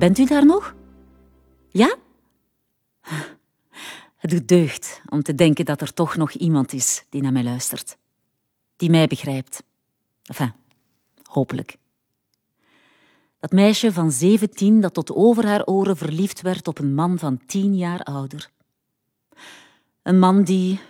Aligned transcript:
Bent 0.00 0.18
u 0.18 0.24
daar 0.24 0.46
nog? 0.46 0.74
Ja? 1.68 1.96
Het 4.16 4.30
doet 4.30 4.48
deugd 4.48 5.02
om 5.08 5.22
te 5.22 5.34
denken 5.34 5.64
dat 5.64 5.80
er 5.80 5.94
toch 5.94 6.16
nog 6.16 6.32
iemand 6.32 6.72
is 6.72 7.04
die 7.08 7.22
naar 7.22 7.32
mij 7.32 7.42
luistert. 7.44 7.96
Die 8.76 8.90
mij 8.90 9.06
begrijpt. 9.06 9.62
Enfin, 10.22 10.52
hopelijk. 11.22 11.76
Dat 13.38 13.52
meisje 13.52 13.92
van 13.92 14.12
zeventien 14.12 14.80
dat 14.80 14.94
tot 14.94 15.14
over 15.14 15.46
haar 15.46 15.66
oren 15.66 15.96
verliefd 15.96 16.40
werd 16.40 16.68
op 16.68 16.78
een 16.78 16.94
man 16.94 17.18
van 17.18 17.46
tien 17.46 17.76
jaar 17.76 18.02
ouder. 18.02 18.50
Een 20.02 20.18
man 20.18 20.42
die 20.42 20.80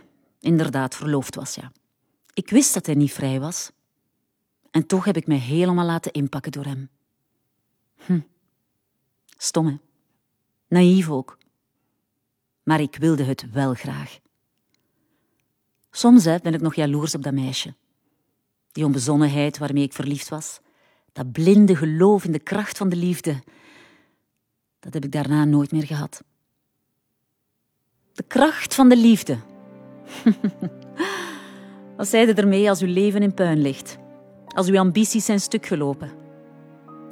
inderdaad 0.40 0.94
verloofd 0.94 1.34
was, 1.34 1.54
ja. 1.54 1.72
Ik 2.34 2.50
wist 2.50 2.74
dat 2.74 2.86
hij 2.86 2.94
niet 2.94 3.12
vrij 3.12 3.40
was. 3.40 3.70
En 4.70 4.86
toch 4.86 5.04
heb 5.04 5.16
ik 5.16 5.26
mij 5.26 5.38
helemaal 5.38 5.86
laten 5.86 6.12
inpakken 6.12 6.52
door 6.52 6.64
hem. 6.64 6.88
Hm. 7.96 8.20
Stom, 9.42 9.66
hè? 9.66 9.76
Naïef 10.68 11.10
ook. 11.10 11.38
Maar 12.62 12.80
ik 12.80 12.96
wilde 12.96 13.24
het 13.24 13.50
wel 13.52 13.74
graag. 13.74 14.18
Soms 15.90 16.24
ben 16.24 16.54
ik 16.54 16.60
nog 16.60 16.74
jaloers 16.74 17.14
op 17.14 17.22
dat 17.22 17.32
meisje. 17.32 17.74
Die 18.72 18.84
onbezonnenheid 18.84 19.58
waarmee 19.58 19.82
ik 19.82 19.92
verliefd 19.92 20.28
was. 20.28 20.60
Dat 21.12 21.32
blinde 21.32 21.76
geloof 21.76 22.24
in 22.24 22.32
de 22.32 22.38
kracht 22.38 22.76
van 22.76 22.88
de 22.88 22.96
liefde. 22.96 23.42
Dat 24.80 24.94
heb 24.94 25.04
ik 25.04 25.12
daarna 25.12 25.44
nooit 25.44 25.72
meer 25.72 25.86
gehad. 25.86 26.22
De 28.12 28.22
kracht 28.22 28.74
van 28.74 28.88
de 28.88 28.96
liefde. 28.96 29.38
Wat 31.96 32.08
zei 32.08 32.26
je 32.26 32.34
ermee 32.34 32.68
als 32.68 32.80
uw 32.80 32.92
leven 32.92 33.22
in 33.22 33.34
puin 33.34 33.62
ligt? 33.62 33.98
Als 34.46 34.68
uw 34.68 34.78
ambities 34.78 35.24
zijn 35.24 35.40
stuk 35.40 35.66
gelopen? 35.66 36.08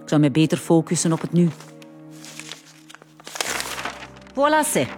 Ik 0.03 0.09
zou 0.09 0.21
mij 0.21 0.31
beter 0.31 0.59
focussen 0.59 1.13
op 1.13 1.21
het 1.21 1.33
nu. 1.33 1.49
Voilà, 4.39 4.63
c'est. 4.63 4.89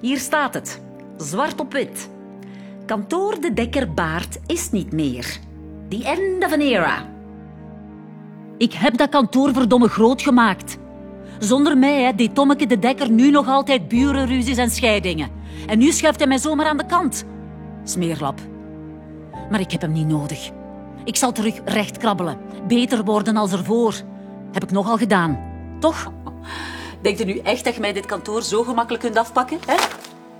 Hier 0.00 0.18
staat 0.18 0.54
het. 0.54 0.82
Zwart 1.16 1.60
op 1.60 1.72
wit. 1.72 2.10
Kantoor 2.86 3.40
de 3.40 3.52
Dekker 3.52 3.92
Baard 3.94 4.38
is 4.46 4.70
niet 4.70 4.92
meer. 4.92 5.38
The 5.88 6.04
end 6.04 6.44
of 6.44 6.52
an 6.52 6.60
era. 6.60 7.08
Ik 8.58 8.72
heb 8.72 8.96
dat 8.96 9.08
kantoor 9.08 9.52
verdomme 9.52 9.88
groot 9.88 10.22
gemaakt. 10.22 10.78
Zonder 11.38 11.78
mij 11.78 12.02
hè, 12.02 12.14
deed 12.14 12.34
Tommeke 12.34 12.66
de 12.66 12.78
Dekker 12.78 13.10
nu 13.10 13.30
nog 13.30 13.48
altijd 13.48 13.88
burenruzies 13.88 14.56
en 14.56 14.70
scheidingen. 14.70 15.30
En 15.66 15.78
nu 15.78 15.92
schuift 15.92 16.18
hij 16.18 16.28
mij 16.28 16.38
zomaar 16.38 16.66
aan 16.66 16.76
de 16.76 16.86
kant. 16.86 17.24
Smeerlap. 17.84 18.40
Maar 19.50 19.60
ik 19.60 19.70
heb 19.70 19.80
hem 19.80 19.92
niet 19.92 20.08
nodig. 20.08 20.50
Ik 21.04 21.16
zal 21.16 21.32
terug 21.32 21.60
recht 21.64 21.96
krabbelen. 21.96 22.38
Beter 22.66 23.04
worden 23.04 23.36
als 23.36 23.52
ervoor. 23.52 23.94
Heb 24.52 24.62
ik 24.62 24.70
nogal 24.70 24.96
gedaan. 24.96 25.38
Toch? 25.80 26.12
Denkt 27.02 27.20
u 27.20 27.24
nu 27.24 27.38
echt 27.38 27.64
dat 27.64 27.74
je 27.74 27.80
mij 27.80 27.92
dit 27.92 28.06
kantoor 28.06 28.42
zo 28.42 28.62
gemakkelijk 28.62 29.02
kunt 29.02 29.16
afpakken? 29.16 29.58
Hè? 29.66 29.76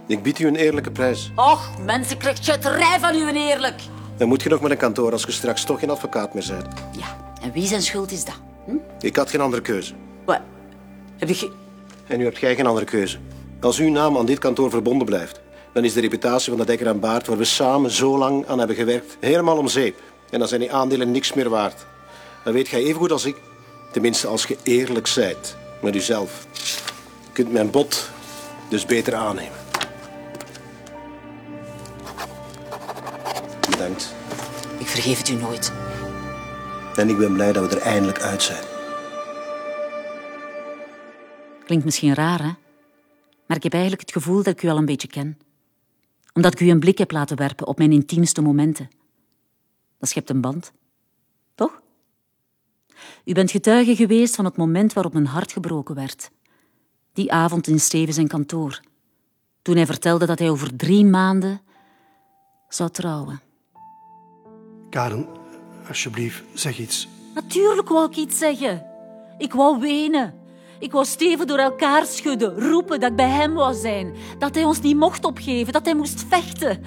Ik 0.07 0.23
bied 0.23 0.39
u 0.39 0.47
een 0.47 0.57
eerlijke 0.57 0.91
prijs. 0.91 1.33
Och, 1.37 1.71
mensen, 1.85 2.19
krijgt 2.19 2.45
chatterij 2.45 2.99
van 3.01 3.15
u 3.15 3.29
en 3.29 3.37
eerlijk. 3.37 3.81
Dan 4.17 4.29
moet 4.29 4.43
je 4.43 4.49
nog 4.49 4.61
met 4.61 4.71
een 4.71 4.77
kantoor 4.77 5.13
als 5.13 5.23
je 5.23 5.33
straks 5.33 5.65
toch 5.65 5.79
geen 5.79 5.91
advocaat 5.91 6.35
meer 6.35 6.47
bent. 6.49 6.67
Ja, 6.99 7.17
en 7.43 7.53
wie 7.53 7.67
zijn 7.67 7.83
schuld 7.83 8.13
is 8.13 8.25
dat? 8.25 8.35
Hm? 8.67 8.77
Ik 9.01 9.17
had 9.17 9.31
geen 9.31 9.41
andere 9.41 9.63
keuze. 9.63 9.95
Wat? 10.25 10.41
Heb 11.19 11.29
je... 11.29 11.51
En 12.07 12.19
nu 12.19 12.25
hebt 12.25 12.39
jij 12.39 12.55
geen 12.55 12.67
andere 12.67 12.87
keuze. 12.87 13.19
Als 13.61 13.79
uw 13.79 13.91
naam 13.91 14.19
aan 14.19 14.27
dit 14.27 14.39
kantoor 14.39 14.71
verbonden 14.71 15.07
blijft, 15.07 15.41
dan 15.73 15.85
is 15.85 15.93
de 15.93 16.01
reputatie 16.01 16.51
van 16.51 16.61
de 16.61 16.67
Dekker 16.67 16.87
en 16.87 17.01
Baard, 17.01 17.27
waar 17.27 17.37
we 17.37 17.45
samen 17.45 17.91
zo 17.91 18.19
lang 18.19 18.47
aan 18.47 18.59
hebben 18.59 18.77
gewerkt, 18.77 19.17
helemaal 19.21 19.59
om 19.59 19.69
zeep. 19.69 20.01
En 20.31 20.39
dan 20.39 20.49
zijn 20.49 20.61
die 20.61 20.73
aandelen 20.73 21.11
niks 21.11 21.33
meer 21.33 21.49
waard. 21.49 21.87
Dat 22.45 22.53
weet 22.53 22.69
jij 22.69 22.83
even 22.83 23.01
goed 23.01 23.13
als 23.13 23.25
ik. 23.25 23.37
Tenminste, 23.93 24.27
als 24.27 24.45
je 24.45 24.57
eerlijk 24.63 25.07
zijt 25.07 25.57
met 25.83 25.97
uzelf. 25.97 26.47
Je 27.25 27.33
kunt 27.33 27.53
mijn 27.53 27.71
bod 27.71 28.11
dus 28.69 28.87
beter 28.87 29.15
aannemen. 29.15 29.59
Bedankt. 33.71 34.15
Ik 34.79 34.87
vergeef 34.87 35.19
het 35.19 35.29
u 35.29 35.35
nooit. 35.35 35.73
En 36.97 37.09
ik 37.09 37.19
ben 37.19 37.33
blij 37.33 37.53
dat 37.53 37.73
we 37.73 37.77
er 37.77 37.83
eindelijk 37.83 38.21
uit 38.21 38.43
zijn. 38.43 38.65
Klinkt 41.65 41.85
misschien 41.85 42.15
raar, 42.15 42.43
hè? 42.43 42.53
Maar 43.47 43.57
ik 43.57 43.63
heb 43.63 43.73
eigenlijk 43.73 44.03
het 44.03 44.13
gevoel 44.13 44.43
dat 44.43 44.55
ik 44.55 44.63
u 44.63 44.69
al 44.69 44.77
een 44.77 44.85
beetje 44.85 45.09
ken. 45.09 45.39
Omdat 46.33 46.53
ik 46.53 46.61
u 46.61 46.71
een 46.71 46.81
blik 46.81 46.99
heb 46.99 47.11
laten 47.11 47.37
werpen 47.37 47.67
op 47.67 47.79
mijn 47.79 47.93
intiemste 47.93 48.43
momenten. 48.43 48.91
Dat 49.99 50.09
schept 50.09 50.31
een 50.31 50.41
band. 50.41 50.73
Toch? 51.55 51.82
U 53.25 53.33
bent 53.33 53.51
getuige 53.51 53.97
geweest 53.97 54.35
van 54.35 54.45
het 54.45 54.57
moment 54.57 54.93
waarop 54.93 55.13
mijn 55.13 55.27
hart 55.27 55.53
gebroken 55.53 55.95
werd. 55.95 56.31
Die 57.13 57.33
avond 57.33 57.67
in 57.67 57.81
Steven 57.81 58.15
zijn 58.15 58.29
kantoor. 58.29 58.81
Toen 59.63 59.77
hij 59.77 59.87
vertelde 59.87 60.27
dat 60.27 60.39
hij 60.39 60.51
over 60.51 60.77
drie 60.77 61.05
maanden 61.05 61.61
zou 62.69 62.91
trouwen. 62.91 63.41
Karen, 64.91 65.27
alsjeblieft, 65.89 66.43
zeg 66.55 66.79
iets. 66.79 67.09
Natuurlijk 67.35 67.89
wou 67.89 68.09
ik 68.09 68.17
iets 68.17 68.39
zeggen. 68.39 68.87
Ik 69.39 69.53
wou 69.53 69.81
wenen. 69.81 70.35
Ik 70.79 70.93
wou 70.93 71.05
Steven 71.05 71.47
door 71.47 71.59
elkaar 71.59 72.07
schudden, 72.07 72.61
roepen 72.69 73.01
dat 73.01 73.11
ik 73.11 73.17
bij 73.17 73.29
hem 73.29 73.55
wou 73.55 73.75
zijn. 73.75 74.15
Dat 74.39 74.55
hij 74.55 74.65
ons 74.65 74.81
niet 74.81 74.97
mocht 74.97 75.25
opgeven, 75.25 75.73
dat 75.73 75.85
hij 75.85 75.95
moest 75.95 76.25
vechten. 76.29 76.83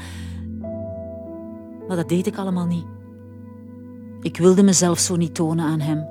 Maar 1.87 1.95
dat 1.97 2.09
deed 2.09 2.27
ik 2.27 2.37
allemaal 2.37 2.65
niet. 2.65 2.94
Ik 4.25 4.37
wilde 4.37 4.63
mezelf 4.63 4.99
zo 4.99 5.15
niet 5.15 5.35
tonen 5.35 5.65
aan 5.65 5.79
hem. 5.79 6.07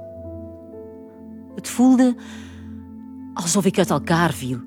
Het 1.54 1.68
voelde 1.68 2.14
alsof 3.34 3.64
ik 3.64 3.78
uit 3.78 3.90
elkaar 3.90 4.32
viel. 4.32 4.58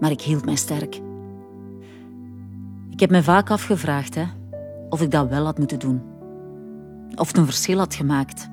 Maar 0.00 0.10
ik 0.10 0.20
hield 0.20 0.44
mij 0.44 0.56
sterk. 0.56 1.00
Ik 2.90 3.00
heb 3.00 3.10
me 3.10 3.22
vaak 3.22 3.50
afgevraagd 3.50 4.14
hè, 4.14 4.24
of 4.88 5.02
ik 5.02 5.10
dat 5.10 5.28
wel 5.28 5.44
had 5.44 5.58
moeten 5.58 5.78
doen 5.78 6.10
of 7.14 7.26
het 7.26 7.36
een 7.36 7.44
verschil 7.44 7.78
had 7.78 7.94
gemaakt. 7.94 8.50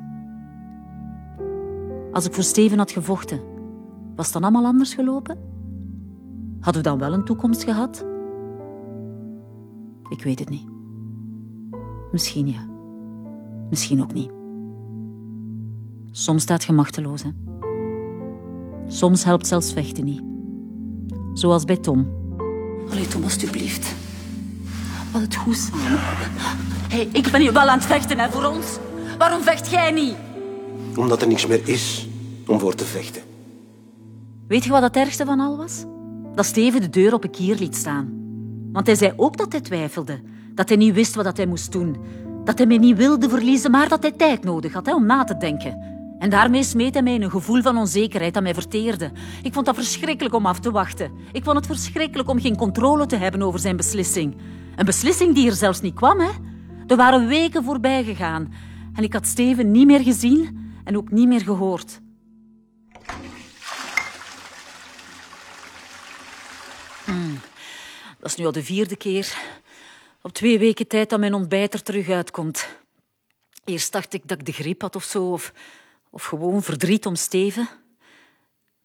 Als 2.11 2.25
ik 2.25 2.33
voor 2.33 2.43
Steven 2.43 2.77
had 2.77 2.91
gevochten, 2.91 3.41
was 4.15 4.25
het 4.25 4.33
dan 4.33 4.43
allemaal 4.43 4.65
anders 4.65 4.93
gelopen? 4.93 5.37
Hadden 6.59 6.83
we 6.83 6.89
dan 6.89 6.99
wel 6.99 7.13
een 7.13 7.25
toekomst 7.25 7.63
gehad? 7.63 8.05
Ik 10.09 10.23
weet 10.23 10.39
het 10.39 10.49
niet. 10.49 10.67
Misschien 12.11 12.47
ja. 12.47 12.76
Misschien 13.69 14.01
ook 14.01 14.13
niet. 14.13 14.29
Soms 16.11 16.41
staat 16.41 16.63
je 16.63 16.73
machteloos, 16.73 17.23
hè. 17.23 17.29
Soms 18.87 19.23
helpt 19.23 19.47
zelfs 19.47 19.73
vechten 19.73 20.05
niet. 20.05 20.21
Zoals 21.33 21.63
bij 21.63 21.77
Tom. 21.77 22.07
Allee, 22.89 23.07
Tom, 23.07 23.23
alstublieft. 23.23 23.95
Wat 25.11 25.21
het 25.21 25.35
goed 25.35 25.57
samen. 25.57 25.99
Hey, 26.89 27.09
ik 27.11 27.31
ben 27.31 27.41
hier 27.41 27.53
wel 27.53 27.67
aan 27.67 27.77
het 27.77 27.87
vechten 27.87 28.19
hè, 28.19 28.29
voor 28.29 28.43
ons. 28.43 28.77
Waarom 29.17 29.41
vecht 29.41 29.69
jij 29.69 29.91
niet? 29.91 30.15
Omdat 30.95 31.21
er 31.21 31.27
niks 31.27 31.47
meer 31.47 31.69
is 31.69 32.07
om 32.47 32.59
voor 32.59 32.75
te 32.75 32.85
vechten. 32.85 33.21
Weet 34.47 34.63
je 34.63 34.69
wat 34.69 34.81
het 34.81 34.95
ergste 34.95 35.25
van 35.25 35.39
al 35.39 35.57
was? 35.57 35.83
Dat 36.35 36.45
Steven 36.45 36.81
de 36.81 36.89
deur 36.89 37.13
op 37.13 37.23
een 37.23 37.29
kier 37.29 37.55
liet 37.55 37.75
staan. 37.75 38.09
Want 38.71 38.85
hij 38.85 38.95
zei 38.95 39.13
ook 39.15 39.37
dat 39.37 39.51
hij 39.51 39.61
twijfelde. 39.61 40.21
Dat 40.53 40.69
hij 40.69 40.77
niet 40.77 40.93
wist 40.93 41.15
wat 41.15 41.37
hij 41.37 41.47
moest 41.47 41.71
doen. 41.71 41.95
Dat 42.47 42.57
hij 42.57 42.67
mij 42.67 42.77
niet 42.77 42.97
wilde 42.97 43.29
verliezen, 43.29 43.71
maar 43.71 43.89
dat 43.89 44.01
hij 44.01 44.11
tijd 44.11 44.43
nodig 44.43 44.73
had 44.73 44.85
hè, 44.85 44.95
om 44.95 45.05
na 45.05 45.23
te 45.23 45.37
denken. 45.37 45.95
En 46.19 46.29
daarmee 46.29 46.63
smeet 46.63 46.93
hij 46.93 47.03
mij 47.03 47.13
in 47.13 47.21
een 47.21 47.29
gevoel 47.29 47.61
van 47.61 47.77
onzekerheid 47.77 48.33
dat 48.33 48.43
mij 48.43 48.53
verteerde. 48.53 49.11
Ik 49.43 49.53
vond 49.53 49.65
dat 49.65 49.75
verschrikkelijk 49.75 50.35
om 50.35 50.45
af 50.45 50.59
te 50.59 50.71
wachten. 50.71 51.11
Ik 51.31 51.43
vond 51.43 51.55
het 51.57 51.65
verschrikkelijk 51.65 52.29
om 52.29 52.41
geen 52.41 52.55
controle 52.55 53.05
te 53.05 53.15
hebben 53.15 53.41
over 53.41 53.59
zijn 53.59 53.77
beslissing. 53.77 54.35
Een 54.75 54.85
beslissing 54.85 55.35
die 55.35 55.49
er 55.49 55.55
zelfs 55.55 55.81
niet 55.81 55.93
kwam, 55.93 56.19
hè? 56.19 56.29
Er 56.87 56.95
waren 56.95 57.27
weken 57.27 57.63
voorbij 57.63 58.03
gegaan. 58.03 58.53
En 58.93 59.03
ik 59.03 59.13
had 59.13 59.25
Steven 59.25 59.71
niet 59.71 59.87
meer 59.87 60.01
gezien 60.01 60.71
en 60.83 60.97
ook 60.97 61.11
niet 61.11 61.27
meer 61.27 61.41
gehoord. 61.41 62.01
Hmm, 67.05 67.39
Dat 68.19 68.29
is 68.29 68.35
nu 68.35 68.45
al 68.45 68.51
de 68.51 68.63
vierde 68.63 68.95
keer 68.95 69.37
op 70.27 70.33
twee 70.33 70.59
weken 70.59 70.87
tijd 70.87 71.09
dat 71.09 71.19
mijn 71.19 71.33
ontbijt 71.33 71.73
er 71.73 71.83
terug 71.83 72.09
uitkomt. 72.09 72.67
Eerst 73.63 73.91
dacht 73.91 74.13
ik 74.13 74.27
dat 74.27 74.39
ik 74.39 74.45
de 74.45 74.51
griep 74.51 74.81
had 74.81 74.95
of 74.95 75.03
zo, 75.03 75.31
of, 75.31 75.53
of 76.09 76.23
gewoon 76.23 76.63
verdriet 76.63 77.05
om 77.05 77.15
Steven. 77.15 77.69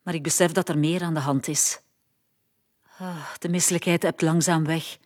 Maar 0.02 0.14
ik 0.14 0.22
besef 0.22 0.52
dat 0.52 0.68
er 0.68 0.78
meer 0.78 1.02
aan 1.02 1.14
de 1.14 1.20
hand 1.20 1.48
is. 1.48 1.80
Ah, 2.98 3.34
de 3.38 3.48
misselijkheid 3.48 4.02
hebt 4.02 4.22
langzaam 4.22 4.64
weg. 4.64 4.98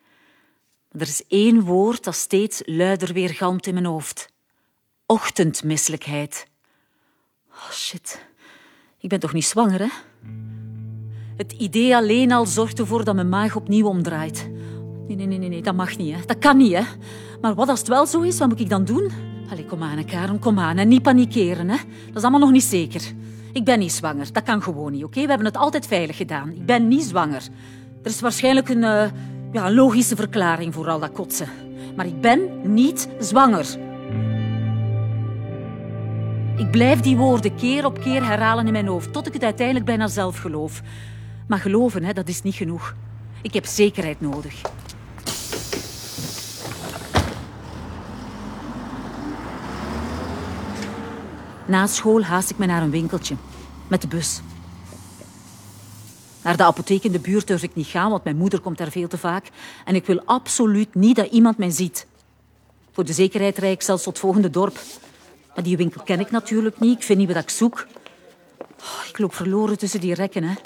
Maar 0.91 1.01
er 1.01 1.07
is 1.07 1.25
één 1.27 1.61
woord 1.61 2.03
dat 2.03 2.15
steeds 2.15 2.61
luider 2.65 3.13
weergalmt 3.13 3.67
in 3.67 3.73
mijn 3.73 3.85
hoofd. 3.85 4.29
Ochtendmisselijkheid. 5.05 6.47
Oh, 7.49 7.71
shit. 7.71 8.25
Ik 8.97 9.09
ben 9.09 9.19
toch 9.19 9.33
niet 9.33 9.45
zwanger, 9.45 9.79
hè? 9.79 9.89
Het 11.37 11.51
idee 11.51 11.95
alleen 11.95 12.31
al 12.31 12.45
zorgt 12.45 12.79
ervoor 12.79 13.03
dat 13.03 13.15
mijn 13.15 13.29
maag 13.29 13.55
opnieuw 13.55 13.87
omdraait. 13.87 14.49
Nee, 15.07 15.27
nee, 15.27 15.37
nee, 15.37 15.49
nee, 15.49 15.61
dat 15.61 15.75
mag 15.75 15.97
niet, 15.97 16.15
hè. 16.15 16.21
Dat 16.25 16.37
kan 16.37 16.57
niet, 16.57 16.73
hè. 16.73 16.81
Maar 17.41 17.55
wat 17.55 17.69
als 17.69 17.79
het 17.79 17.87
wel 17.87 18.05
zo 18.05 18.21
is, 18.21 18.37
wat 18.37 18.47
moet 18.47 18.59
ik 18.59 18.69
dan 18.69 18.85
doen? 18.85 19.11
Allee, 19.49 19.65
kom 19.65 19.83
aan, 19.83 20.05
Karen, 20.05 20.39
kom 20.39 20.59
aan. 20.59 20.77
En 20.77 20.87
niet 20.87 21.01
panikeren, 21.01 21.69
hè. 21.69 21.77
Dat 22.07 22.15
is 22.15 22.21
allemaal 22.21 22.39
nog 22.39 22.51
niet 22.51 22.63
zeker. 22.63 23.01
Ik 23.53 23.63
ben 23.63 23.79
niet 23.79 23.91
zwanger. 23.91 24.33
Dat 24.33 24.43
kan 24.43 24.61
gewoon 24.61 24.91
niet, 24.91 25.03
oké? 25.03 25.21
We 25.21 25.27
hebben 25.27 25.45
het 25.45 25.57
altijd 25.57 25.87
veilig 25.87 26.17
gedaan. 26.17 26.49
Ik 26.49 26.65
ben 26.65 26.87
niet 26.87 27.03
zwanger. 27.03 27.41
Er 28.03 28.09
is 28.09 28.19
waarschijnlijk 28.19 28.69
een, 28.69 28.83
uh, 28.83 29.03
ja, 29.51 29.71
logische 29.71 30.15
verklaring 30.15 30.73
voor 30.73 30.87
al 30.89 30.99
dat 30.99 31.11
kotsen. 31.11 31.47
Maar 31.95 32.05
ik 32.05 32.21
ben 32.21 32.39
niet 32.63 33.09
zwanger. 33.19 33.65
Ik 36.57 36.71
blijf 36.71 36.99
die 36.99 37.17
woorden 37.17 37.55
keer 37.55 37.85
op 37.85 37.99
keer 37.99 38.25
herhalen 38.25 38.65
in 38.65 38.71
mijn 38.71 38.87
hoofd, 38.87 39.13
tot 39.13 39.27
ik 39.27 39.33
het 39.33 39.43
uiteindelijk 39.43 39.85
bijna 39.85 40.07
zelf 40.07 40.37
geloof. 40.37 40.81
Maar 41.47 41.59
geloven, 41.59 42.03
hè, 42.03 42.13
dat 42.13 42.27
is 42.27 42.41
niet 42.41 42.55
genoeg. 42.55 42.95
Ik 43.41 43.53
heb 43.53 43.65
zekerheid 43.65 44.21
nodig. 44.21 44.61
Na 51.67 51.87
school 51.87 52.23
haast 52.23 52.49
ik 52.49 52.57
me 52.57 52.65
naar 52.65 52.81
een 52.81 52.89
winkeltje. 52.89 53.35
Met 53.87 54.01
de 54.01 54.07
bus. 54.07 54.41
Naar 56.41 56.57
de 56.57 56.63
apotheek 56.63 57.03
in 57.03 57.11
de 57.11 57.19
buurt 57.19 57.47
durf 57.47 57.63
ik 57.63 57.75
niet 57.75 57.87
gaan, 57.87 58.09
want 58.09 58.23
mijn 58.23 58.37
moeder 58.37 58.59
komt 58.59 58.77
daar 58.77 58.91
veel 58.91 59.07
te 59.07 59.17
vaak. 59.17 59.49
En 59.85 59.95
ik 59.95 60.05
wil 60.05 60.21
absoluut 60.25 60.95
niet 60.95 61.15
dat 61.15 61.31
iemand 61.31 61.57
mij 61.57 61.69
ziet. 61.69 62.07
Voor 62.91 63.05
de 63.05 63.13
zekerheid 63.13 63.57
rijd 63.57 63.73
ik 63.73 63.81
zelfs 63.81 64.03
tot 64.03 64.13
het 64.13 64.21
volgende 64.21 64.49
dorp. 64.49 64.79
Maar 65.55 65.63
die 65.63 65.77
winkel 65.77 66.03
ken 66.03 66.19
ik 66.19 66.31
natuurlijk 66.31 66.79
niet. 66.79 66.97
Ik 66.97 67.03
vind 67.03 67.19
niet 67.19 67.33
wat 67.33 67.43
ik 67.43 67.49
zoek. 67.49 67.87
Oh, 68.59 69.07
ik 69.09 69.17
loop 69.17 69.33
verloren 69.33 69.77
tussen 69.77 69.99
die 69.99 70.13
rekken. 70.13 70.57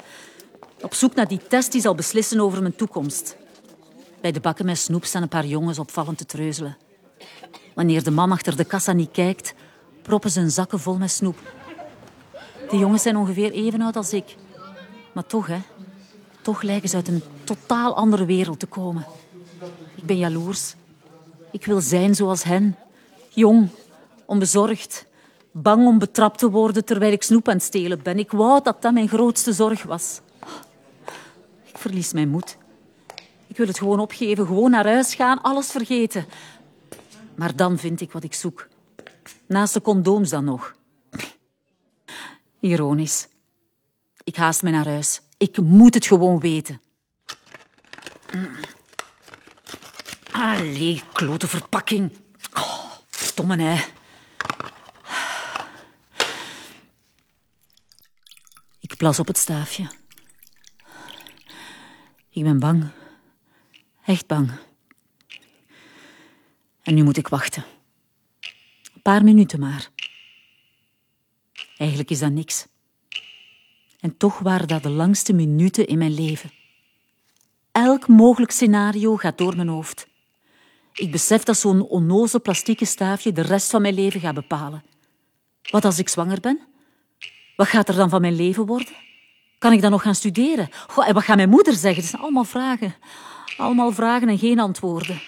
Op 0.80 0.94
zoek 0.94 1.14
naar 1.14 1.28
die 1.28 1.40
test 1.48 1.72
die 1.72 1.80
zal 1.80 1.94
beslissen 1.94 2.40
over 2.40 2.60
mijn 2.60 2.76
toekomst. 2.76 3.36
Bij 4.20 4.32
de 4.32 4.40
bakken 4.40 4.66
met 4.66 4.78
snoep 4.78 5.04
staan 5.04 5.22
een 5.22 5.28
paar 5.28 5.46
jongens 5.46 5.78
opvallend 5.78 6.18
te 6.18 6.26
treuzelen. 6.26 6.76
Wanneer 7.74 8.02
de 8.02 8.10
man 8.10 8.32
achter 8.32 8.56
de 8.56 8.64
kassa 8.64 8.92
niet 8.92 9.10
kijkt, 9.10 9.54
proppen 10.02 10.32
hun 10.34 10.50
zakken 10.50 10.80
vol 10.80 10.96
met 10.96 11.10
snoep. 11.10 11.38
Die 12.70 12.78
jongens 12.78 13.02
zijn 13.02 13.16
ongeveer 13.16 13.52
even 13.52 13.80
oud 13.80 13.96
als 13.96 14.12
ik. 14.12 14.36
Maar 15.12 15.26
toch, 15.26 15.46
hè. 15.46 15.58
Toch 16.42 16.62
lijken 16.62 16.88
ze 16.88 16.96
uit 16.96 17.08
een 17.08 17.22
totaal 17.44 17.96
andere 17.96 18.24
wereld 18.24 18.58
te 18.58 18.66
komen. 18.66 19.06
Ik 19.94 20.04
ben 20.04 20.16
jaloers. 20.16 20.74
Ik 21.50 21.64
wil 21.64 21.80
zijn 21.80 22.14
zoals 22.14 22.42
hen. 22.42 22.76
Jong, 23.28 23.68
onbezorgd. 24.26 25.06
Bang 25.50 25.86
om 25.86 25.98
betrapt 25.98 26.38
te 26.38 26.50
worden 26.50 26.84
terwijl 26.84 27.12
ik 27.12 27.22
snoep 27.22 27.48
aan 27.48 27.54
het 27.54 27.62
stelen 27.62 28.02
ben. 28.02 28.18
Ik 28.18 28.30
wou 28.30 28.62
dat 28.62 28.82
dat 28.82 28.92
mijn 28.92 29.08
grootste 29.08 29.52
zorg 29.52 29.82
was. 29.82 30.20
Ik 31.64 31.78
verlies 31.78 32.12
mijn 32.12 32.28
moed. 32.28 32.56
Ik 33.46 33.56
wil 33.56 33.66
het 33.66 33.78
gewoon 33.78 34.00
opgeven, 34.00 34.46
gewoon 34.46 34.70
naar 34.70 34.86
huis 34.86 35.14
gaan, 35.14 35.42
alles 35.42 35.70
vergeten. 35.70 36.26
Maar 37.34 37.56
dan 37.56 37.78
vind 37.78 38.00
ik 38.00 38.12
wat 38.12 38.24
ik 38.24 38.34
zoek. 38.34 38.68
Naast 39.52 39.74
de 39.74 39.80
condooms 39.80 40.30
dan 40.30 40.44
nog. 40.44 40.74
Ironisch. 42.60 43.28
Ik 44.24 44.36
haast 44.36 44.62
me 44.62 44.70
naar 44.70 44.86
huis. 44.86 45.20
Ik 45.36 45.60
moet 45.60 45.94
het 45.94 46.06
gewoon 46.06 46.40
weten. 46.40 46.80
Allee, 50.30 51.02
klote 51.12 51.48
verpakking. 51.48 52.12
Oh, 52.54 52.92
stomme 53.10 53.62
hè. 53.62 53.84
Ik 58.80 58.96
plas 58.96 59.18
op 59.18 59.26
het 59.26 59.38
staafje. 59.38 59.90
Ik 62.30 62.42
ben 62.42 62.58
bang. 62.58 62.88
Echt 64.04 64.26
bang. 64.26 64.50
En 66.82 66.94
nu 66.94 67.02
moet 67.02 67.16
ik 67.16 67.28
wachten. 67.28 67.64
Paar 69.02 69.24
minuten 69.24 69.60
maar. 69.60 69.90
Eigenlijk 71.76 72.10
is 72.10 72.18
dat 72.18 72.32
niks. 72.32 72.66
En 74.00 74.16
toch 74.16 74.38
waren 74.38 74.68
dat 74.68 74.82
de 74.82 74.90
langste 74.90 75.32
minuten 75.32 75.86
in 75.86 75.98
mijn 75.98 76.14
leven. 76.14 76.50
Elk 77.72 78.08
mogelijk 78.08 78.52
scenario 78.52 79.16
gaat 79.16 79.38
door 79.38 79.56
mijn 79.56 79.68
hoofd. 79.68 80.08
Ik 80.92 81.10
besef 81.10 81.42
dat 81.42 81.58
zo'n 81.58 81.82
onnozel 81.82 82.40
plastieke 82.40 82.84
staafje 82.84 83.32
de 83.32 83.40
rest 83.40 83.70
van 83.70 83.82
mijn 83.82 83.94
leven 83.94 84.20
gaat 84.20 84.34
bepalen. 84.34 84.84
Wat 85.70 85.84
als 85.84 85.98
ik 85.98 86.08
zwanger 86.08 86.40
ben? 86.40 86.60
Wat 87.56 87.68
gaat 87.68 87.88
er 87.88 87.94
dan 87.94 88.10
van 88.10 88.20
mijn 88.20 88.36
leven 88.36 88.66
worden? 88.66 88.94
Kan 89.58 89.72
ik 89.72 89.80
dan 89.80 89.90
nog 89.90 90.02
gaan 90.02 90.14
studeren? 90.14 90.68
En 91.06 91.14
wat 91.14 91.24
gaat 91.24 91.36
mijn 91.36 91.48
moeder 91.48 91.74
zeggen? 91.74 92.00
Het 92.00 92.10
zijn 92.10 92.22
allemaal 92.22 92.44
vragen. 92.44 92.94
Allemaal 93.56 93.92
vragen 93.92 94.28
en 94.28 94.38
geen 94.38 94.58
antwoorden. 94.58 95.20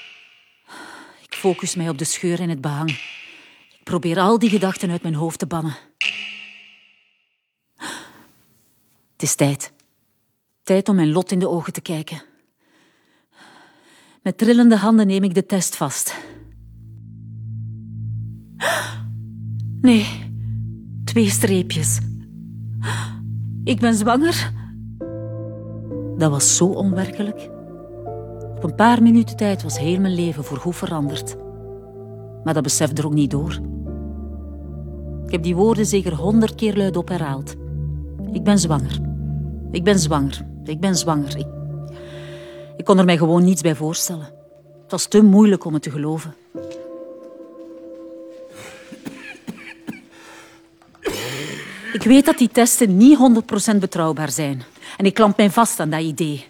Ik 1.23 1.35
focus 1.35 1.75
mij 1.75 1.88
op 1.88 1.99
de 1.99 2.05
scheur 2.05 2.41
in 2.41 2.49
het 2.49 2.61
behang. 2.61 2.99
Probeer 3.85 4.19
al 4.19 4.39
die 4.39 4.51
gedachten 4.51 4.91
uit 4.91 5.03
mijn 5.03 5.15
hoofd 5.15 5.39
te 5.39 5.47
bannen. 5.47 5.77
Het 9.13 9.23
is 9.23 9.35
tijd. 9.35 9.73
Tijd 10.63 10.89
om 10.89 10.95
mijn 10.95 11.13
lot 11.13 11.33
in 11.33 11.39
de 11.39 11.49
ogen 11.49 11.73
te 11.73 11.81
kijken. 11.81 12.23
Met 14.23 14.39
trillende 14.39 14.77
handen 14.77 15.07
neem 15.07 15.23
ik 15.23 15.35
de 15.35 15.47
test 15.47 15.77
vast. 15.77 16.15
Nee, 19.81 20.07
twee 21.05 21.31
streepjes. 21.31 21.99
Ik 23.65 23.81
ben 23.81 23.95
zwanger. 23.95 24.53
Dat 26.17 26.31
was 26.31 26.57
zo 26.57 26.67
onwerkelijk. 26.67 27.51
Op 28.57 28.65
een 28.65 28.75
paar 28.75 29.03
minuten 29.03 29.37
tijd 29.37 29.63
was 29.63 29.79
heel 29.79 30.01
mijn 30.01 30.15
leven 30.15 30.45
voorgoed 30.45 30.77
veranderd. 30.77 31.37
Maar 32.45 32.55
dat 32.55 32.63
besefte 32.63 33.01
er 33.01 33.07
ook 33.07 33.15
niet 33.15 33.31
door. 33.31 33.74
Ik 35.26 35.31
heb 35.31 35.43
die 35.43 35.55
woorden 35.55 35.87
zeker 35.87 36.15
honderd 36.15 36.55
keer 36.55 36.76
luidop 36.76 37.09
herhaald. 37.09 37.55
Ik 38.32 38.43
ben 38.43 38.59
zwanger. 38.59 39.00
Ik 39.73 39.85
ben 39.85 39.99
zwanger. 39.99 40.47
Ik 40.65 40.81
ben 40.81 40.97
zwanger. 40.97 41.37
Ik, 41.38 41.47
ik 42.76 42.85
kon 42.85 42.99
er 42.99 43.05
mij 43.05 43.17
gewoon 43.19 43.44
niets 43.44 43.62
bij 43.62 43.75
voorstellen. 43.75 44.32
Het 44.82 44.91
was 44.91 45.06
te 45.06 45.23
moeilijk 45.23 45.65
om 45.65 45.73
het 45.73 45.82
te 45.82 45.91
geloven. 45.91 46.35
Ik 51.93 52.03
weet 52.03 52.25
dat 52.25 52.38
die 52.38 52.49
testen 52.49 52.97
niet 52.97 53.19
100% 53.75 53.79
betrouwbaar 53.79 54.31
zijn. 54.31 54.62
En 54.97 55.06
ik 55.06 55.15
klamp 55.15 55.37
mij 55.37 55.50
vast 55.50 55.81
aan 55.81 55.91
dat 55.91 56.00
idee. 56.00 56.47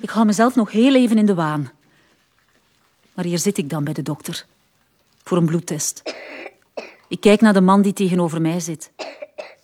Ik 0.00 0.10
hou 0.10 0.26
mezelf 0.26 0.54
nog 0.54 0.72
heel 0.72 0.94
even 0.94 1.18
in 1.18 1.26
de 1.26 1.34
waan. 1.34 1.70
Maar 3.14 3.24
hier 3.24 3.38
zit 3.38 3.58
ik 3.58 3.70
dan 3.70 3.84
bij 3.84 3.92
de 3.92 4.02
dokter. 4.02 4.46
Voor 5.24 5.36
een 5.36 5.46
bloedtest. 5.46 6.02
Ik 7.08 7.20
kijk 7.20 7.40
naar 7.40 7.52
de 7.52 7.60
man 7.60 7.82
die 7.82 7.92
tegenover 7.92 8.40
mij 8.40 8.60
zit. 8.60 8.92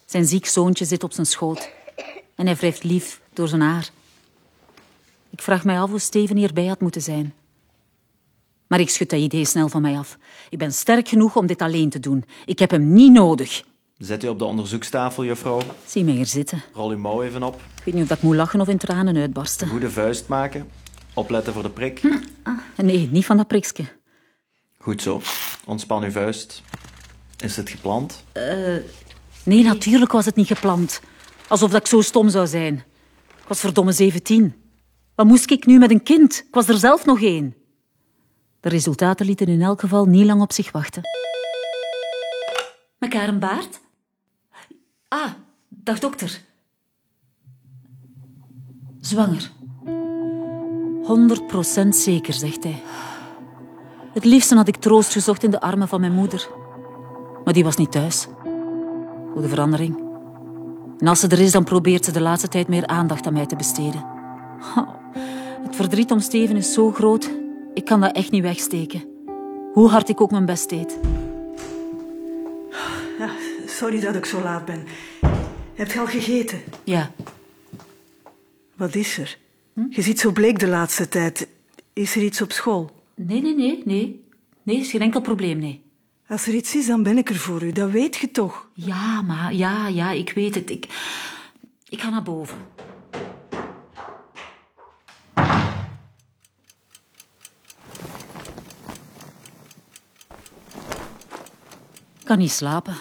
Zijn 0.07 0.25
ziek 0.25 0.47
zoontje 0.47 0.85
zit 0.85 1.05
op 1.05 1.13
zijn 1.13 1.27
schoot. 1.27 1.71
En 2.35 2.47
hij 2.47 2.57
wrijft 2.57 2.85
lief 2.85 3.21
door 3.33 3.49
zijn 3.49 3.61
haar. 3.61 3.91
Ik 5.31 5.43
vraag 5.43 5.65
mij 5.65 5.81
af 5.81 5.91
hoe 5.91 5.99
Steven 5.99 6.37
hierbij 6.37 6.67
had 6.67 6.81
moeten 6.81 7.03
zijn. 7.03 7.35
Maar 8.67 8.81
ik 8.81 8.91
schud 8.91 9.11
dat 9.11 9.21
idee 9.21 9.45
snel 9.45 9.69
van 9.69 9.83
mij 9.83 9.99
af. 9.99 10.19
Ik 10.51 10.59
ben 10.59 10.73
sterk 10.73 11.09
genoeg 11.09 11.37
om 11.37 11.47
dit 11.47 11.63
alleen 11.63 11.91
te 11.91 12.01
doen. 12.01 12.25
Ik 12.47 12.59
heb 12.59 12.71
hem 12.71 12.93
niet 12.93 13.13
nodig. 13.13 13.65
Zet 13.99 14.25
u 14.25 14.29
op 14.29 14.39
de 14.39 14.45
onderzoekstafel, 14.45 15.25
juffrouw. 15.25 15.61
Zie 15.87 16.05
mij 16.05 16.15
hier 16.15 16.27
zitten. 16.27 16.63
Rol 16.73 16.91
uw 16.91 16.99
mouw 16.99 17.23
even 17.23 17.43
op. 17.43 17.55
Ik 17.55 17.85
weet 17.85 17.95
niet 17.95 18.11
of 18.11 18.17
ik 18.17 18.23
moet 18.23 18.37
lachen 18.37 18.61
of 18.61 18.69
in 18.69 18.79
tranen 18.79 19.17
uitbarsten. 19.17 19.69
Goede 19.69 19.91
vuist 19.91 20.29
maken. 20.29 20.69
Opletten 21.15 21.53
voor 21.53 21.63
de 21.63 21.71
prik. 21.71 21.99
Hm. 21.99 22.09
Ah, 22.43 22.59
nee, 22.77 23.09
niet 23.13 23.27
van 23.27 23.37
dat 23.37 23.47
prikske. 23.47 23.85
Goed 24.79 25.03
zo. 25.03 25.21
Ontspan 25.65 26.03
uw 26.03 26.11
vuist. 26.11 26.63
Is 27.43 27.57
het 27.57 27.71
gepland? 27.71 28.25
Uh, 28.37 28.77
nee, 29.45 29.63
natuurlijk 29.63 30.13
was 30.13 30.25
het 30.25 30.37
niet 30.37 30.47
gepland. 30.47 31.01
Alsof 31.49 31.71
dat 31.71 31.81
ik 31.81 31.87
zo 31.87 32.01
stom 32.01 32.29
zou 32.29 32.47
zijn. 32.47 32.75
Ik 33.39 33.49
was 33.49 33.61
verdomme 33.61 33.93
17. 33.93 34.55
Wat 35.15 35.27
moest 35.27 35.51
ik 35.51 35.67
nu 35.67 35.79
met 35.79 35.91
een 35.91 36.03
kind? 36.03 36.45
Ik 36.49 36.55
was 36.55 36.69
er 36.69 36.77
zelf 36.77 37.05
nog 37.05 37.23
één. 37.23 37.55
De 38.61 38.69
resultaten 38.69 39.27
lieten 39.27 39.47
in 39.47 39.63
elk 39.63 39.81
geval 39.81 40.07
niet 40.07 40.27
lang 40.27 40.41
op 40.41 40.53
zich 40.53 40.73
wachten. 40.73 41.03
Mekaar 42.99 43.29
een 43.29 43.39
baard? 43.39 43.81
Ah, 45.09 45.31
dag 45.69 45.99
dokter. 45.99 46.41
Zwanger. 49.01 49.51
100% 51.85 51.89
zeker, 51.89 52.35
zegt 52.35 52.63
hij. 52.63 52.83
Het 54.13 54.25
liefste 54.25 54.55
had 54.55 54.69
ik 54.69 54.77
troost 54.77 55.13
gezocht 55.13 55.43
in 55.43 55.51
de 55.51 55.61
armen 55.61 55.89
van 55.89 56.01
mijn 56.01 56.13
moeder. 56.13 56.49
Maar 57.45 57.55
die 57.55 57.65
was 57.65 57.77
niet 57.77 57.93
thuis. 57.93 58.29
Voor 59.33 59.43
de 59.43 59.49
verandering. 59.49 60.11
En 60.99 61.09
als 61.09 61.21
ze 61.21 61.29
er 61.29 61.41
is, 61.41 61.53
dan 61.53 61.65
probeert 61.65 62.05
ze 62.05 62.13
de 62.13 62.21
laatste 62.21 62.49
tijd 62.49 62.69
meer 62.69 62.87
aandacht 62.87 63.27
aan 63.27 63.33
mij 63.33 63.47
te 63.47 63.57
besteden. 63.57 64.05
het 65.63 65.77
verdriet 65.77 66.11
om 66.11 66.21
Steven 66.21 66.57
is 66.57 66.73
zo 66.73 66.91
groot, 66.91 67.31
ik 67.75 67.85
kan 67.85 68.01
dat 68.01 68.17
echt 68.17 68.31
niet 68.31 68.43
wegsteken. 68.43 69.05
Hoe 69.73 69.89
hard 69.89 70.09
ik 70.09 70.21
ook 70.21 70.31
mijn 70.31 70.47
best 70.47 70.69
deed. 70.69 70.99
Ja, 73.19 73.31
sorry 73.67 74.01
dat 74.01 74.15
ik 74.15 74.25
zo 74.25 74.43
laat 74.43 74.65
ben. 74.65 74.85
Heb 75.75 75.93
je 75.93 76.01
al 76.01 76.07
gegeten? 76.07 76.61
Ja. 76.85 77.11
Wat 78.75 78.95
is 78.95 79.19
er? 79.19 79.39
Hm? 79.73 79.85
Je 79.89 80.03
ziet 80.03 80.21
zo 80.21 80.31
bleek 80.31 80.59
de 80.59 80.69
laatste 80.69 81.09
tijd. 81.09 81.49
Is 81.93 82.17
er 82.17 82.23
iets 82.23 82.43
op 82.43 82.53
school? 82.53 82.91
Nee, 83.15 83.43
nee, 83.43 83.55
nee, 83.55 83.83
nee. 83.85 84.25
Nee, 84.63 84.77
is 84.77 84.91
geen 84.91 85.01
enkel 85.01 85.21
probleem, 85.21 85.59
nee. 85.59 85.83
Als 86.33 86.47
er 86.47 86.55
iets 86.55 86.75
is, 86.75 86.87
dan 86.87 87.03
ben 87.03 87.19
ik 87.19 87.29
er 87.29 87.37
voor 87.37 87.63
u. 87.63 87.73
Dat 87.73 87.91
weet 87.91 88.17
je 88.17 88.31
toch? 88.31 88.69
Ja, 88.75 89.23
maar 89.23 89.55
ja, 89.55 89.89
ja, 89.89 90.11
ik 90.11 90.33
weet 90.33 90.55
het. 90.55 90.71
Ik, 90.71 90.87
ik 91.89 92.01
ga 92.01 92.11
naar 92.11 92.23
boven. 92.23 92.59
Ik 102.19 102.25
kan 102.25 102.39
niet 102.39 102.51
slapen. 102.51 102.97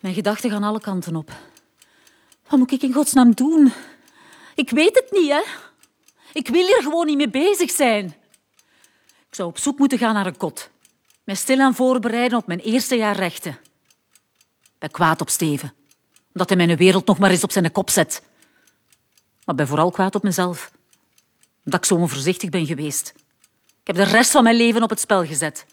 Mijn 0.00 0.14
gedachten 0.14 0.50
gaan 0.50 0.62
alle 0.62 0.80
kanten 0.80 1.16
op. 1.16 1.30
Wat 2.48 2.58
moet 2.58 2.72
ik 2.72 2.82
in 2.82 2.92
godsnaam 2.92 3.34
doen? 3.34 3.72
Ik 4.54 4.70
weet 4.70 4.94
het 4.94 5.10
niet, 5.10 5.30
hè? 5.30 5.42
Ik 6.32 6.48
wil 6.48 6.66
hier 6.66 6.82
gewoon 6.82 7.06
niet 7.06 7.16
mee 7.16 7.30
bezig 7.30 7.70
zijn. 7.70 8.06
Ik 9.28 9.34
zou 9.34 9.48
op 9.48 9.58
zoek 9.58 9.78
moeten 9.78 9.98
gaan 9.98 10.14
naar 10.14 10.26
een 10.26 10.36
kot. 10.36 10.70
Mij 11.26 11.34
stilaan 11.34 11.74
voorbereiden 11.74 12.38
op 12.38 12.46
mijn 12.46 12.58
eerste 12.58 12.96
jaar 12.96 13.16
rechten. 13.16 13.58
Ik 14.62 14.78
ben 14.78 14.90
kwaad 14.90 15.20
op 15.20 15.28
Steven, 15.28 15.74
omdat 16.32 16.48
hij 16.48 16.56
mijn 16.56 16.76
wereld 16.76 17.06
nog 17.06 17.18
maar 17.18 17.30
eens 17.30 17.42
op 17.42 17.52
zijn 17.52 17.72
kop 17.72 17.90
zet. 17.90 18.22
Maar 19.44 19.54
ben 19.54 19.66
vooral 19.66 19.90
kwaad 19.90 20.14
op 20.14 20.22
mezelf, 20.22 20.70
omdat 21.64 21.80
ik 21.80 21.86
zo 21.86 21.94
onvoorzichtig 21.94 22.50
ben 22.50 22.66
geweest. 22.66 23.12
Ik 23.80 23.86
heb 23.86 23.96
de 23.96 24.02
rest 24.02 24.30
van 24.30 24.42
mijn 24.42 24.56
leven 24.56 24.82
op 24.82 24.90
het 24.90 25.00
spel 25.00 25.24
gezet. 25.24 25.66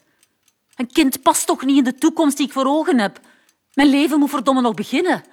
Een 0.76 0.92
kind 0.92 1.22
past 1.22 1.46
toch 1.46 1.64
niet 1.64 1.78
in 1.78 1.84
de 1.84 1.94
toekomst 1.94 2.36
die 2.36 2.46
ik 2.46 2.52
voor 2.52 2.66
ogen 2.66 2.98
heb. 2.98 3.20
Mijn 3.74 3.88
leven 3.88 4.18
moet 4.18 4.30
verdomme 4.30 4.60
nog 4.60 4.74
beginnen. 4.74 5.24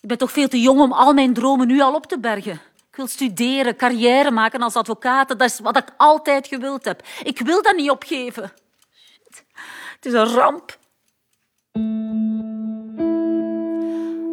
Ik 0.00 0.08
ben 0.08 0.18
toch 0.18 0.32
veel 0.32 0.48
te 0.48 0.60
jong 0.60 0.80
om 0.80 0.92
al 0.92 1.12
mijn 1.12 1.34
dromen 1.34 1.66
nu 1.66 1.80
al 1.80 1.94
op 1.94 2.06
te 2.06 2.18
bergen. 2.18 2.60
Ik 2.90 2.96
wil 2.96 3.06
studeren, 3.06 3.76
carrière 3.76 4.30
maken 4.30 4.62
als 4.62 4.74
advocaat. 4.74 5.28
Dat 5.28 5.40
is 5.40 5.58
wat 5.58 5.76
ik 5.76 5.94
altijd 5.96 6.46
gewild 6.46 6.84
heb. 6.84 7.06
Ik 7.22 7.38
wil 7.38 7.62
dat 7.62 7.76
niet 7.76 7.90
opgeven. 7.90 8.52
Het 9.98 10.06
is 10.06 10.12
een 10.12 10.26
ramp. 10.26 10.78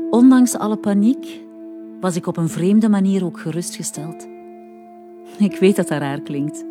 Ondanks 0.10 0.56
alle 0.58 0.78
paniek 0.78 1.42
was 2.00 2.16
ik 2.16 2.28
op 2.28 2.38
een 2.38 2.50
vreemde 2.50 2.90
manier 2.90 3.26
ook 3.26 3.40
gerustgesteld. 3.40 4.28
Ik 5.38 5.58
weet 5.60 5.76
dat 5.76 5.88
dat 5.88 6.00
raar 6.00 6.22
klinkt, 6.22 6.66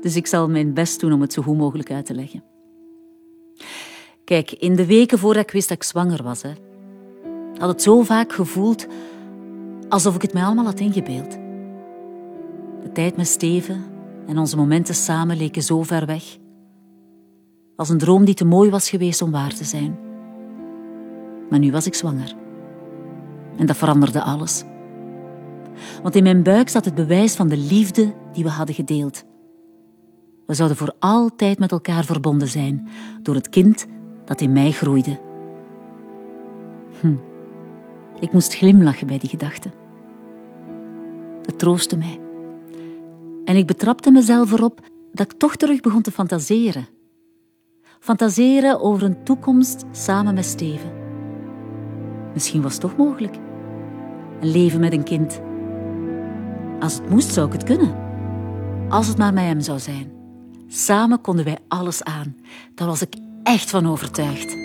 dus 0.00 0.16
ik 0.16 0.26
zal 0.26 0.48
mijn 0.48 0.74
best 0.74 1.00
doen 1.00 1.12
om 1.12 1.20
het 1.20 1.32
zo 1.32 1.42
goed 1.42 1.56
mogelijk 1.56 1.90
uit 1.90 2.06
te 2.06 2.14
leggen. 2.14 2.42
Kijk, 4.24 4.52
in 4.52 4.76
de 4.76 4.86
weken 4.86 5.18
voordat 5.18 5.42
ik 5.42 5.50
wist 5.50 5.68
dat 5.68 5.76
ik 5.76 5.82
zwanger 5.82 6.22
was, 6.22 6.42
hè, 6.42 6.52
had 7.56 7.68
het 7.68 7.82
zo 7.82 8.02
vaak 8.02 8.32
gevoeld 8.32 8.86
alsof 9.88 10.14
ik 10.14 10.22
het 10.22 10.32
mij 10.32 10.44
allemaal 10.44 10.64
had 10.64 10.80
ingebeeld. 10.80 11.30
De 12.82 12.90
tijd 12.92 13.16
met 13.16 13.26
Steven 13.26 13.84
en 14.26 14.38
onze 14.38 14.56
momenten 14.56 14.94
samen 14.94 15.36
leken 15.36 15.62
zo 15.62 15.82
ver 15.82 16.06
weg. 16.06 16.38
Als 17.78 17.88
een 17.88 17.98
droom 17.98 18.24
die 18.24 18.34
te 18.34 18.44
mooi 18.44 18.70
was 18.70 18.90
geweest 18.90 19.22
om 19.22 19.30
waar 19.30 19.54
te 19.54 19.64
zijn. 19.64 19.98
Maar 21.50 21.58
nu 21.58 21.70
was 21.70 21.86
ik 21.86 21.94
zwanger. 21.94 22.34
En 23.56 23.66
dat 23.66 23.76
veranderde 23.76 24.22
alles. 24.22 24.64
Want 26.02 26.14
in 26.14 26.22
mijn 26.22 26.42
buik 26.42 26.68
zat 26.68 26.84
het 26.84 26.94
bewijs 26.94 27.34
van 27.34 27.48
de 27.48 27.56
liefde 27.56 28.14
die 28.32 28.44
we 28.44 28.50
hadden 28.50 28.74
gedeeld. 28.74 29.24
We 30.46 30.54
zouden 30.54 30.76
voor 30.76 30.94
altijd 30.98 31.58
met 31.58 31.72
elkaar 31.72 32.04
verbonden 32.04 32.48
zijn 32.48 32.88
door 33.22 33.34
het 33.34 33.48
kind 33.48 33.86
dat 34.24 34.40
in 34.40 34.52
mij 34.52 34.70
groeide. 34.70 35.20
Hm. 37.00 37.14
Ik 38.20 38.32
moest 38.32 38.54
glimlachen 38.54 39.06
bij 39.06 39.18
die 39.18 39.30
gedachte. 39.30 39.70
Het 41.42 41.58
troostte 41.58 41.96
mij. 41.96 42.20
En 43.44 43.56
ik 43.56 43.66
betrapte 43.66 44.10
mezelf 44.10 44.52
erop 44.52 44.80
dat 45.12 45.32
ik 45.32 45.38
toch 45.38 45.56
terug 45.56 45.80
begon 45.80 46.02
te 46.02 46.10
fantaseren. 46.10 46.97
Fantaseren 48.00 48.80
over 48.80 49.02
een 49.02 49.24
toekomst 49.24 49.84
samen 49.92 50.34
met 50.34 50.44
Steven. 50.44 50.92
Misschien 52.34 52.62
was 52.62 52.72
het 52.72 52.80
toch 52.80 52.96
mogelijk. 52.96 53.36
Een 54.40 54.50
leven 54.50 54.80
met 54.80 54.92
een 54.92 55.04
kind. 55.04 55.40
Als 56.80 56.94
het 56.94 57.10
moest, 57.10 57.32
zou 57.32 57.46
ik 57.46 57.52
het 57.52 57.64
kunnen. 57.64 57.94
Als 58.88 59.06
het 59.06 59.18
maar 59.18 59.32
met 59.32 59.44
hem 59.44 59.60
zou 59.60 59.78
zijn. 59.78 60.12
Samen 60.68 61.20
konden 61.20 61.44
wij 61.44 61.58
alles 61.68 62.02
aan. 62.02 62.36
Daar 62.74 62.88
was 62.88 63.02
ik 63.02 63.14
echt 63.42 63.70
van 63.70 63.86
overtuigd. 63.88 64.56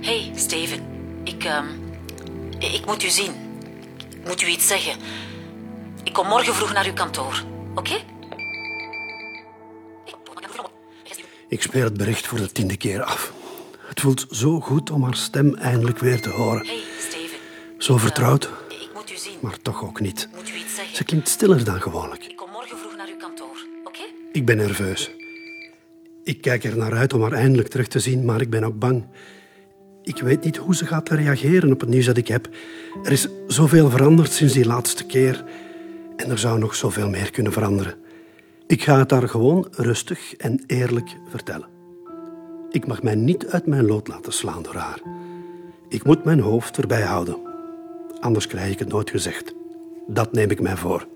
hey, 0.00 0.32
Steven. 0.34 0.80
Ik, 1.22 1.44
ehm, 1.44 1.66
ik 2.58 2.86
moet 2.86 3.04
u 3.04 3.08
zien. 3.08 3.32
Ik 4.20 4.26
moet 4.26 4.42
u 4.42 4.46
iets 4.46 4.66
zeggen. 4.66 5.00
Ik 6.02 6.12
kom 6.12 6.26
morgen 6.26 6.54
vroeg 6.54 6.72
naar 6.72 6.86
uw 6.86 6.92
kantoor. 6.92 7.42
Oké? 7.74 7.94
Ik 11.54 11.62
speel 11.62 11.84
het 11.84 11.96
bericht 11.96 12.26
voor 12.26 12.38
de 12.38 12.52
tiende 12.52 12.76
keer 12.76 13.02
af. 13.02 13.32
Het 13.78 14.00
voelt 14.00 14.26
zo 14.30 14.60
goed 14.60 14.90
om 14.90 15.02
haar 15.02 15.14
stem 15.14 15.54
eindelijk 15.54 15.98
weer 15.98 16.20
te 16.20 16.28
horen. 16.28 16.66
hey, 16.66 16.80
Steven. 16.98 17.36
Zo 17.78 17.96
vertrouwd, 17.96 18.44
Ik 18.68 18.88
moet 18.94 19.10
u 19.12 19.16
zien. 19.16 19.38
maar 19.40 19.58
toch 19.62 19.84
ook 19.84 20.00
niet. 20.00 20.28
Moet 20.34 20.50
u 20.50 20.54
iets 20.54 20.74
zeggen? 20.74 20.96
Ze 20.96 21.04
klinkt 21.04 21.28
stiller 21.28 21.64
dan 21.64 21.80
gewoonlijk. 21.80 22.24
Ik 22.24 22.36
kom 22.36 22.50
morgen 22.50 22.78
vroeg 22.78 22.96
naar 22.96 23.08
uw 23.08 23.16
kantoor. 23.16 23.56
Oké? 23.84 24.00
Ik 24.32 24.44
ben 24.44 24.56
nerveus. 24.56 25.10
Ik 26.24 26.40
kijk 26.40 26.64
er 26.64 26.76
naar 26.76 26.92
uit 26.92 27.12
om 27.12 27.22
haar 27.22 27.32
eindelijk 27.32 27.68
terug 27.68 27.88
te 27.88 27.98
zien, 27.98 28.24
maar 28.24 28.40
ik 28.40 28.50
ben 28.50 28.64
ook 28.64 28.78
bang. 28.78 29.06
Ik 30.02 30.18
weet 30.18 30.44
niet 30.44 30.56
hoe 30.56 30.74
ze 30.74 30.86
gaat 30.86 31.08
reageren 31.08 31.72
op 31.72 31.80
het 31.80 31.88
nieuws 31.88 32.06
dat 32.06 32.16
ik 32.16 32.28
heb. 32.28 32.48
Er 33.02 33.12
is 33.12 33.28
zoveel 33.46 33.90
veranderd 33.90 34.32
sinds 34.32 34.52
die 34.54 34.66
laatste 34.66 35.04
keer. 35.04 35.44
En 36.16 36.30
er 36.30 36.38
zou 36.38 36.58
nog 36.58 36.74
zoveel 36.74 37.08
meer 37.08 37.30
kunnen 37.30 37.52
veranderen. 37.52 37.94
Ik 38.66 38.82
ga 38.82 38.98
het 38.98 39.10
haar 39.10 39.28
gewoon 39.28 39.66
rustig 39.70 40.34
en 40.34 40.64
eerlijk 40.66 41.16
vertellen. 41.28 41.68
Ik 42.70 42.86
mag 42.86 43.02
mij 43.02 43.14
niet 43.14 43.46
uit 43.46 43.66
mijn 43.66 43.86
lood 43.86 44.08
laten 44.08 44.32
slaan 44.32 44.62
door 44.62 44.74
haar. 44.74 45.00
Ik 45.88 46.04
moet 46.04 46.24
mijn 46.24 46.40
hoofd 46.40 46.76
erbij 46.76 47.02
houden. 47.02 47.36
Anders 48.20 48.46
krijg 48.46 48.72
ik 48.72 48.78
het 48.78 48.88
nooit 48.88 49.10
gezegd. 49.10 49.54
Dat 50.06 50.32
neem 50.32 50.50
ik 50.50 50.60
mij 50.60 50.76
voor. 50.76 51.06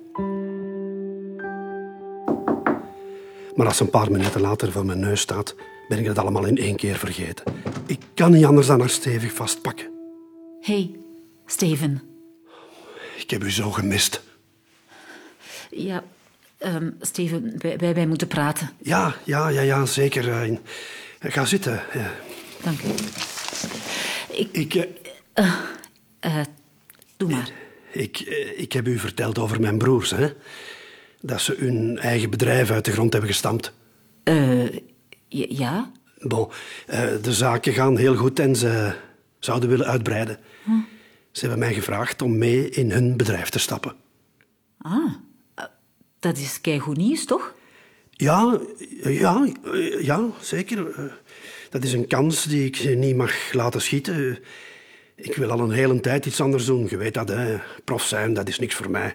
Maar 3.54 3.66
als 3.66 3.76
ze 3.76 3.82
een 3.82 3.90
paar 3.90 4.10
minuten 4.10 4.40
later 4.40 4.72
voor 4.72 4.86
mijn 4.86 5.00
neus 5.00 5.20
staat, 5.20 5.54
ben 5.88 5.98
ik 5.98 6.06
het 6.06 6.18
allemaal 6.18 6.44
in 6.44 6.56
één 6.58 6.76
keer 6.76 6.96
vergeten. 6.96 7.44
Ik 7.86 8.00
kan 8.14 8.30
niet 8.30 8.44
anders 8.44 8.66
dan 8.66 8.80
haar 8.80 8.88
stevig 8.88 9.32
vastpakken. 9.32 9.86
hey, 10.60 10.94
Steven. 11.46 12.02
Ik 13.16 13.30
heb 13.30 13.42
u 13.42 13.50
zo 13.50 13.70
gemist. 13.70 14.22
Ja, 15.70 16.04
ehm, 16.58 16.90
Steven, 17.00 17.54
wij, 17.58 17.94
wij, 17.94 18.06
moeten 18.06 18.26
praten. 18.28 18.70
Ja, 18.78 19.14
ja, 19.24 19.48
ja, 19.48 19.60
ja 19.60 19.86
zeker. 19.86 20.32
eh, 20.42 20.56
Ga 21.20 21.44
zitten. 21.44 21.82
Dank 22.62 22.80
u. 22.82 22.88
Ik, 24.52 24.74
eh, 25.32 25.52
Eh, 26.20 26.40
doe 27.16 27.30
maar. 27.30 27.50
ik, 27.92 28.18
ik 28.56 28.72
heb 28.72 28.86
u 28.88 28.98
verteld 28.98 29.38
over 29.38 29.60
mijn 29.60 29.78
broers, 29.78 30.10
hè? 30.10 30.32
Dat 31.20 31.40
ze 31.40 31.54
hun 31.58 31.98
eigen 31.98 32.30
bedrijf 32.30 32.70
uit 32.70 32.84
de 32.84 32.92
grond 32.92 33.12
hebben 33.12 33.30
gestampt. 33.30 33.72
Eh, 34.22 34.68
ja? 35.28 35.92
Bon, 36.18 36.48
de 37.22 37.32
zaken 37.32 37.72
gaan 37.72 37.96
heel 37.96 38.16
goed 38.16 38.38
en 38.38 38.56
ze 38.56 38.92
zouden 39.38 39.68
willen 39.68 39.86
uitbreiden. 39.86 40.38
Ze 41.32 41.40
hebben 41.40 41.58
mij 41.58 41.74
gevraagd 41.74 42.22
om 42.22 42.38
mee 42.38 42.68
in 42.70 42.90
hun 42.90 43.16
bedrijf 43.16 43.48
te 43.48 43.58
stappen. 43.58 43.94
Ah, 44.78 45.12
dat 46.20 46.36
is 46.38 46.60
keigoed 46.60 46.96
nieuws, 46.96 47.24
toch? 47.24 47.54
Ja, 48.10 48.58
ja, 49.02 49.48
ja, 50.00 50.28
zeker. 50.40 50.90
Eh, 50.98 51.04
Dat 51.70 51.84
is 51.84 51.92
een 51.92 52.06
kans 52.06 52.44
die 52.44 52.64
ik 52.66 52.96
niet 52.96 53.16
mag 53.16 53.52
laten 53.52 53.80
schieten. 53.80 54.38
Ik 55.16 55.36
wil 55.36 55.50
al 55.50 55.60
een 55.60 55.70
hele 55.70 56.00
tijd 56.00 56.26
iets 56.26 56.40
anders 56.40 56.64
doen. 56.64 56.86
Je 56.90 56.96
weet 56.96 57.14
dat, 57.14 57.28
hè. 57.28 57.58
Prof 57.84 58.02
zijn, 58.02 58.34
dat 58.34 58.48
is 58.48 58.58
niks 58.58 58.74
voor 58.74 58.90
mij. 58.90 59.14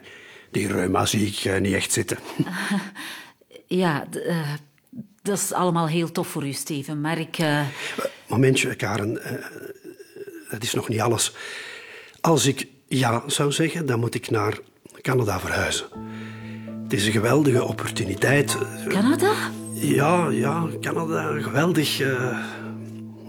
Die 0.51 0.67
reuma 0.67 1.05
zie 1.05 1.27
ik 1.27 1.35
eh, 1.45 1.59
niet 1.61 1.73
echt 1.73 1.91
zitten. 1.91 2.17
Ja, 3.67 4.07
eh, 4.25 4.53
dat 5.21 5.37
is 5.37 5.53
allemaal 5.53 5.87
heel 5.87 6.11
tof 6.11 6.27
voor 6.27 6.45
u, 6.47 6.51
Steven. 6.51 7.01
Maar 7.01 7.19
ik... 7.19 7.37
eh, 7.37 7.65
Momentje, 8.27 8.75
Karen. 8.75 9.21
dat 10.49 10.63
is 10.63 10.73
nog 10.73 10.89
niet 10.89 10.99
alles. 10.99 11.33
Als 12.21 12.45
ik 12.45 12.67
ja 12.87 13.23
zou 13.27 13.51
zeggen, 13.51 13.85
dan 13.85 13.99
moet 13.99 14.15
ik 14.15 14.29
naar 14.29 14.59
Canada 15.01 15.39
verhuizen. 15.39 15.85
Het 16.93 17.01
is 17.01 17.07
een 17.07 17.13
geweldige 17.13 17.63
opportuniteit. 17.63 18.57
Canada? 18.87 19.31
Ja, 19.73 20.29
ja, 20.29 20.67
Canada, 20.81 21.41
geweldig. 21.41 21.99
Eh, 21.99 22.37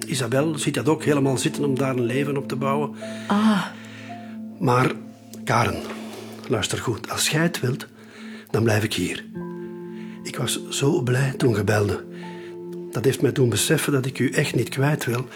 Isabel 0.07 0.59
ziet 0.59 0.75
dat 0.75 0.89
ook 0.89 1.05
helemaal 1.05 1.39
zitten 1.39 1.65
om 1.65 1.75
daar 1.79 1.97
een 1.97 2.05
leven 2.05 2.37
op 2.37 2.49
te 2.49 2.57
bouwen. 2.57 2.95
Ah, 3.27 3.65
Maar, 4.59 4.93
Karen, 5.45 5.83
luister 6.49 6.79
goed. 6.79 7.11
Als 7.11 7.29
jij 7.29 7.43
het 7.43 7.61
wilt, 7.61 7.87
dan 8.51 8.63
blijf 8.63 8.85
ik 8.85 8.95
hier. 8.95 9.25
Ik 10.23 10.37
was 10.37 10.69
zo 10.69 11.03
blij 11.03 11.35
toen 11.37 11.55
je 11.55 11.65
belde. 11.65 12.05
Dat 12.91 13.05
heeft 13.05 13.23
mij 13.23 13.33
doen 13.33 13.49
beseffen 13.49 13.93
dat 13.93 14.07
ik 14.07 14.19
u 14.19 14.31
echt 14.31 14.55
niet 14.55 14.69
kwijt 14.69 15.05
wil. 15.05 15.27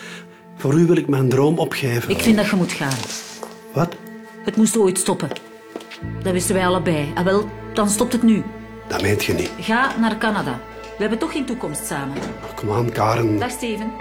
Voor 0.57 0.79
u 0.79 0.87
wil 0.87 0.97
ik 0.97 1.09
mijn 1.09 1.29
droom 1.29 1.59
opgeven. 1.59 2.11
ik 2.11 2.21
vind 2.21 2.37
dat 2.37 2.49
je 2.51 2.57
moet 2.57 2.73
gaan. 2.73 2.99
Wat? 3.73 3.97
Het 4.45 4.57
moest 4.57 4.77
ooit 4.77 4.99
stoppen. 4.99 5.48
Dat 6.23 6.33
wisten 6.33 6.55
wij 6.55 6.67
allebei. 6.67 7.13
Ah, 7.15 7.25
wel, 7.25 7.49
dan 7.73 7.89
stopt 7.89 8.13
het 8.13 8.23
nu. 8.23 8.43
Dat 8.89 9.03
meent 9.03 9.25
je 9.25 9.33
niet. 9.33 9.51
Ga 9.61 9.99
naar 9.99 10.19
Canada. 10.19 10.61
We 10.81 11.05
hebben 11.05 11.19
toch 11.19 11.33
geen 11.33 11.45
toekomst 11.45 11.87
samen. 11.87 12.17
Kom 12.55 12.71
aan, 12.71 12.91
Karen. 12.91 13.39
Dag, 13.39 13.51
Steven. 13.51 13.93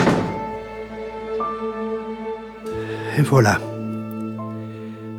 En 3.15 3.25
voilà. 3.25 3.61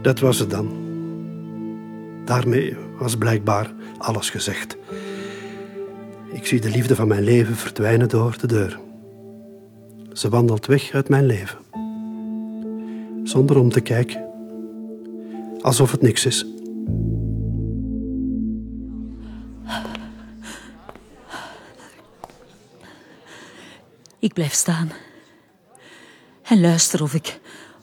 Dat 0.02 0.20
was 0.20 0.38
het 0.38 0.50
dan. 0.50 0.87
Daarmee 2.25 2.76
was 2.99 3.16
blijkbaar 3.16 3.73
alles 3.99 4.30
gezegd. 4.30 4.76
Ik 6.32 6.47
zie 6.47 6.61
de 6.61 6.70
liefde 6.70 6.94
van 6.94 7.08
mijn 7.08 7.23
leven 7.25 7.56
verdwijnen 7.56 8.08
door 8.08 8.37
de 8.40 8.47
deur. 8.47 8.80
Ze 10.12 10.28
wandelt 10.28 10.66
weg 10.66 10.92
uit 10.92 11.08
mijn 11.08 11.26
leven. 11.26 11.58
Zonder 13.25 13.58
om 13.58 13.70
te 13.70 13.80
kijken. 13.80 14.26
Alsof 15.61 15.90
het 15.90 16.02
niks 16.02 16.26
is. 16.26 16.47
Ik 24.19 24.33
blijf 24.33 24.53
staan. 24.53 24.93
En 26.43 26.61
luister 26.61 27.03
of 27.03 27.15
ik, 27.15 27.41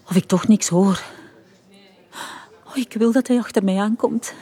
of 0.10 0.16
ik 0.16 0.26
toch 0.26 0.48
niks 0.48 0.68
hoor. 0.68 1.04
Oh, 2.68 2.78
ik 2.78 2.94
wil 2.94 3.12
dat 3.12 3.28
hij 3.28 3.38
achter 3.38 3.64
mij 3.64 3.78
aankomt. 3.78 4.34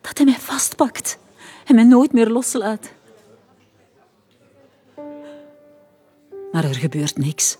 Dat 0.00 0.16
hij 0.16 0.26
mij 0.26 0.38
vastpakt 0.38 1.18
en 1.64 1.74
mij 1.74 1.84
nooit 1.84 2.12
meer 2.12 2.28
loslaat. 2.28 2.92
Maar 6.52 6.64
er 6.64 6.74
gebeurt 6.74 7.18
niks. 7.18 7.58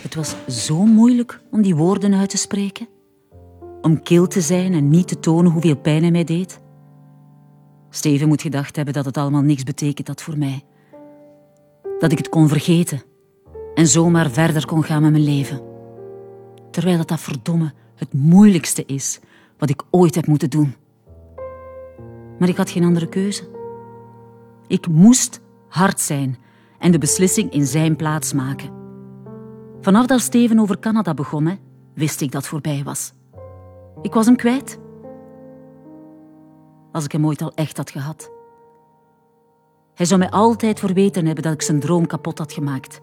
Het 0.00 0.14
was 0.14 0.34
zo 0.66 0.84
moeilijk 0.84 1.40
om 1.50 1.62
die 1.62 1.76
woorden 1.76 2.14
uit 2.14 2.30
te 2.30 2.36
spreken. 2.36 2.97
Om 3.88 4.02
kil 4.02 4.26
te 4.26 4.40
zijn 4.40 4.74
en 4.74 4.88
niet 4.88 5.08
te 5.08 5.20
tonen 5.20 5.52
hoeveel 5.52 5.76
pijn 5.76 6.02
hij 6.02 6.10
mij 6.10 6.24
deed. 6.24 6.60
Steven 7.90 8.28
moet 8.28 8.42
gedacht 8.42 8.76
hebben 8.76 8.94
dat 8.94 9.04
het 9.04 9.16
allemaal 9.16 9.42
niks 9.42 9.62
betekent 9.62 10.08
had 10.08 10.22
voor 10.22 10.38
mij. 10.38 10.64
Dat 11.98 12.12
ik 12.12 12.18
het 12.18 12.28
kon 12.28 12.48
vergeten 12.48 13.02
en 13.74 13.86
zomaar 13.86 14.30
verder 14.30 14.66
kon 14.66 14.84
gaan 14.84 15.02
met 15.02 15.10
mijn 15.10 15.24
leven. 15.24 15.60
Terwijl 16.70 16.96
dat, 16.96 17.08
dat 17.08 17.20
verdomme 17.20 17.72
het 17.94 18.12
moeilijkste 18.12 18.84
is 18.86 19.20
wat 19.58 19.70
ik 19.70 19.82
ooit 19.90 20.14
heb 20.14 20.26
moeten 20.26 20.50
doen. 20.50 20.74
Maar 22.38 22.48
ik 22.48 22.56
had 22.56 22.70
geen 22.70 22.84
andere 22.84 23.08
keuze. 23.08 23.48
Ik 24.66 24.88
moest 24.88 25.40
hard 25.68 26.00
zijn 26.00 26.38
en 26.78 26.90
de 26.90 26.98
beslissing 26.98 27.52
in 27.52 27.66
zijn 27.66 27.96
plaats 27.96 28.32
maken. 28.32 28.70
Vanaf 29.80 30.06
dat 30.06 30.20
Steven 30.20 30.58
over 30.58 30.78
Canada 30.78 31.14
begon, 31.14 31.58
wist 31.94 32.20
ik 32.20 32.32
dat 32.32 32.46
voorbij 32.46 32.82
was. 32.84 33.16
Ik 34.02 34.14
was 34.14 34.26
hem 34.26 34.36
kwijt. 34.36 34.78
Als 36.92 37.04
ik 37.04 37.12
hem 37.12 37.26
ooit 37.26 37.42
al 37.42 37.52
echt 37.54 37.76
had 37.76 37.90
gehad. 37.90 38.30
Hij 39.94 40.06
zou 40.06 40.20
mij 40.20 40.30
altijd 40.30 40.78
verweten 40.78 41.26
hebben 41.26 41.44
dat 41.44 41.52
ik 41.52 41.62
zijn 41.62 41.80
droom 41.80 42.06
kapot 42.06 42.38
had 42.38 42.52
gemaakt. 42.52 43.00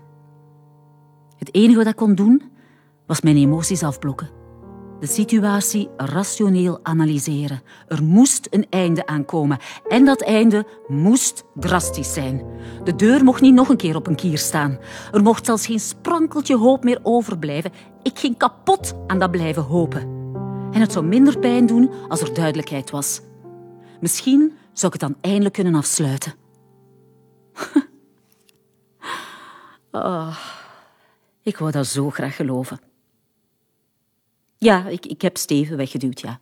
Het 1.37 1.55
enige 1.55 1.77
wat 1.77 1.87
ik 1.87 1.95
kon 1.95 2.15
doen, 2.15 2.51
was 3.07 3.21
mijn 3.21 3.37
emoties 3.37 3.83
afblokken. 3.83 4.29
De 4.99 5.07
situatie 5.07 5.89
rationeel 5.97 6.79
analyseren. 6.83 7.61
Er 7.87 8.03
moest 8.03 8.47
een 8.49 8.65
einde 8.69 9.05
aankomen. 9.05 9.57
En 9.87 10.05
dat 10.05 10.21
einde 10.21 10.65
moest 10.87 11.43
drastisch 11.53 12.13
zijn. 12.13 12.43
De 12.83 12.95
deur 12.95 13.23
mocht 13.23 13.41
niet 13.41 13.53
nog 13.53 13.69
een 13.69 13.77
keer 13.77 13.95
op 13.95 14.07
een 14.07 14.15
kier 14.15 14.37
staan. 14.37 14.79
Er 15.11 15.23
mocht 15.23 15.45
zelfs 15.45 15.65
geen 15.65 15.79
sprankeltje 15.79 16.57
hoop 16.57 16.83
meer 16.83 16.99
overblijven. 17.03 17.71
Ik 18.03 18.19
ging 18.19 18.37
kapot 18.37 18.93
aan 19.07 19.19
dat 19.19 19.31
blijven 19.31 19.63
hopen. 19.63 20.14
En 20.75 20.81
het 20.81 20.91
zou 20.91 21.05
minder 21.05 21.39
pijn 21.39 21.65
doen 21.65 21.89
als 22.09 22.21
er 22.21 22.33
duidelijkheid 22.33 22.89
was. 22.89 23.21
Misschien 23.99 24.53
zou 24.73 24.93
ik 24.93 25.01
het 25.01 25.09
dan 25.09 25.21
eindelijk 25.21 25.53
kunnen 25.53 25.75
afsluiten. 25.75 26.33
oh, 29.91 30.37
ik 31.41 31.57
wou 31.57 31.71
dat 31.71 31.87
zo 31.87 32.09
graag 32.09 32.35
geloven. 32.35 32.79
Ja, 34.57 34.87
ik, 34.87 35.05
ik 35.05 35.21
heb 35.21 35.37
Steven 35.37 35.77
weggeduwd, 35.77 36.19
ja. 36.19 36.39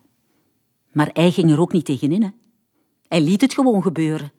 Maar 0.92 1.10
hij 1.12 1.30
ging 1.30 1.50
er 1.50 1.60
ook 1.60 1.72
niet 1.72 1.84
tegenin, 1.84 2.22
hè. 2.22 2.28
Hij 3.08 3.20
liet 3.20 3.40
het 3.40 3.54
gewoon 3.54 3.82
gebeuren. 3.82 4.32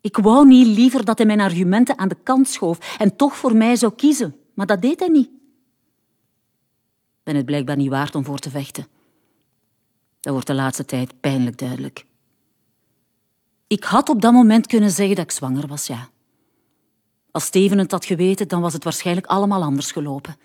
Ik 0.00 0.16
wou 0.16 0.46
niet 0.46 0.66
liever 0.66 1.04
dat 1.04 1.18
hij 1.18 1.26
mijn 1.26 1.40
argumenten 1.40 1.98
aan 1.98 2.08
de 2.08 2.16
kant 2.22 2.48
schoof 2.48 2.96
en 2.98 3.16
toch 3.16 3.36
voor 3.36 3.56
mij 3.56 3.76
zou 3.76 3.94
kiezen, 3.94 4.36
maar 4.54 4.66
dat 4.66 4.82
deed 4.82 5.00
hij 5.00 5.08
niet. 5.08 5.30
Ik 7.24 7.32
ben 7.32 7.36
het 7.36 7.46
blijkbaar 7.46 7.76
niet 7.76 7.90
waard 7.90 8.14
om 8.14 8.24
voor 8.24 8.38
te 8.38 8.50
vechten. 8.50 8.86
Dat 10.24 10.32
wordt 10.32 10.46
de 10.48 10.54
laatste 10.54 10.84
tijd 10.84 11.20
pijnlijk 11.20 11.58
duidelijk. 11.58 12.06
Ik 13.66 13.84
had 13.84 14.08
op 14.08 14.20
dat 14.20 14.32
moment 14.32 14.66
kunnen 14.66 14.90
zeggen 14.90 15.16
dat 15.16 15.24
ik 15.24 15.30
zwanger 15.30 15.66
was, 15.66 15.86
ja. 15.86 16.08
Als 17.30 17.44
Steven 17.44 17.78
het 17.78 17.90
had 17.90 18.04
geweten, 18.04 18.48
dan 18.48 18.60
was 18.60 18.72
het 18.72 18.84
waarschijnlijk 18.84 19.26
allemaal 19.26 19.62
anders 19.62 19.92
gelopen. 19.92 20.36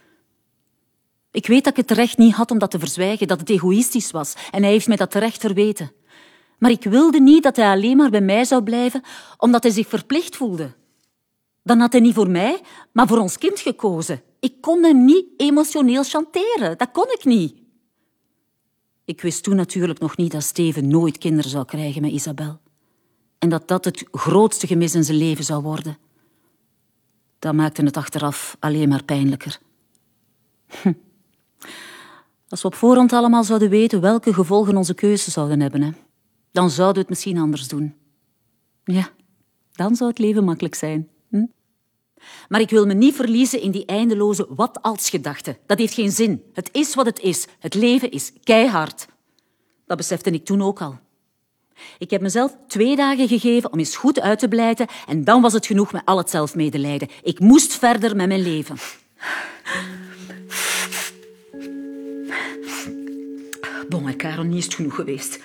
Ik 1.32 1.48
weet 1.48 1.64
dat 1.64 1.78
ik 1.78 1.88
het 1.88 1.98
recht 1.98 2.18
niet 2.18 2.34
had 2.34 2.52
om 2.52 2.60
dat 2.60 2.72
te 2.72 2.80
verzwijgen, 2.80 3.28
dat 3.28 3.40
het 3.40 3.50
egoïstisch 3.50 4.12
was 4.12 4.34
en 4.52 4.62
hij 4.64 4.72
heeft 4.72 4.88
mij 4.88 4.98
dat 4.98 5.12
terecht 5.12 5.42
verweten. 5.42 5.92
Maar 6.58 6.72
ik 6.72 6.84
wilde 6.84 7.20
niet 7.20 7.44
dat 7.44 7.56
hij 7.56 7.72
alleen 7.72 7.98
maar 7.98 8.10
bij 8.10 8.22
mij 8.22 8.44
zou 8.44 8.64
blijven, 8.64 9.02
omdat 9.38 9.64
hij 9.64 9.72
zich 9.72 9.88
verplicht 9.88 10.36
voelde. 10.36 10.76
Dan 11.64 11.80
had 11.80 11.92
hij 11.92 12.02
niet 12.02 12.14
voor 12.14 12.30
mij, 12.30 12.62
maar 12.92 13.08
voor 13.08 13.20
ons 13.20 13.38
kind 13.38 13.60
gekozen. 13.60 14.22
Ik 14.40 14.62
kon 14.62 14.84
hem 14.84 15.06
niet 15.06 15.26
emotioneel 15.38 16.04
chanteren, 16.04 16.78
dat 16.78 16.92
kon 16.92 17.08
ik 17.12 17.26
niet. 17.26 17.68
Ik 19.10 19.22
wist 19.22 19.44
toen 19.44 19.56
natuurlijk 19.56 20.00
nog 20.00 20.18
niet 20.18 20.32
dat 20.32 20.44
Steven 20.44 20.88
nooit 20.88 21.18
kinderen 21.18 21.50
zou 21.50 21.66
krijgen 21.66 22.02
met 22.02 22.12
Isabel. 22.12 22.60
En 23.40 23.50
dat 23.50 23.68
dat 23.68 23.86
het 23.86 24.08
grootste 24.12 24.68
gemis 24.68 24.96
in 24.96 25.04
zijn 25.04 25.18
leven 25.18 25.44
zou 25.44 25.64
worden. 25.64 25.98
Dat 27.40 27.54
maakte 27.54 27.84
het 27.84 27.98
achteraf 27.98 28.58
alleen 28.60 28.90
maar 28.90 29.04
pijnlijker. 29.04 29.60
Hm. 30.68 30.94
Als 32.50 32.62
we 32.62 32.68
op 32.68 32.76
voorhand 32.76 33.14
allemaal 33.14 33.44
zouden 33.44 33.70
weten 33.70 34.02
welke 34.02 34.34
gevolgen 34.34 34.78
onze 34.78 34.94
keuzes 34.94 35.34
zouden 35.34 35.60
hebben, 35.60 35.82
hè, 35.82 35.92
dan 36.52 36.70
zouden 36.70 36.96
we 36.96 37.00
het 37.00 37.10
misschien 37.10 37.38
anders 37.38 37.68
doen. 37.68 37.96
Ja, 38.84 39.10
dan 39.72 39.96
zou 39.96 40.10
het 40.10 40.20
leven 40.20 40.44
makkelijk 40.44 40.76
zijn. 40.76 41.10
Hm? 41.30 41.46
Maar 42.48 42.62
ik 42.62 42.70
wil 42.70 42.86
me 42.86 42.94
niet 42.94 43.16
verliezen 43.16 43.62
in 43.62 43.72
die 43.72 43.86
eindeloze 43.86 44.48
wat-als-gedachten. 44.50 45.58
Dat 45.66 45.78
heeft 45.78 45.94
geen 45.94 46.12
zin. 46.12 46.44
Het 46.54 46.70
is 46.72 46.96
wat 46.96 47.06
het 47.06 47.20
is. 47.20 47.48
Het 47.60 47.74
leven 47.74 48.12
is 48.12 48.32
keihard. 48.44 49.08
Dat 49.86 49.98
besefte 49.98 50.30
ik 50.30 50.46
toen 50.46 50.62
ook 50.62 50.82
al. 50.82 51.00
Ik 51.98 52.10
heb 52.10 52.22
mezelf 52.22 52.56
twee 52.68 52.96
dagen 52.96 53.28
gegeven 53.28 53.72
om 53.72 53.80
eens 53.80 53.96
goed 53.96 54.20
uit 54.20 54.40
te 54.40 54.48
blijten 54.48 54.88
en 55.08 55.24
dan 55.24 55.42
was 55.42 55.54
het 55.54 55.66
genoeg 55.66 55.92
met 55.92 56.02
al 56.06 56.18
het 56.18 56.30
zelfmedelijden. 56.30 57.08
Ik 57.24 57.40
moest 57.40 57.74
verder 57.74 58.16
met 58.16 58.28
mijn 58.28 58.42
leven. 58.42 58.78
Bon, 63.90 64.08
en 64.08 64.16
Karel, 64.16 64.44
niet 64.44 64.68
is 64.68 64.76
genoeg 64.76 64.96
geweest. 64.96 65.40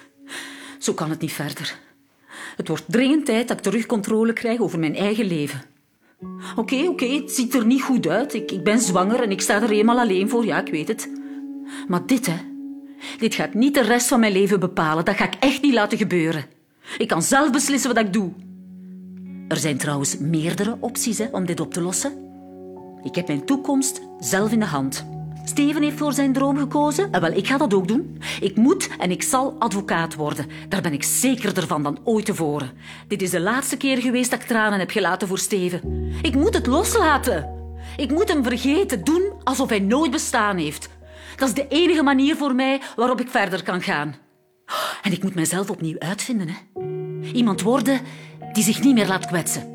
Zo 0.79 0.93
kan 0.93 1.11
het 1.11 1.21
niet 1.21 1.33
verder. 1.33 1.79
Het 2.57 2.69
wordt 2.69 2.85
dringend 2.87 3.27
tijd 3.27 3.49
dat 3.49 3.57
ik 3.57 3.63
terug 3.63 3.87
controle 3.87 4.33
krijg 4.33 4.61
over 4.61 4.79
mijn 4.79 4.97
eigen 4.97 5.27
leven. 5.27 5.63
Oké, 6.57 6.87
oké, 6.89 7.07
het 7.07 7.31
ziet 7.31 7.55
er 7.55 7.67
niet 7.67 7.83
goed 7.83 8.09
uit. 8.09 8.35
Ik, 8.35 8.51
ik 8.51 8.65
ben 8.65 8.81
zwanger 8.81 9.23
en 9.23 9.31
ik 9.31 9.41
sta 9.41 9.63
er 9.63 9.71
eenmaal 9.71 9.99
alleen 9.99 10.29
voor, 10.29 10.45
ja, 10.45 10.61
ik 10.61 10.71
weet 10.71 10.89
het. 10.89 11.11
Maar 11.89 12.07
dit, 12.07 12.27
hè. 12.27 12.37
Dit 13.19 13.35
gaat 13.35 13.55
niet 13.55 13.75
de 13.75 13.83
rest 13.83 14.09
van 14.09 14.21
mijn 14.21 14.33
leven 14.33 14.61
bepalen. 14.61 15.05
Dat 15.05 15.17
ga 15.17 15.25
ik 15.25 15.35
echt 15.41 15.63
niet 15.63 15.75
laten 15.75 15.99
gebeuren. 15.99 16.45
Ik 16.99 17.09
kan 17.09 17.23
zelf 17.23 17.51
beslissen 17.51 17.95
wat 17.95 18.05
ik 18.05 18.13
doe. 18.13 18.33
Er 19.49 19.57
zijn 19.57 19.79
trouwens 19.79 20.19
meerdere 20.19 20.77
opties 20.81 21.19
hè, 21.19 21.27
om 21.33 21.47
dit 21.47 21.61
op 21.61 21.73
te 21.73 21.81
lossen. 21.81 22.13
Ik 23.03 23.15
heb 23.15 23.27
mijn 23.27 23.45
toekomst 23.45 24.01
zelf 24.19 24.53
in 24.53 24.59
de 24.59 24.65
hand. 24.65 25.07
Steven 25.45 25.83
heeft 25.83 25.97
voor 25.97 26.13
zijn 26.13 26.33
droom 26.33 26.59
gekozen. 26.59 27.13
En 27.13 27.21
wel, 27.21 27.33
ik 27.33 27.47
ga 27.47 27.57
dat 27.57 27.75
ook 27.75 27.89
doen. 27.89 28.19
Ik 28.41 28.57
moet 28.57 28.89
en 28.99 29.11
ik 29.11 29.23
zal 29.23 29.57
advocaat 29.59 30.15
worden. 30.15 30.47
Daar 30.69 30.83
ben 30.83 30.93
ik 30.93 31.03
zekerder 31.03 31.67
van 31.67 31.83
dan 31.83 31.99
ooit 32.05 32.25
tevoren. 32.25 32.71
Dit 33.09 33.23
is 33.23 33.31
de 33.31 33.41
laatste 33.41 33.77
keer 33.77 33.99
geweest 33.99 34.31
dat 34.31 34.41
ik 34.41 34.47
tranen 34.47 34.79
heb 34.79 34.91
gelaten 34.91 35.29
voor 35.29 35.39
Steven. 35.39 36.13
Ik 36.23 36.35
moet 36.35 36.55
het 36.55 36.67
loslaten. 36.67 37.51
Ik 37.97 38.11
moet 38.11 38.29
hem 38.29 38.43
vergeten, 38.43 39.05
doen 39.05 39.33
alsof 39.43 39.69
hij 39.69 39.81
nooit 39.81 40.11
bestaan 40.11 40.57
heeft. 40.57 40.89
Dat 41.37 41.49
is 41.49 41.55
de 41.55 41.69
enige 41.69 42.03
manier 42.03 42.37
voor 42.37 42.55
mij 42.55 42.81
waarop 42.97 43.21
ik 43.21 43.29
verder 43.29 43.63
kan 43.63 43.83
gaan. 43.83 44.15
En 45.03 45.13
ik 45.13 45.23
moet 45.23 45.35
mezelf 45.35 45.71
opnieuw 45.71 45.99
uitvinden. 45.99 46.49
Hè. 46.49 46.83
Iemand 47.33 47.63
worden 47.63 48.01
die 48.53 48.65
zich 48.65 48.83
niet 48.83 48.95
meer 48.95 49.07
laat 49.07 49.27
kwetsen. 49.27 49.73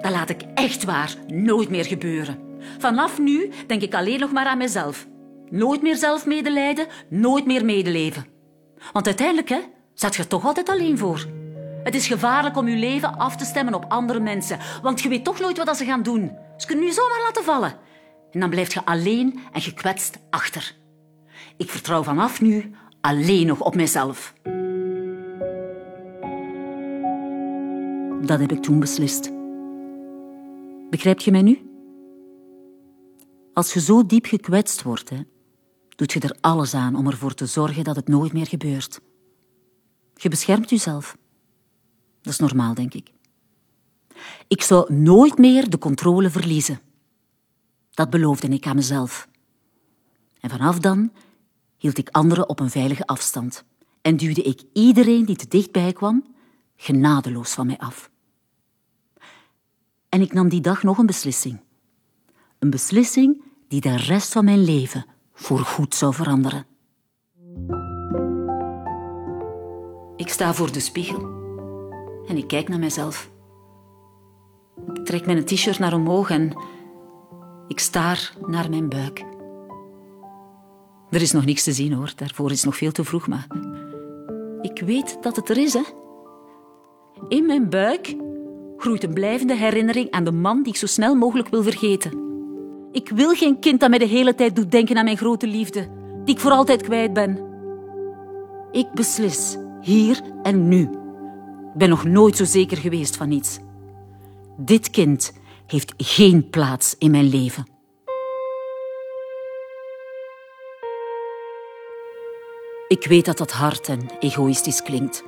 Dat 0.00 0.12
laat 0.12 0.30
ik 0.30 0.42
echt 0.54 0.84
waar 0.84 1.14
nooit 1.26 1.68
meer 1.68 1.84
gebeuren. 1.84 2.38
Vanaf 2.78 3.18
nu 3.18 3.50
denk 3.66 3.82
ik 3.82 3.94
alleen 3.94 4.20
nog 4.20 4.32
maar 4.32 4.46
aan 4.46 4.58
mezelf. 4.58 5.06
Nooit 5.50 5.82
meer 5.82 5.96
zelfmedelijden, 5.96 6.86
nooit 7.08 7.46
meer 7.46 7.64
medeleven. 7.64 8.26
Want 8.92 9.06
uiteindelijk 9.06 9.48
hè, 9.48 9.60
staat 9.94 10.14
je 10.14 10.26
toch 10.26 10.44
altijd 10.44 10.68
alleen 10.68 10.98
voor. 10.98 11.26
Het 11.82 11.94
is 11.94 12.06
gevaarlijk 12.06 12.56
om 12.56 12.68
je 12.68 12.76
leven 12.76 13.18
af 13.18 13.36
te 13.36 13.44
stemmen 13.44 13.74
op 13.74 13.84
andere 13.88 14.20
mensen, 14.20 14.58
want 14.82 15.00
je 15.00 15.08
weet 15.08 15.24
toch 15.24 15.40
nooit 15.40 15.64
wat 15.64 15.76
ze 15.76 15.84
gaan 15.84 16.02
doen. 16.02 16.32
Ze 16.56 16.66
kunnen 16.66 16.86
je 16.86 16.92
zomaar 16.92 17.20
laten 17.20 17.44
vallen. 17.44 17.74
En 18.30 18.40
dan 18.40 18.50
blijf 18.50 18.74
je 18.74 18.84
alleen 18.84 19.40
en 19.52 19.60
gekwetst 19.60 20.18
achter. 20.30 20.74
Ik 21.56 21.70
vertrouw 21.70 22.02
vanaf 22.02 22.40
nu 22.40 22.74
alleen 23.00 23.46
nog 23.46 23.60
op 23.60 23.74
mezelf. 23.74 24.34
Dat 28.26 28.40
heb 28.40 28.52
ik 28.52 28.62
toen 28.62 28.80
beslist. 28.80 29.30
Begrijp 30.90 31.20
je 31.20 31.30
mij 31.30 31.42
nu? 31.42 31.63
Als 33.54 33.72
je 33.72 33.80
zo 33.80 34.06
diep 34.06 34.26
gekwetst 34.26 34.82
wordt, 34.82 35.10
doet 35.88 36.12
je 36.12 36.20
er 36.20 36.36
alles 36.40 36.74
aan 36.74 36.94
om 36.94 37.06
ervoor 37.06 37.34
te 37.34 37.46
zorgen 37.46 37.84
dat 37.84 37.96
het 37.96 38.08
nooit 38.08 38.32
meer 38.32 38.46
gebeurt. 38.46 39.00
Je 40.14 40.28
beschermt 40.28 40.70
jezelf. 40.70 41.16
Dat 42.20 42.32
is 42.32 42.38
normaal, 42.38 42.74
denk 42.74 42.94
ik. 42.94 43.12
Ik 44.48 44.62
zou 44.62 44.94
nooit 44.94 45.38
meer 45.38 45.70
de 45.70 45.78
controle 45.78 46.30
verliezen. 46.30 46.80
Dat 47.90 48.10
beloofde 48.10 48.48
ik 48.48 48.66
aan 48.66 48.76
mezelf. 48.76 49.28
En 50.40 50.50
vanaf 50.50 50.78
dan 50.78 51.12
hield 51.76 51.98
ik 51.98 52.08
anderen 52.08 52.48
op 52.48 52.60
een 52.60 52.70
veilige 52.70 53.06
afstand 53.06 53.64
en 54.02 54.16
duwde 54.16 54.42
ik 54.42 54.62
iedereen 54.72 55.24
die 55.24 55.36
te 55.36 55.48
dichtbij 55.48 55.92
kwam 55.92 56.24
genadeloos 56.76 57.50
van 57.50 57.66
mij 57.66 57.78
af. 57.78 58.10
En 60.08 60.20
ik 60.20 60.32
nam 60.32 60.48
die 60.48 60.60
dag 60.60 60.82
nog 60.82 60.98
een 60.98 61.06
beslissing. 61.06 61.60
Een 62.64 62.70
beslissing 62.70 63.42
die 63.68 63.80
de 63.80 63.96
rest 63.96 64.32
van 64.32 64.44
mijn 64.44 64.64
leven 64.64 65.06
voorgoed 65.32 65.94
zou 65.94 66.14
veranderen. 66.14 66.66
Ik 70.16 70.28
sta 70.28 70.54
voor 70.54 70.72
de 70.72 70.80
spiegel 70.80 71.20
en 72.26 72.36
ik 72.36 72.46
kijk 72.46 72.68
naar 72.68 72.78
mezelf. 72.78 73.30
Ik 74.92 75.04
trek 75.04 75.26
mijn 75.26 75.44
t-shirt 75.44 75.78
naar 75.78 75.94
omhoog 75.94 76.30
en 76.30 76.52
ik 77.68 77.78
staar 77.78 78.34
naar 78.46 78.70
mijn 78.70 78.88
buik. 78.88 79.24
Er 81.10 81.22
is 81.22 81.32
nog 81.32 81.44
niks 81.44 81.64
te 81.64 81.72
zien 81.72 81.92
hoor, 81.92 82.12
daarvoor 82.16 82.50
is 82.50 82.64
nog 82.64 82.76
veel 82.76 82.92
te 82.92 83.04
vroeg, 83.04 83.26
maar 83.26 83.46
ik 84.60 84.82
weet 84.86 85.22
dat 85.22 85.36
het 85.36 85.48
er 85.48 85.58
is, 85.58 85.72
hè. 85.72 85.82
In 87.28 87.46
mijn 87.46 87.70
buik 87.70 88.16
groeit 88.76 89.04
een 89.04 89.14
blijvende 89.14 89.54
herinnering 89.54 90.10
aan 90.10 90.24
de 90.24 90.32
man 90.32 90.62
die 90.62 90.72
ik 90.72 90.78
zo 90.78 90.86
snel 90.86 91.14
mogelijk 91.14 91.48
wil 91.48 91.62
vergeten. 91.62 92.24
Ik 92.94 93.08
wil 93.08 93.34
geen 93.34 93.58
kind 93.58 93.80
dat 93.80 93.90
mij 93.90 93.98
de 93.98 94.06
hele 94.06 94.34
tijd 94.34 94.56
doet 94.56 94.70
denken 94.70 94.96
aan 94.96 95.04
mijn 95.04 95.16
grote 95.16 95.46
liefde, 95.46 95.88
die 96.24 96.34
ik 96.34 96.40
voor 96.40 96.50
altijd 96.50 96.82
kwijt 96.82 97.12
ben. 97.12 97.38
Ik 98.70 98.92
beslis, 98.92 99.56
hier 99.80 100.20
en 100.42 100.68
nu. 100.68 100.80
Ik 100.80 101.74
ben 101.74 101.88
nog 101.88 102.04
nooit 102.04 102.36
zo 102.36 102.44
zeker 102.44 102.76
geweest 102.76 103.16
van 103.16 103.30
iets. 103.30 103.58
Dit 104.56 104.90
kind 104.90 105.32
heeft 105.66 105.94
geen 105.96 106.50
plaats 106.50 106.94
in 106.98 107.10
mijn 107.10 107.28
leven. 107.28 107.66
Ik 112.88 113.06
weet 113.06 113.24
dat 113.24 113.38
dat 113.38 113.52
hard 113.52 113.88
en 113.88 114.10
egoïstisch 114.20 114.82
klinkt. 114.82 115.24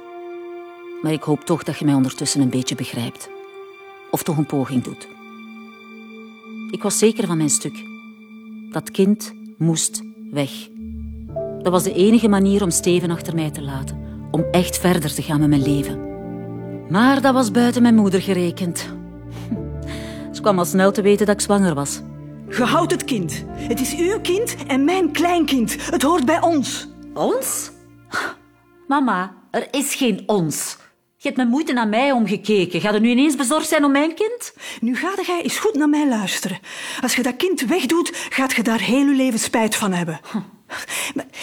Maar 1.02 1.12
ik 1.12 1.22
hoop 1.22 1.40
toch 1.40 1.62
dat 1.62 1.78
je 1.78 1.84
mij 1.84 1.94
ondertussen 1.94 2.40
een 2.40 2.50
beetje 2.50 2.74
begrijpt. 2.74 3.30
Of 4.10 4.22
toch 4.22 4.36
een 4.36 4.46
poging 4.46 4.82
doet. 4.82 5.15
Ik 6.76 6.82
was 6.82 6.98
zeker 6.98 7.26
van 7.26 7.36
mijn 7.36 7.50
stuk. 7.50 7.84
Dat 8.70 8.90
kind 8.90 9.34
moest 9.58 10.02
weg. 10.30 10.50
Dat 11.62 11.72
was 11.72 11.82
de 11.82 11.92
enige 11.92 12.28
manier 12.28 12.62
om 12.62 12.70
Steven 12.70 13.10
achter 13.10 13.34
mij 13.34 13.50
te 13.50 13.62
laten. 13.62 13.98
Om 14.30 14.44
echt 14.50 14.78
verder 14.78 15.14
te 15.14 15.22
gaan 15.22 15.40
met 15.40 15.48
mijn 15.48 15.62
leven. 15.62 16.00
Maar 16.88 17.20
dat 17.20 17.34
was 17.34 17.50
buiten 17.50 17.82
mijn 17.82 17.94
moeder 17.94 18.22
gerekend. 18.22 18.78
Ze 20.32 20.40
kwam 20.40 20.58
al 20.58 20.64
snel 20.64 20.92
te 20.92 21.02
weten 21.02 21.26
dat 21.26 21.34
ik 21.34 21.40
zwanger 21.40 21.74
was. 21.74 22.00
Je 22.48 22.64
houdt 22.64 22.92
het 22.92 23.04
kind. 23.04 23.44
Het 23.48 23.80
is 23.80 23.96
uw 23.96 24.20
kind 24.20 24.56
en 24.66 24.84
mijn 24.84 25.12
kleinkind. 25.12 25.90
Het 25.90 26.02
hoort 26.02 26.24
bij 26.24 26.42
ons. 26.42 26.88
Ons? 27.14 27.70
Mama, 28.88 29.34
er 29.50 29.68
is 29.70 29.94
geen 29.94 30.22
ons. 30.26 30.76
Je 31.26 31.32
hebt 31.32 31.44
met 31.44 31.54
moeite 31.54 31.72
naar 31.72 31.88
mij 31.88 32.12
omgekeken. 32.12 32.80
Ga 32.80 32.92
je 32.92 33.00
nu 33.00 33.08
ineens 33.08 33.36
bezorgd 33.36 33.68
zijn 33.68 33.84
om 33.84 33.92
mijn 33.92 34.14
kind? 34.14 34.52
Nu 34.80 34.96
ga 34.96 35.08
jij 35.26 35.42
eens 35.42 35.58
goed 35.58 35.74
naar 35.74 35.88
mij 35.88 36.08
luisteren. 36.08 36.58
Als 37.00 37.16
je 37.16 37.22
dat 37.22 37.36
kind 37.36 37.60
wegdoet, 37.60 38.10
gaat 38.30 38.52
je 38.52 38.62
daar 38.62 38.80
heel 38.80 39.06
je 39.06 39.14
leven 39.14 39.38
spijt 39.38 39.76
van 39.76 39.92
hebben. 39.92 40.20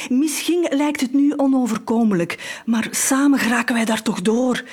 Misschien 0.09 0.67
lijkt 0.69 1.01
het 1.01 1.13
nu 1.13 1.33
onoverkomelijk, 1.35 2.61
maar 2.65 2.87
samen 2.91 3.39
geraken 3.39 3.75
wij 3.75 3.85
daar 3.85 4.01
toch 4.01 4.21
door. 4.21 4.63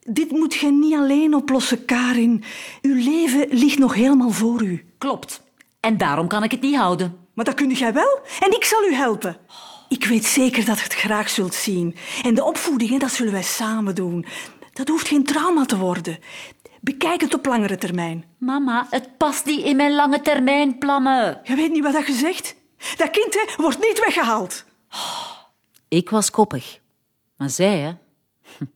Dit 0.00 0.30
moet 0.30 0.54
je 0.54 0.72
niet 0.72 0.94
alleen 0.94 1.34
oplossen, 1.34 1.84
Karin. 1.84 2.44
Uw 2.82 2.94
leven 2.94 3.46
ligt 3.50 3.78
nog 3.78 3.94
helemaal 3.94 4.30
voor 4.30 4.62
u. 4.62 4.84
Klopt. 4.98 5.42
En 5.80 5.96
daarom 5.96 6.28
kan 6.28 6.42
ik 6.42 6.50
het 6.50 6.60
niet 6.60 6.76
houden. 6.76 7.18
Maar 7.34 7.44
dat 7.44 7.54
kun 7.54 7.70
jij 7.70 7.92
wel 7.92 8.20
en 8.40 8.54
ik 8.54 8.64
zal 8.64 8.84
u 8.84 8.94
helpen. 8.94 9.36
Ik 9.90 10.04
weet 10.04 10.24
zeker 10.24 10.64
dat 10.64 10.76
je 10.76 10.82
het 10.82 10.94
graag 10.94 11.30
zult 11.30 11.54
zien. 11.54 11.96
En 12.22 12.34
de 12.34 12.44
opvoeding, 12.44 13.00
dat 13.00 13.10
zullen 13.10 13.32
wij 13.32 13.42
samen 13.42 13.94
doen. 13.94 14.26
Dat 14.72 14.88
hoeft 14.88 15.08
geen 15.08 15.24
trauma 15.24 15.64
te 15.64 15.76
worden. 15.76 16.18
Bekijk 16.80 17.20
het 17.20 17.34
op 17.34 17.46
langere 17.46 17.76
termijn. 17.76 18.24
Mama, 18.38 18.86
het 18.90 19.16
past 19.16 19.44
niet 19.44 19.64
in 19.64 19.76
mijn 19.76 19.94
lange 19.94 20.20
termijn 20.20 20.78
plannen. 20.78 21.40
Je 21.44 21.54
weet 21.54 21.70
niet 21.70 21.82
wat 21.82 21.92
dat 21.92 22.06
je 22.06 22.12
zegt? 22.12 22.56
Dat 22.96 23.10
kind 23.10 23.34
hè, 23.34 23.62
wordt 23.62 23.78
niet 23.78 24.00
weggehaald. 24.04 24.64
Ik 25.88 26.10
was 26.10 26.30
koppig. 26.30 26.80
Maar 27.36 27.50
zij, 27.50 27.78
hè? 27.78 27.92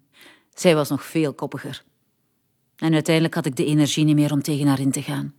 Zij 0.63 0.75
was 0.75 0.89
nog 0.89 1.05
veel 1.05 1.35
koppiger. 1.35 1.85
En 2.77 2.93
uiteindelijk 2.93 3.35
had 3.35 3.47
ik 3.47 3.57
de 3.57 3.65
energie 3.65 4.05
niet 4.05 4.17
meer 4.17 4.33
om 4.33 4.43
tegen 4.43 4.67
haar 4.67 4.81
in 4.81 4.91
te 4.91 5.03
gaan. 5.03 5.35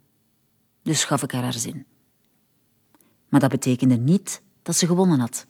Dus 0.84 1.04
gaf 1.04 1.24
ik 1.24 1.32
haar 1.32 1.44
haar 1.44 1.54
zin. 1.54 1.86
Maar 3.30 3.40
dat 3.40 3.50
betekende 3.50 3.98
niet 3.98 4.42
dat 4.62 4.76
ze 4.76 4.88
gewonnen 4.88 5.20
had. 5.20 5.46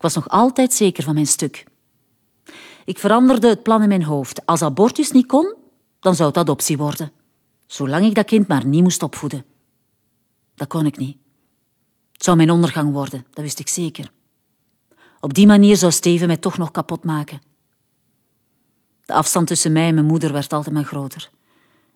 Ik 0.00 0.06
was 0.06 0.14
nog 0.14 0.28
altijd 0.28 0.72
zeker 0.72 1.02
van 1.02 1.14
mijn 1.14 1.26
stuk. 1.26 1.64
Ik 2.84 2.98
veranderde 2.98 3.48
het 3.48 3.62
plan 3.62 3.82
in 3.82 3.88
mijn 3.88 4.02
hoofd. 4.02 4.46
Als 4.46 4.62
abortus 4.62 5.10
niet 5.10 5.26
kon, 5.26 5.54
dan 5.98 6.14
zou 6.14 6.28
het 6.28 6.38
adoptie 6.38 6.76
worden. 6.76 7.12
Zolang 7.66 8.04
ik 8.04 8.14
dat 8.14 8.26
kind 8.26 8.48
maar 8.48 8.66
niet 8.66 8.82
moest 8.82 9.02
opvoeden. 9.02 9.44
Dat 10.54 10.68
kon 10.68 10.86
ik 10.86 10.96
niet. 10.96 11.16
Het 12.12 12.24
zou 12.24 12.36
mijn 12.36 12.50
ondergang 12.50 12.92
worden, 12.92 13.26
dat 13.30 13.44
wist 13.44 13.58
ik 13.58 13.68
zeker. 13.68 14.12
Op 15.20 15.34
die 15.34 15.46
manier 15.46 15.76
zou 15.76 15.92
Steven 15.92 16.26
mij 16.26 16.36
toch 16.36 16.58
nog 16.58 16.70
kapot 16.70 17.04
maken. 17.04 17.40
De 19.04 19.12
afstand 19.12 19.46
tussen 19.46 19.72
mij 19.72 19.88
en 19.88 19.94
mijn 19.94 20.06
moeder 20.06 20.32
werd 20.32 20.52
altijd 20.52 20.74
maar 20.74 20.84
groter. 20.84 21.30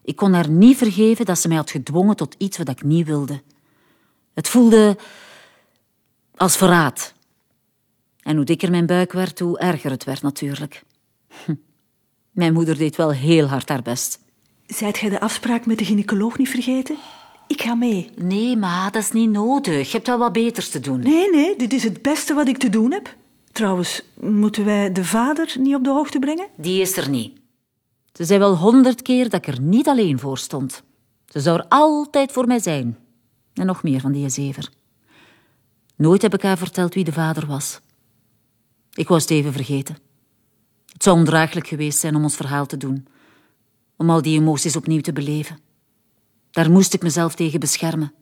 Ik 0.02 0.16
kon 0.16 0.32
haar 0.32 0.48
niet 0.48 0.76
vergeven 0.76 1.24
dat 1.24 1.38
ze 1.38 1.48
mij 1.48 1.56
had 1.56 1.70
gedwongen 1.70 2.16
tot 2.16 2.34
iets 2.38 2.58
wat 2.58 2.68
ik 2.68 2.82
niet 2.82 3.06
wilde. 3.06 3.42
Het 4.34 4.48
voelde 4.48 4.96
als 6.34 6.56
verraad. 6.56 7.13
En 8.24 8.36
hoe 8.36 8.44
dikker 8.44 8.70
mijn 8.70 8.86
buik 8.86 9.12
werd, 9.12 9.38
hoe 9.38 9.58
erger 9.58 9.90
het 9.90 10.04
werd 10.04 10.22
natuurlijk. 10.22 10.82
Hm. 11.44 11.54
Mijn 12.30 12.52
moeder 12.52 12.78
deed 12.78 12.96
wel 12.96 13.10
heel 13.12 13.46
hard 13.46 13.68
haar 13.68 13.82
best. 13.82 14.18
Zijt 14.66 14.98
gij 14.98 15.08
de 15.08 15.20
afspraak 15.20 15.66
met 15.66 15.78
de 15.78 15.84
gynaecoloog 15.84 16.38
niet 16.38 16.48
vergeten? 16.48 16.96
Ik 17.46 17.62
ga 17.62 17.74
mee. 17.74 18.10
Nee, 18.16 18.56
ma, 18.56 18.90
dat 18.90 19.02
is 19.02 19.12
niet 19.12 19.30
nodig. 19.30 19.86
Je 19.86 19.96
hebt 19.96 20.06
wel 20.06 20.18
wat 20.18 20.32
beters 20.32 20.68
te 20.68 20.80
doen. 20.80 21.00
Nee, 21.00 21.30
nee, 21.30 21.56
dit 21.56 21.72
is 21.72 21.82
het 21.82 22.02
beste 22.02 22.34
wat 22.34 22.48
ik 22.48 22.58
te 22.58 22.68
doen 22.68 22.92
heb. 22.92 23.16
Trouwens, 23.52 24.02
moeten 24.14 24.64
wij 24.64 24.92
de 24.92 25.04
vader 25.04 25.54
niet 25.58 25.74
op 25.74 25.84
de 25.84 25.90
hoogte 25.90 26.18
brengen? 26.18 26.46
Die 26.56 26.80
is 26.80 26.96
er 26.96 27.08
niet. 27.08 27.38
Ze 28.12 28.24
zei 28.24 28.38
wel 28.38 28.56
honderd 28.56 29.02
keer 29.02 29.28
dat 29.28 29.46
ik 29.46 29.54
er 29.54 29.60
niet 29.60 29.88
alleen 29.88 30.18
voor 30.18 30.38
stond. 30.38 30.82
Ze 31.26 31.40
zou 31.40 31.58
er 31.58 31.66
altijd 31.68 32.32
voor 32.32 32.46
mij 32.46 32.60
zijn. 32.60 32.98
En 33.54 33.66
nog 33.66 33.82
meer 33.82 34.00
van 34.00 34.12
die 34.12 34.28
zever. 34.28 34.68
Nooit 35.96 36.22
heb 36.22 36.34
ik 36.34 36.42
haar 36.42 36.58
verteld 36.58 36.94
wie 36.94 37.04
de 37.04 37.12
vader 37.12 37.46
was. 37.46 37.80
Ik 38.94 39.08
was 39.08 39.22
het 39.22 39.30
even 39.30 39.52
vergeten. 39.52 39.96
Het 40.92 41.02
zou 41.02 41.16
ondraaglijk 41.16 41.66
geweest 41.66 41.98
zijn 41.98 42.14
om 42.14 42.22
ons 42.22 42.36
verhaal 42.36 42.66
te 42.66 42.76
doen. 42.76 43.06
Om 43.96 44.10
al 44.10 44.22
die 44.22 44.40
emoties 44.40 44.76
opnieuw 44.76 45.00
te 45.00 45.12
beleven. 45.12 45.58
Daar 46.50 46.70
moest 46.70 46.94
ik 46.94 47.02
mezelf 47.02 47.34
tegen 47.34 47.60
beschermen. 47.60 48.12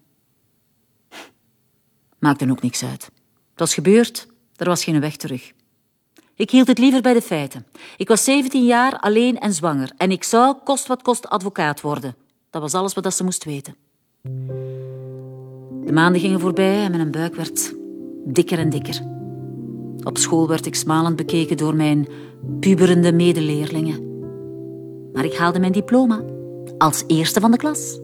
Maakte 2.18 2.50
ook 2.50 2.62
niks 2.62 2.84
uit. 2.84 3.04
Het 3.50 3.60
was 3.60 3.74
gebeurd, 3.74 4.26
er 4.56 4.66
was 4.66 4.84
geen 4.84 5.00
weg 5.00 5.16
terug. 5.16 5.52
Ik 6.34 6.50
hield 6.50 6.66
het 6.66 6.78
liever 6.78 7.02
bij 7.02 7.14
de 7.14 7.22
feiten. 7.22 7.66
Ik 7.96 8.08
was 8.08 8.24
17 8.24 8.64
jaar, 8.64 8.98
alleen 8.98 9.38
en 9.38 9.52
zwanger. 9.52 9.92
En 9.96 10.10
ik 10.10 10.24
zou, 10.24 10.56
kost 10.64 10.86
wat 10.86 11.02
kost, 11.02 11.28
advocaat 11.28 11.80
worden. 11.80 12.16
Dat 12.50 12.62
was 12.62 12.74
alles 12.74 12.94
wat 12.94 13.14
ze 13.14 13.24
moest 13.24 13.44
weten. 13.44 13.74
De 15.84 15.92
maanden 15.92 16.20
gingen 16.20 16.40
voorbij 16.40 16.84
en 16.84 16.90
mijn 16.90 17.10
buik 17.10 17.34
werd 17.34 17.74
dikker 18.24 18.58
en 18.58 18.70
dikker. 18.70 19.21
Op 20.04 20.18
school 20.18 20.48
werd 20.48 20.66
ik 20.66 20.74
smalend 20.74 21.16
bekeken 21.16 21.56
door 21.56 21.76
mijn 21.76 22.08
puberende 22.60 23.12
medeleerlingen. 23.12 24.10
Maar 25.12 25.24
ik 25.24 25.36
haalde 25.36 25.60
mijn 25.60 25.72
diploma 25.72 26.20
als 26.78 27.04
eerste 27.06 27.40
van 27.40 27.50
de 27.50 27.56
klas. 27.56 27.98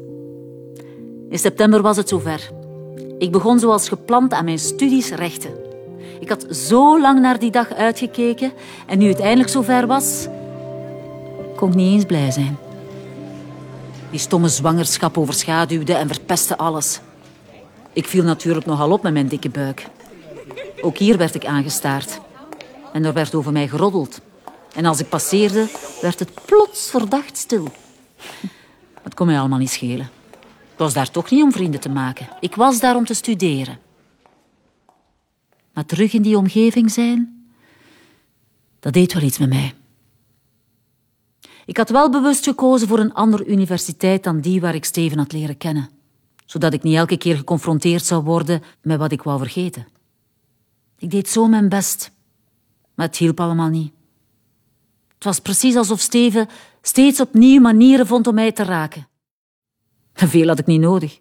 In 1.29 1.39
september 1.39 1.83
was 1.83 1.97
het 1.97 2.09
zover. 2.09 2.51
Ik 3.19 3.33
begon 3.33 3.59
zoals 3.59 3.89
gepland 3.89 4.33
aan 4.33 4.45
mijn 4.45 4.59
studies 4.59 5.11
rechten. 5.11 5.51
Ik 6.21 6.29
had 6.29 6.47
zo 6.51 7.01
lang 7.01 7.21
naar 7.21 7.39
die 7.39 7.51
dag 7.51 7.73
uitgekeken 7.73 8.53
en 8.87 8.99
nu 8.99 9.09
het 9.09 9.21
eindelijk 9.21 9.49
zover 9.49 9.87
was, 9.87 10.27
kon 11.57 11.69
ik 11.69 11.75
niet 11.75 11.93
eens 11.93 12.05
blij 12.05 12.31
zijn. 12.31 12.59
Die 14.11 14.21
stomme 14.21 14.49
zwangerschap 14.49 15.19
overschaduwde 15.19 15.95
en 15.95 16.09
verpestte 16.09 16.57
alles. 16.57 17.01
Ik 17.93 18.07
viel 18.07 18.23
natuurlijk 18.23 18.67
nogal 18.67 18.91
op 18.91 19.03
met 19.03 19.13
mijn 19.13 19.29
dikke 19.29 19.51
buik. 19.51 19.87
Ook 20.81 20.99
hier 20.99 21.17
werd 21.17 21.35
ik 21.35 21.45
aangestaard. 21.45 22.21
En 22.93 23.05
er 23.05 23.13
werd 23.13 23.35
over 23.35 23.53
mij 23.53 23.69
geroddeld. 23.69 24.21
En 24.75 24.85
als 24.85 25.01
ik 25.01 25.09
passeerde, 25.09 25.67
werd 26.01 26.19
het 26.19 26.31
plots 26.45 26.91
verdacht 26.91 27.37
stil. 27.37 27.69
Het 29.03 29.15
kon 29.15 29.27
mij 29.27 29.39
allemaal 29.39 29.59
niet 29.59 29.71
schelen. 29.71 30.11
Ik 30.73 30.85
was 30.85 30.93
daar 30.93 31.11
toch 31.11 31.31
niet 31.31 31.43
om 31.43 31.53
vrienden 31.53 31.81
te 31.81 31.89
maken. 31.89 32.29
Ik 32.41 32.55
was 32.55 32.81
daar 32.81 32.97
om 32.97 33.05
te 33.05 33.15
studeren. 33.15 33.79
Maar 35.73 35.87
terug 35.87 36.13
in 36.13 36.23
die 36.23 36.37
omgeving 36.37 36.91
zijn, 36.91 37.49
dat 38.81 38.93
deed 38.93 39.13
wel 39.13 39.23
iets 39.23 39.39
met 39.39 39.49
mij. 39.49 39.75
Ik 41.67 41.77
had 41.77 41.91
wel 41.91 42.11
bewust 42.11 42.45
gekozen 42.45 42.89
voor 42.89 42.99
een 42.99 43.15
andere 43.15 43.47
universiteit 43.47 44.25
dan 44.25 44.41
die 44.41 44.61
waar 44.61 44.75
ik 44.75 44.85
Steven 44.85 45.19
had 45.19 45.33
leren 45.33 45.57
kennen, 45.57 45.91
zodat 46.47 46.73
ik 46.73 46.83
niet 46.83 46.97
elke 46.97 47.17
keer 47.17 47.37
geconfronteerd 47.37 48.05
zou 48.05 48.23
worden 48.23 48.63
met 48.83 48.99
wat 48.99 49.13
ik 49.13 49.23
wou 49.23 49.39
vergeten. 49.39 49.87
Ik 50.99 51.11
deed 51.11 51.29
zo 51.29 51.47
mijn 51.47 51.69
best, 51.69 52.11
maar 52.95 53.07
het 53.07 53.17
hielp 53.17 53.41
allemaal 53.41 53.69
niet. 53.69 53.93
Het 55.15 55.25
was 55.25 55.39
precies 55.39 55.77
alsof 55.77 56.01
Steven 56.01 56.49
steeds 56.83 57.21
opnieuw 57.21 57.61
manieren 57.61 58.07
vond 58.07 58.27
om 58.27 58.35
mij 58.35 58.53
te 58.53 58.63
raken. 58.63 59.09
En 60.13 60.29
veel 60.35 60.49
had 60.49 60.59
ik 60.59 60.67
niet 60.67 60.81
nodig. 60.81 61.19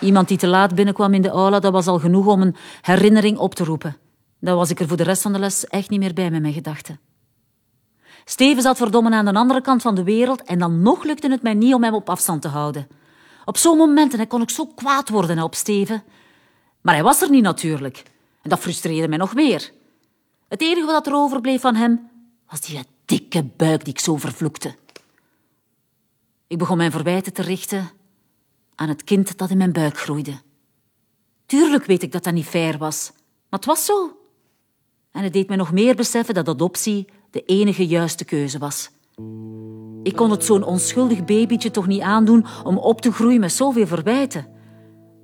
Iemand 0.00 0.28
die 0.28 0.38
te 0.38 0.46
laat 0.46 0.74
binnenkwam 0.74 1.14
in 1.14 1.22
de 1.22 1.28
aula, 1.28 1.60
dat 1.60 1.72
was 1.72 1.86
al 1.86 1.98
genoeg 1.98 2.26
om 2.26 2.42
een 2.42 2.56
herinnering 2.80 3.38
op 3.38 3.54
te 3.54 3.64
roepen. 3.64 3.96
Dan 4.40 4.56
was 4.56 4.70
ik 4.70 4.80
er 4.80 4.88
voor 4.88 4.96
de 4.96 5.02
rest 5.02 5.22
van 5.22 5.32
de 5.32 5.38
les 5.38 5.66
echt 5.66 5.90
niet 5.90 6.00
meer 6.00 6.12
bij 6.12 6.30
met 6.30 6.40
mijn 6.40 6.52
gedachten. 6.52 7.00
Steven 8.24 8.62
zat 8.62 8.76
verdomme 8.76 9.10
aan 9.10 9.24
de 9.24 9.32
andere 9.32 9.60
kant 9.60 9.82
van 9.82 9.94
de 9.94 10.02
wereld 10.02 10.42
en 10.42 10.58
dan 10.58 10.82
nog 10.82 11.04
lukte 11.04 11.30
het 11.30 11.42
mij 11.42 11.54
niet 11.54 11.74
om 11.74 11.82
hem 11.82 11.94
op 11.94 12.10
afstand 12.10 12.42
te 12.42 12.48
houden. 12.48 12.88
Op 13.44 13.56
zo'n 13.56 13.76
momenten 13.76 14.26
kon 14.26 14.42
ik 14.42 14.50
zo 14.50 14.66
kwaad 14.66 15.08
worden 15.08 15.42
op 15.42 15.54
Steven. 15.54 16.02
Maar 16.86 16.94
hij 16.94 17.04
was 17.04 17.22
er 17.22 17.30
niet 17.30 17.42
natuurlijk. 17.42 18.02
En 18.42 18.50
dat 18.50 18.58
frustreerde 18.58 19.08
mij 19.08 19.18
nog 19.18 19.34
meer. 19.34 19.72
Het 20.48 20.62
enige 20.62 20.86
wat 20.86 21.06
er 21.06 21.14
overbleef 21.14 21.60
van 21.60 21.74
hem 21.74 22.08
was 22.50 22.60
die 22.60 22.80
dikke 23.04 23.44
buik 23.56 23.84
die 23.84 23.92
ik 23.92 24.00
zo 24.00 24.16
vervloekte. 24.16 24.74
Ik 26.46 26.58
begon 26.58 26.76
mijn 26.76 26.90
verwijten 26.90 27.32
te 27.32 27.42
richten 27.42 27.90
aan 28.74 28.88
het 28.88 29.04
kind 29.04 29.38
dat 29.38 29.50
in 29.50 29.56
mijn 29.56 29.72
buik 29.72 29.98
groeide. 29.98 30.40
Tuurlijk 31.46 31.84
weet 31.84 32.02
ik 32.02 32.12
dat 32.12 32.24
dat 32.24 32.34
niet 32.34 32.46
fair 32.46 32.78
was, 32.78 33.10
maar 33.48 33.58
het 33.58 33.64
was 33.64 33.84
zo. 33.84 34.16
En 35.10 35.22
het 35.22 35.32
deed 35.32 35.48
me 35.48 35.56
nog 35.56 35.72
meer 35.72 35.94
beseffen 35.94 36.34
dat 36.34 36.48
adoptie 36.48 37.06
de 37.30 37.42
enige 37.44 37.86
juiste 37.86 38.24
keuze 38.24 38.58
was. 38.58 38.90
Ik 40.02 40.16
kon 40.16 40.30
het 40.30 40.44
zo'n 40.44 40.62
onschuldig 40.62 41.24
babytje 41.24 41.70
toch 41.70 41.86
niet 41.86 42.02
aandoen 42.02 42.46
om 42.64 42.78
op 42.78 43.00
te 43.00 43.12
groeien 43.12 43.40
met 43.40 43.52
zoveel 43.52 43.86
verwijten. 43.86 44.54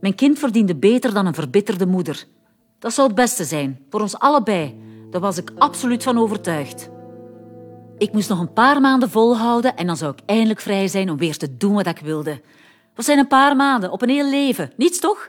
Mijn 0.02 0.14
kind 0.14 0.38
verdiende 0.38 0.76
beter 0.76 1.14
dan 1.14 1.26
een 1.26 1.34
verbitterde 1.34 1.86
moeder. 1.86 2.24
Dat 2.78 2.92
zou 2.92 3.06
het 3.06 3.16
beste 3.16 3.44
zijn, 3.44 3.80
voor 3.90 4.00
ons 4.00 4.18
allebei. 4.18 4.76
Daar 5.10 5.20
was 5.20 5.38
ik 5.38 5.52
absoluut 5.58 6.02
van 6.02 6.18
overtuigd. 6.18 6.90
Ik 7.98 8.12
moest 8.12 8.28
nog 8.28 8.40
een 8.40 8.52
paar 8.52 8.80
maanden 8.80 9.10
volhouden 9.10 9.76
en 9.76 9.86
dan 9.86 9.96
zou 9.96 10.12
ik 10.12 10.18
eindelijk 10.26 10.60
vrij 10.60 10.88
zijn 10.88 11.10
om 11.10 11.16
weer 11.16 11.36
te 11.36 11.56
doen 11.56 11.74
wat 11.74 11.86
ik 11.86 11.98
wilde. 11.98 12.40
Wat 12.94 13.04
zijn 13.04 13.18
een 13.18 13.26
paar 13.26 13.56
maanden 13.56 13.90
op 13.90 14.02
een 14.02 14.08
heel 14.08 14.30
leven? 14.30 14.72
Niets 14.76 14.98
toch? 14.98 15.28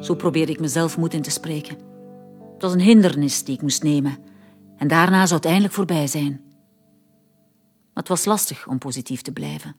Zo 0.00 0.14
probeerde 0.14 0.52
ik 0.52 0.60
mezelf 0.60 0.98
moed 0.98 1.14
in 1.14 1.22
te 1.22 1.30
spreken. 1.30 1.76
Het 2.52 2.62
was 2.62 2.72
een 2.72 2.80
hindernis 2.80 3.44
die 3.44 3.54
ik 3.54 3.62
moest 3.62 3.82
nemen. 3.82 4.16
En 4.76 4.88
daarna 4.88 5.26
zou 5.26 5.36
het 5.36 5.48
eindelijk 5.48 5.74
voorbij 5.74 6.06
zijn. 6.06 6.40
Maar 7.92 8.02
het 8.02 8.08
was 8.08 8.24
lastig 8.24 8.66
om 8.66 8.78
positief 8.78 9.22
te 9.22 9.32
blijven. 9.32 9.76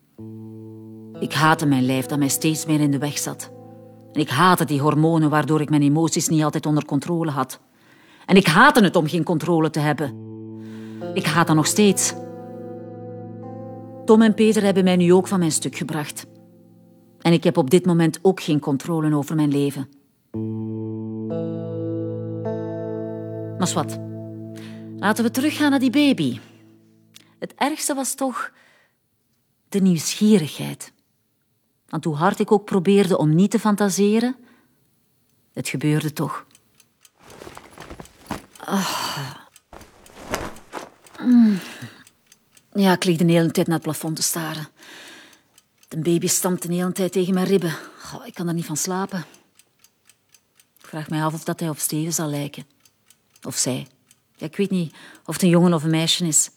Ik 1.20 1.34
haatte 1.34 1.66
mijn 1.66 1.86
lijf 1.86 2.06
dat 2.06 2.20
mij 2.20 2.30
steeds 2.30 2.66
meer 2.66 2.80
in 2.80 2.92
de 2.92 2.98
weg 2.98 3.18
zat. 3.18 3.58
En 4.14 4.22
ik 4.22 4.30
haatte 4.30 4.66
die 4.66 4.82
hormonen 4.82 5.30
waardoor 5.30 5.62
ik 5.62 5.70
mijn 5.70 5.82
emoties 5.82 6.28
niet 6.28 6.44
altijd 6.44 6.66
onder 6.66 6.86
controle 6.86 7.32
had. 7.32 7.60
En 8.26 8.36
ik 8.36 8.48
haatte 8.48 8.84
het 8.84 8.96
om 8.96 9.08
geen 9.08 9.24
controle 9.24 9.70
te 9.70 9.80
hebben. 9.80 10.14
Ik 11.14 11.26
haat 11.26 11.48
dat 11.48 11.56
nog 11.56 11.68
steeds. 11.68 12.14
Tom 14.06 14.22
en 14.22 14.34
Peter 14.34 14.64
hebben 14.64 14.84
mij 14.84 14.96
nu 14.96 15.14
ook 15.14 15.28
van 15.28 15.40
mijn 15.40 15.52
stuk 15.52 15.76
gebracht. 15.76 16.26
En 17.22 17.34
ik 17.34 17.44
heb 17.44 17.58
op 17.58 17.70
dit 17.70 17.86
moment 17.86 18.20
ook 18.22 18.42
geen 18.42 18.60
controle 18.60 19.16
over 19.16 19.36
mijn 19.36 19.52
leven. 19.52 19.90
Maar 23.58 23.72
wat? 23.74 24.00
Laten 24.98 25.24
we 25.24 25.32
teruggaan 25.32 25.70
naar 25.70 25.80
die 25.80 25.90
baby. 25.90 26.40
Het 27.40 27.54
ergste 27.56 27.94
was 27.94 28.14
toch 28.14 28.52
de 29.70 29.80
nieuwsgierigheid. 29.80 30.92
Want 31.90 32.04
hoe 32.04 32.16
hard 32.16 32.40
ik 32.40 32.52
ook 32.52 32.66
probeerde 32.66 33.18
om 33.18 33.36
niet 33.36 33.52
te 33.52 33.60
fantaseren, 33.60 34.36
het 35.54 35.70
gebeurde 35.70 36.14
toch. 36.14 36.46
Ah. 38.58 39.36
Mm. 41.20 41.60
Ja, 42.74 42.92
ik 42.92 43.04
lig 43.04 43.18
de 43.18 43.32
hele 43.32 43.52
tijd 43.52 43.68
naar 43.68 43.76
het 43.76 43.86
plafond 43.86 44.16
te 44.16 44.22
staren. 44.22 44.68
De 45.88 45.98
baby 45.98 46.28
stampt 46.28 46.68
de 46.68 46.74
hele 46.74 46.92
tijd 46.92 47.12
tegen 47.12 47.34
mijn 47.34 47.46
ribben. 47.46 47.76
ik 48.26 48.34
kan 48.34 48.48
er 48.48 48.54
niet 48.54 48.66
van 48.66 48.78
slapen. 48.78 49.26
Ik 50.80 50.86
vraag 50.86 51.10
mij 51.10 51.24
af 51.24 51.34
of 51.34 51.44
dat 51.44 51.60
hij 51.60 51.70
op 51.70 51.78
Steven 51.78 52.14
zal 52.14 52.28
lijken. 52.28 52.66
Of 53.44 53.56
zij. 53.56 53.88
Ja, 54.36 54.46
ik 54.46 54.56
weet 54.56 54.70
niet 54.70 54.94
of 55.26 55.34
het 55.34 55.44
een 55.44 55.50
jongen 55.50 55.74
of 55.74 55.84
een 55.84 55.90
meisje 55.90 56.28
is. 56.28 56.50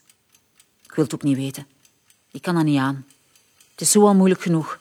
Ik 0.83 0.93
wil 0.93 1.03
het 1.03 1.13
ook 1.13 1.23
niet 1.23 1.37
weten. 1.37 1.67
Ik 2.31 2.41
kan 2.41 2.55
dat 2.55 2.63
niet 2.63 2.79
aan. 2.79 3.05
Het 3.71 3.81
is 3.81 3.91
zo 3.91 4.07
al 4.07 4.15
moeilijk 4.15 4.41
genoeg. 4.41 4.79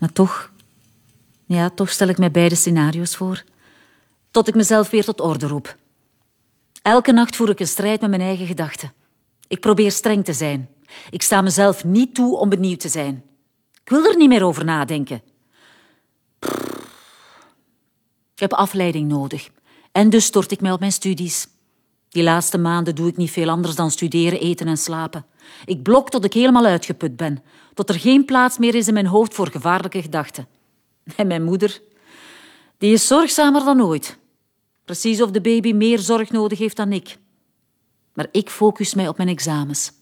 Maar 0.00 0.12
toch, 0.12 0.52
ja, 1.46 1.70
toch 1.70 1.90
stel 1.90 2.08
ik 2.08 2.18
mij 2.18 2.30
beide 2.30 2.54
scenario's 2.54 3.16
voor. 3.16 3.44
Tot 4.30 4.48
ik 4.48 4.54
mezelf 4.54 4.90
weer 4.90 5.04
tot 5.04 5.20
orde 5.20 5.46
roep. 5.46 5.76
Elke 6.82 7.12
nacht 7.12 7.36
voer 7.36 7.48
ik 7.48 7.60
een 7.60 7.66
strijd 7.66 8.00
met 8.00 8.10
mijn 8.10 8.22
eigen 8.22 8.46
gedachten. 8.46 8.92
Ik 9.48 9.60
probeer 9.60 9.92
streng 9.92 10.24
te 10.24 10.32
zijn. 10.32 10.68
Ik 11.10 11.22
sta 11.22 11.40
mezelf 11.40 11.84
niet 11.84 12.14
toe 12.14 12.36
om 12.36 12.48
benieuwd 12.48 12.80
te 12.80 12.88
zijn. 12.88 13.24
Ik 13.82 13.90
wil 13.90 14.04
er 14.04 14.16
niet 14.16 14.28
meer 14.28 14.44
over 14.44 14.64
nadenken. 14.64 15.22
Ik 18.34 18.40
heb 18.48 18.52
afleiding 18.52 19.08
nodig. 19.08 19.50
En 19.92 20.10
dus 20.10 20.24
stort 20.24 20.50
ik 20.50 20.60
mij 20.60 20.72
op 20.72 20.80
mijn 20.80 20.92
studies. 20.92 21.46
Die 22.10 22.22
laatste 22.22 22.58
maanden 22.58 22.94
doe 22.94 23.08
ik 23.08 23.16
niet 23.16 23.30
veel 23.30 23.48
anders 23.48 23.74
dan 23.74 23.90
studeren, 23.90 24.40
eten 24.40 24.66
en 24.66 24.76
slapen. 24.76 25.26
Ik 25.64 25.82
blok 25.82 26.10
tot 26.10 26.24
ik 26.24 26.32
helemaal 26.32 26.64
uitgeput 26.64 27.16
ben, 27.16 27.42
tot 27.74 27.88
er 27.88 28.00
geen 28.00 28.24
plaats 28.24 28.58
meer 28.58 28.74
is 28.74 28.88
in 28.88 28.94
mijn 28.94 29.06
hoofd 29.06 29.34
voor 29.34 29.48
gevaarlijke 29.50 30.02
gedachten. 30.02 30.48
En 31.16 31.26
mijn 31.26 31.44
moeder, 31.44 31.80
die 32.78 32.92
is 32.92 33.06
zorgzamer 33.06 33.64
dan 33.64 33.82
ooit. 33.82 34.18
Precies 34.84 35.22
of 35.22 35.30
de 35.30 35.40
baby 35.40 35.72
meer 35.72 35.98
zorg 35.98 36.30
nodig 36.30 36.58
heeft 36.58 36.76
dan 36.76 36.92
ik. 36.92 37.18
Maar 38.12 38.26
ik 38.32 38.50
focus 38.50 38.94
mij 38.94 39.08
op 39.08 39.16
mijn 39.16 39.28
examens. 39.28 39.92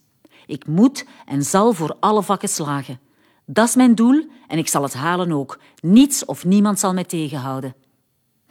Ik 0.46 0.66
moet 0.66 1.06
en 1.26 1.42
zal 1.42 1.72
voor 1.72 1.96
alle 2.00 2.22
vakken 2.22 2.48
slagen. 2.48 3.00
Dat 3.46 3.68
is 3.68 3.74
mijn 3.74 3.94
doel 3.94 4.26
en 4.46 4.58
ik 4.58 4.68
zal 4.68 4.82
het 4.82 4.94
halen 4.94 5.32
ook. 5.32 5.58
Niets 5.80 6.24
of 6.24 6.44
niemand 6.44 6.78
zal 6.78 6.92
mij 6.92 7.04
tegenhouden. 7.04 7.74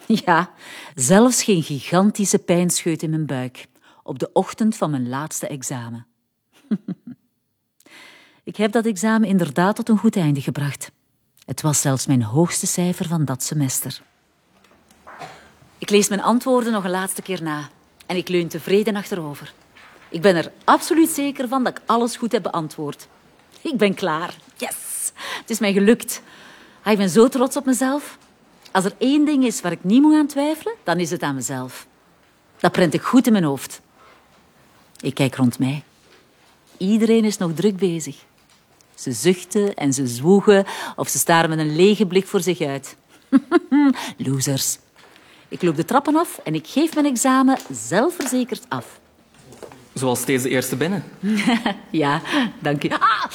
Ja, 0.26 0.52
zelfs 0.96 1.44
geen 1.44 1.64
gigantische 1.64 2.40
pijnscheut 2.40 3.04
in 3.04 3.10
mijn 3.10 3.26
buik 3.26 3.68
op 4.04 4.20
de 4.20 4.30
ochtend 4.34 4.76
van 4.76 4.92
mijn 4.92 5.10
laatste 5.10 5.48
examen. 5.48 6.06
ik 8.44 8.56
heb 8.56 8.72
dat 8.72 8.86
examen 8.86 9.28
inderdaad 9.28 9.76
tot 9.76 9.90
een 9.90 9.98
goed 9.98 10.16
einde 10.16 10.42
gebracht. 10.42 10.92
Het 11.46 11.62
was 11.62 11.82
zelfs 11.82 12.06
mijn 12.06 12.24
hoogste 12.24 12.68
cijfer 12.68 13.08
van 13.08 13.26
dat 13.26 13.44
semester. 13.44 14.02
Ik 15.78 15.90
lees 15.90 16.08
mijn 16.10 16.22
antwoorden 16.22 16.72
nog 16.72 16.84
een 16.84 16.90
laatste 16.90 17.22
keer 17.22 17.44
na 17.44 17.70
en 18.06 18.16
ik 18.16 18.28
leun 18.28 18.48
tevreden 18.48 18.96
achterover. 18.96 19.54
Ik 20.10 20.22
ben 20.22 20.36
er 20.36 20.52
absoluut 20.64 21.10
zeker 21.10 21.48
van 21.48 21.64
dat 21.64 21.78
ik 21.78 21.84
alles 21.86 22.18
goed 22.18 22.32
heb 22.32 22.44
beantwoord. 22.44 23.08
Ik 23.62 23.78
ben 23.78 23.94
klaar. 23.94 24.36
Yes! 24.56 25.12
Het 25.16 25.50
is 25.50 25.60
mij 25.60 25.74
gelukt. 25.74 26.22
Ah, 26.84 26.92
ik 26.92 26.98
ben 26.98 27.10
zo 27.10 27.28
trots 27.28 27.58
op 27.58 27.66
mezelf. 27.66 28.18
Als 28.72 28.86
er 28.86 28.94
één 28.98 29.26
ding 29.26 29.46
is 29.46 29.62
waar 29.62 29.72
ik 29.72 29.84
niet 29.84 30.02
moet 30.02 30.16
aan 30.16 30.28
twijfelen, 30.28 30.74
dan 30.84 31.00
is 31.00 31.12
het 31.12 31.22
aan 31.22 31.36
mezelf. 31.36 31.88
Dat 32.60 32.72
prent 32.72 32.94
ik 32.94 33.02
goed 33.02 33.26
in 33.26 33.32
mijn 33.32 33.44
hoofd. 33.44 33.82
Ik 35.00 35.14
kijk 35.14 35.36
rond 35.36 35.60
mij. 35.60 35.84
Iedereen 36.78 37.24
is 37.24 37.38
nog 37.38 37.54
druk 37.54 37.78
bezig. 37.78 38.16
Ze 38.96 39.12
zuchten 39.12 39.74
en 39.74 39.94
ze 39.94 40.08
zwoegen 40.08 40.66
of 40.96 41.08
ze 41.08 41.18
staren 41.18 41.50
met 41.50 41.60
een 41.60 41.76
lege 41.76 42.06
blik 42.06 42.28
voor 42.28 42.42
zich 42.42 42.62
uit. 42.62 42.96
Losers. 44.18 44.78
Ik 45.48 45.62
loop 45.62 45.76
de 45.76 45.86
trappen 45.86 46.16
af 46.16 46.40
en 46.44 46.56
ik 46.56 46.68
geef 46.68 46.94
mijn 46.94 47.06
examen 47.06 47.58
zelfverzekerd 47.72 48.66
af. 48.68 49.00
Zoals 49.94 50.26
deze 50.26 50.50
eerste 50.50 50.76
binnen. 50.76 51.04
ja, 51.92 52.22
dank 52.60 52.84
u. 52.84 52.90
Ah, 52.90 53.26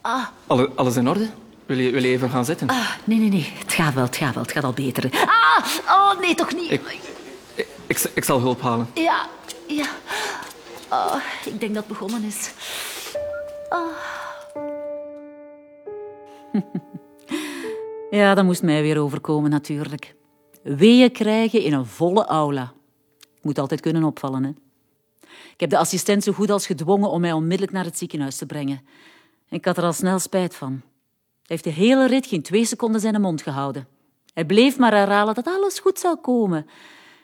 ah. 0.00 0.26
Alle, 0.46 0.70
alles 0.74 0.96
in 0.96 1.08
orde? 1.08 1.28
Wil 1.68 1.78
je, 1.78 1.90
wil 1.90 2.02
je 2.02 2.08
even 2.08 2.30
gaan 2.30 2.44
zitten? 2.44 2.68
Ah, 2.68 2.90
nee, 3.04 3.18
nee, 3.18 3.28
nee. 3.28 3.52
Het 3.58 3.72
gaat 3.72 3.94
wel, 3.94 4.04
het 4.04 4.16
gaat 4.16 4.34
wel. 4.34 4.42
Het 4.42 4.52
gaat 4.52 4.64
al 4.64 4.72
beter. 4.72 5.10
Ah, 5.12 5.66
oh, 5.86 6.20
nee, 6.20 6.34
toch 6.34 6.54
niet. 6.54 6.70
Ik, 6.70 7.00
ik, 7.86 8.10
ik, 8.14 8.24
zal 8.24 8.40
hulp 8.40 8.60
halen. 8.60 8.88
Ja, 8.94 9.28
ja. 9.66 9.86
Oh, 10.90 11.14
ik 11.44 11.60
denk 11.60 11.74
dat 11.74 11.84
het 11.84 11.98
begonnen 11.98 12.24
is. 12.24 12.52
Oh. 13.68 13.86
ja, 18.20 18.34
dat 18.34 18.44
moest 18.44 18.62
mij 18.62 18.82
weer 18.82 18.98
overkomen, 19.00 19.50
natuurlijk. 19.50 20.14
Weeën 20.62 21.12
krijgen 21.12 21.62
in 21.62 21.72
een 21.72 21.86
volle 21.86 22.26
aula. 22.26 22.72
Ik 23.18 23.42
moet 23.42 23.58
altijd 23.58 23.80
kunnen 23.80 24.04
opvallen, 24.04 24.44
hè. 24.44 24.50
Ik 25.52 25.60
heb 25.60 25.70
de 25.70 25.78
assistent 25.78 26.24
zo 26.24 26.32
goed 26.32 26.50
als 26.50 26.66
gedwongen 26.66 27.10
om 27.10 27.20
mij 27.20 27.32
onmiddellijk 27.32 27.72
naar 27.72 27.84
het 27.84 27.98
ziekenhuis 27.98 28.36
te 28.36 28.46
brengen. 28.46 28.80
Ik 29.48 29.64
had 29.64 29.76
er 29.76 29.84
al 29.84 29.92
snel 29.92 30.18
spijt 30.18 30.54
van. 30.54 30.82
Heeft 31.48 31.64
de 31.64 31.70
hele 31.70 32.06
rit 32.06 32.26
geen 32.26 32.42
twee 32.42 32.64
seconden 32.64 33.00
zijn 33.00 33.20
mond 33.20 33.42
gehouden. 33.42 33.88
Hij 34.34 34.44
bleef 34.44 34.78
maar 34.78 34.94
herhalen 34.94 35.34
dat 35.34 35.46
alles 35.46 35.78
goed 35.78 35.98
zou 35.98 36.16
komen. 36.16 36.66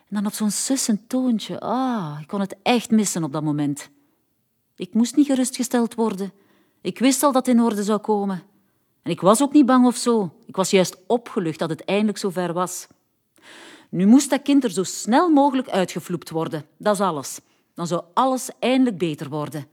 En 0.08 0.16
dan 0.16 0.26
op 0.26 0.32
zo'n 0.32 0.50
sussend 0.50 1.08
toontje. 1.08 1.60
Ah, 1.60 2.18
ik 2.20 2.26
kon 2.26 2.40
het 2.40 2.56
echt 2.62 2.90
missen 2.90 3.24
op 3.24 3.32
dat 3.32 3.42
moment. 3.42 3.90
Ik 4.76 4.94
moest 4.94 5.16
niet 5.16 5.26
gerustgesteld 5.26 5.94
worden. 5.94 6.32
Ik 6.80 6.98
wist 6.98 7.22
al 7.22 7.32
dat 7.32 7.46
het 7.46 7.54
in 7.54 7.62
orde 7.62 7.82
zou 7.82 7.98
komen. 7.98 8.42
En 9.02 9.10
ik 9.10 9.20
was 9.20 9.42
ook 9.42 9.52
niet 9.52 9.66
bang 9.66 9.86
of 9.86 9.96
zo. 9.96 10.32
Ik 10.46 10.56
was 10.56 10.70
juist 10.70 10.96
opgelucht 11.06 11.58
dat 11.58 11.70
het 11.70 11.84
eindelijk 11.84 12.18
zover 12.18 12.52
was. 12.52 12.86
Nu 13.88 14.06
moest 14.06 14.30
dat 14.30 14.42
kind 14.42 14.64
er 14.64 14.70
zo 14.70 14.82
snel 14.82 15.28
mogelijk 15.28 15.68
uitgevloept 15.68 16.30
worden. 16.30 16.66
Dat 16.76 16.94
is 16.94 17.00
alles. 17.00 17.40
Dan 17.74 17.86
zou 17.86 18.02
alles 18.14 18.50
eindelijk 18.58 18.98
beter 18.98 19.28
worden. 19.28 19.66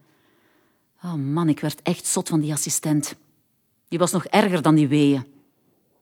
Oh 1.03 1.13
man, 1.13 1.49
ik 1.49 1.59
werd 1.59 1.81
echt 1.81 2.05
zot 2.05 2.29
van 2.29 2.39
die 2.39 2.53
assistent. 2.53 3.15
Die 3.91 3.99
was 3.99 4.11
nog 4.11 4.25
erger 4.25 4.61
dan 4.61 4.75
die 4.75 4.87
weeën. 4.87 5.25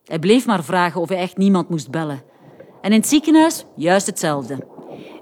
Hij 0.05 0.19
bleef 0.19 0.45
maar 0.45 0.63
vragen 0.63 1.01
of 1.01 1.09
hij 1.09 1.17
echt 1.17 1.37
niemand 1.37 1.69
moest 1.69 1.89
bellen. 1.89 2.23
En 2.81 2.91
in 2.91 2.99
het 2.99 3.07
ziekenhuis 3.07 3.65
juist 3.75 4.05
hetzelfde. 4.05 4.67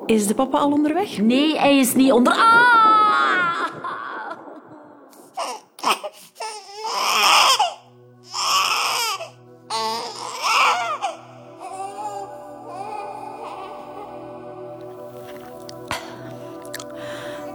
Is 0.05 0.27
de 0.27 0.33
papa 0.33 0.57
al 0.57 0.71
onderweg? 0.71 1.17
Nee, 1.17 1.57
hij 1.59 1.77
is 1.77 1.93
niet 1.93 2.11
onder. 2.11 2.33
Ah! 2.33 2.75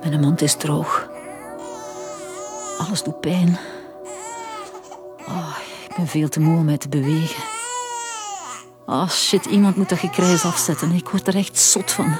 Mijn 0.01 0.20
mond 0.20 0.42
is 0.42 0.55
droog. 0.55 1.09
Alles 2.79 3.03
doet 3.03 3.20
pijn. 3.20 3.59
Veel 6.05 6.29
te 6.29 6.41
moe 6.41 6.59
om 6.59 6.65
mij 6.65 6.79
te 6.79 6.88
bewegen. 6.88 7.43
Oh 8.87 9.09
shit, 9.09 9.45
iemand 9.45 9.77
moet 9.77 9.88
dat 9.88 9.99
gekrijs 9.99 10.45
afzetten. 10.45 10.93
Ik 10.93 11.09
word 11.09 11.27
er 11.27 11.37
echt 11.37 11.59
zot 11.59 11.91
van. 11.91 12.17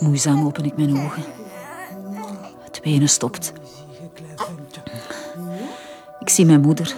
Moeizaam 0.00 0.46
open 0.46 0.64
ik 0.64 0.76
mijn 0.76 1.00
ogen. 1.00 1.24
Het 2.60 2.80
wenen 2.82 3.08
stopt. 3.08 3.52
Ik 6.20 6.28
zie 6.28 6.46
mijn 6.46 6.60
moeder. 6.60 6.94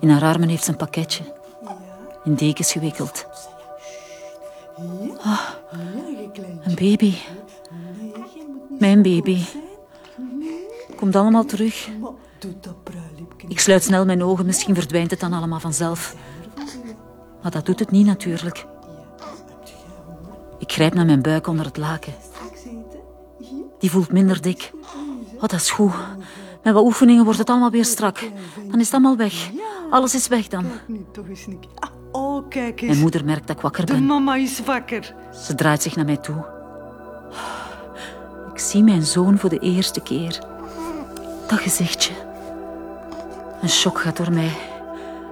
In 0.00 0.10
haar 0.10 0.22
armen 0.22 0.48
heeft 0.48 0.64
ze 0.64 0.70
een 0.70 0.76
pakketje. 0.76 1.24
In 2.24 2.34
dekens 2.34 2.72
gewikkeld. 2.72 3.26
Ah, 5.22 5.48
een 6.62 6.74
baby. 6.74 7.14
Mijn 8.78 9.02
baby. 9.02 9.44
Komt 10.96 11.16
allemaal 11.16 11.44
terug. 11.44 11.88
Ik 13.48 13.60
sluit 13.60 13.84
snel 13.84 14.04
mijn 14.04 14.22
ogen, 14.22 14.46
misschien 14.46 14.74
verdwijnt 14.74 15.10
het 15.10 15.20
dan 15.20 15.32
allemaal 15.32 15.60
vanzelf. 15.60 16.14
Maar 17.42 17.50
dat 17.50 17.66
doet 17.66 17.78
het 17.78 17.90
niet 17.90 18.06
natuurlijk. 18.06 18.66
Ik 20.58 20.72
grijp 20.72 20.94
naar 20.94 21.06
mijn 21.06 21.22
buik 21.22 21.46
onder 21.46 21.64
het 21.64 21.76
laken. 21.76 22.14
Die 23.78 23.90
voelt 23.90 24.12
minder 24.12 24.42
dik. 24.42 24.72
Oh, 25.34 25.40
dat 25.40 25.52
is 25.52 25.70
goed. 25.70 25.92
Met 26.62 26.74
wat 26.74 26.84
oefeningen 26.84 27.24
wordt 27.24 27.38
het 27.38 27.50
allemaal 27.50 27.70
weer 27.70 27.84
strak. 27.84 28.30
Dan 28.70 28.80
is 28.80 28.84
het 28.84 28.94
allemaal 28.94 29.16
weg. 29.16 29.50
Alles 29.90 30.14
is 30.14 30.28
weg 30.28 30.48
dan. 30.48 30.64
Oh, 32.12 32.48
kijk 32.48 32.80
eens. 32.80 32.90
Mijn 32.90 33.00
moeder 33.00 33.24
merkt 33.24 33.46
dat 33.46 33.56
ik 33.56 33.62
wakker 33.62 33.86
De 33.86 33.92
ben. 33.92 34.06
mama 34.06 34.36
is 34.36 34.64
wakker. 34.64 35.14
Ze 35.44 35.54
draait 35.54 35.82
zich 35.82 35.96
naar 35.96 36.04
mij 36.04 36.16
toe. 36.16 36.44
Ik 38.52 38.58
zie 38.58 38.82
mijn 38.82 39.02
zoon 39.02 39.38
voor 39.38 39.50
de 39.50 39.58
eerste 39.58 40.00
keer. 40.00 40.38
Dat 41.48 41.58
gezichtje. 41.58 42.12
Een 43.62 43.68
shock 43.68 44.00
gaat 44.00 44.16
door 44.16 44.32
mij. 44.32 44.50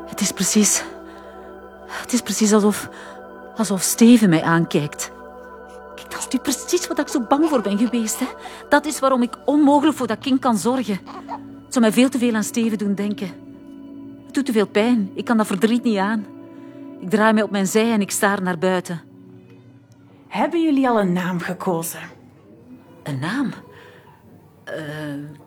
Het 0.06 0.20
is 0.20 0.32
precies... 0.32 0.84
Het 1.86 2.12
is 2.12 2.20
precies 2.20 2.52
alsof... 2.52 2.88
Alsof 3.56 3.82
Steven 3.82 4.28
mij 4.28 4.42
aankijkt. 4.42 5.12
Kijk, 5.94 6.10
dat 6.10 6.18
is 6.18 6.28
nu 6.28 6.38
precies 6.38 6.86
wat 6.86 6.98
ik 6.98 7.08
zo 7.08 7.20
bang 7.20 7.48
voor 7.48 7.60
ben 7.60 7.78
geweest. 7.78 8.20
Hè? 8.20 8.26
Dat 8.68 8.86
is 8.86 8.98
waarom 8.98 9.22
ik 9.22 9.36
onmogelijk 9.44 9.96
voor 9.96 10.06
dat 10.06 10.18
kind 10.18 10.40
kan 10.40 10.56
zorgen. 10.56 11.00
Het 11.64 11.72
zou 11.72 11.80
mij 11.80 11.92
veel 11.92 12.08
te 12.08 12.18
veel 12.18 12.34
aan 12.34 12.42
Steven 12.42 12.78
doen 12.78 12.94
denken. 12.94 13.26
Het 14.24 14.34
doet 14.34 14.46
te 14.46 14.52
veel 14.52 14.66
pijn. 14.66 15.10
Ik 15.14 15.24
kan 15.24 15.36
dat 15.36 15.46
verdriet 15.46 15.82
niet 15.82 15.98
aan. 15.98 16.26
Ik 17.00 17.10
draai 17.10 17.32
mij 17.32 17.42
op 17.42 17.50
mijn 17.50 17.66
zij 17.66 17.92
en 17.92 18.00
ik 18.00 18.10
staar 18.10 18.42
naar 18.42 18.58
buiten. 18.58 19.02
Hebben 20.28 20.62
jullie 20.62 20.88
al 20.88 21.00
een 21.00 21.12
naam 21.12 21.40
gekozen? 21.40 22.00
Een 23.02 23.18
naam? 23.18 23.52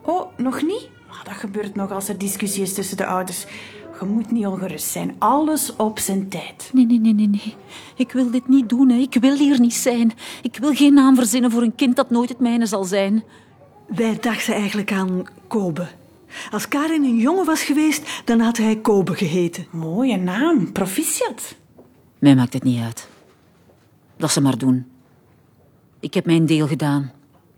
Oh, 0.02 0.38
nog 0.38 0.62
niet? 0.62 0.90
Ah, 1.18 1.26
dat 1.26 1.34
gebeurt 1.34 1.76
nog 1.76 1.92
als 1.92 2.10
er 2.10 2.18
discussie 2.18 2.62
is 2.62 2.74
tussen 2.74 2.98
de 2.98 3.06
ouders. 3.06 3.46
Je 4.00 4.06
moet 4.06 4.32
niet 4.32 4.46
ongerust 4.46 4.88
zijn. 4.88 5.16
Alles 5.18 5.76
op 5.76 6.00
zijn 6.00 6.30
tijd. 6.30 6.70
Nee, 6.74 6.86
nee, 6.86 7.00
nee, 7.00 7.14
nee, 7.14 7.28
nee. 7.28 7.56
Ik 7.96 8.12
wil 8.12 8.32
dit 8.32 8.48
niet 8.48 8.70
doen. 8.70 8.90
Hè. 8.90 8.98
Ik 8.98 9.18
wil 9.20 9.38
hier 9.38 9.60
niet 9.60 9.74
zijn. 9.74 10.14
Ik 10.42 10.58
wil 10.58 10.74
geen 10.74 10.94
naam 10.94 11.16
verzinnen 11.16 11.52
voor 11.52 11.62
een 11.62 11.76
kind 11.76 11.96
dat 11.96 12.10
nooit 12.10 12.30
het 12.30 12.40
mijne 12.40 12.66
zal 12.66 12.84
zijn. 12.84 13.24
Wij 13.88 14.18
dachten 14.22 14.54
eigenlijk 14.54 14.92
aan 14.92 15.24
Kobe. 15.48 15.88
Als 16.52 16.68
Karin 16.68 17.04
een 17.04 17.18
jongen 17.18 17.46
was 17.46 17.62
geweest, 17.62 18.22
dan 18.26 18.40
had 18.40 18.58
hij 18.58 18.76
Kobe 18.76 19.16
geheten. 19.16 19.68
Mooie 19.72 20.18
naam. 20.18 20.72
Proficiat. 20.72 21.56
Mij 22.20 22.36
maakt 22.36 22.54
het 22.54 22.64
niet 22.64 22.82
uit. 22.82 23.08
Dat 24.18 24.32
ze 24.32 24.42
maar 24.42 24.58
doen. 24.58 24.86
Ik 26.00 26.14
heb 26.14 26.26
mijn 26.26 26.46
deel 26.46 26.68
gedaan. 26.68 27.12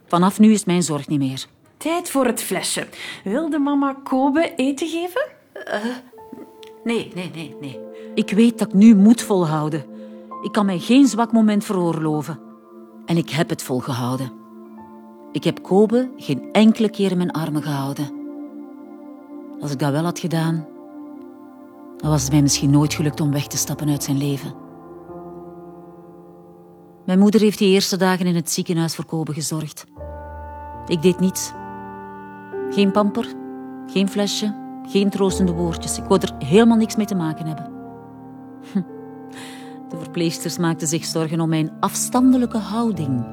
Vanaf 0.08 0.40
nu 0.40 0.52
is 0.52 0.66
mijn 0.66 0.84
zorg 0.84 1.08
niet 1.08 1.20
meer. 1.20 1.48
Tijd 1.80 2.10
voor 2.10 2.26
het 2.26 2.42
flesje. 2.42 2.88
Wil 3.24 3.50
de 3.50 3.60
mama 3.60 3.94
Kobe 4.04 4.54
eten 4.56 4.88
geven? 4.88 5.28
Nee, 6.84 7.12
nee, 7.16 7.32
nee, 7.34 7.56
nee. 7.60 7.80
Ik 8.14 8.32
weet 8.32 8.60
dat 8.60 8.68
ik 8.68 8.74
nu 8.74 8.96
moet 8.96 9.22
volhouden. 9.22 9.86
Ik 10.42 10.52
kan 10.52 10.66
mij 10.66 10.80
geen 10.80 11.08
zwak 11.08 11.32
moment 11.32 11.64
veroorloven. 11.64 12.40
En 13.06 13.18
ik 13.18 13.30
heb 13.30 13.50
het 13.50 13.64
volgehouden. 13.64 14.32
Ik 15.32 15.44
heb 15.44 15.62
Kobe 15.62 16.12
geen 16.18 16.50
enkele 16.52 16.90
keer 16.90 17.12
in 17.12 17.18
mijn 17.18 17.32
armen 17.32 17.64
gehouden. 17.64 18.12
Als 19.60 19.72
ik 19.72 19.80
dat 19.80 19.92
wel 19.92 20.04
had 20.04 20.20
gedaan, 20.20 20.68
dan 21.98 22.10
was 22.10 22.22
het 22.22 22.32
mij 22.32 22.42
misschien 22.42 22.70
nooit 22.70 22.94
gelukt 22.94 23.22
om 23.22 23.32
weg 23.32 23.48
te 23.48 23.58
stappen 23.58 23.90
uit 23.90 24.04
zijn 24.04 24.18
leven. 24.18 24.54
Mijn 27.06 27.20
moeder 27.20 27.42
heeft 27.42 27.58
die 27.58 27.74
eerste 27.74 27.98
dagen 27.98 28.26
in 28.26 28.36
het 28.36 28.52
ziekenhuis 28.52 28.96
voor 28.96 29.06
Kobe 29.06 29.34
gezorgd. 29.34 29.86
Ik 30.88 31.02
deed 31.02 31.20
niets. 31.20 31.58
Geen 32.70 32.92
pamper, 32.92 33.34
geen 33.88 34.10
flesje, 34.10 34.54
geen 34.88 35.10
troostende 35.10 35.52
woordjes. 35.52 35.98
Ik 35.98 36.04
wou 36.04 36.22
er 36.22 36.48
helemaal 36.48 36.78
niks 36.78 36.96
mee 36.96 37.06
te 37.06 37.16
maken 37.16 37.46
hebben. 37.46 37.72
Hm. 38.72 38.82
De 39.90 39.98
verpleegsters 39.98 40.58
maakten 40.58 40.88
zich 40.88 41.06
zorgen 41.06 41.40
om 41.40 41.50
mijn 41.50 41.72
afstandelijke 41.80 42.58
houding. 42.58 43.26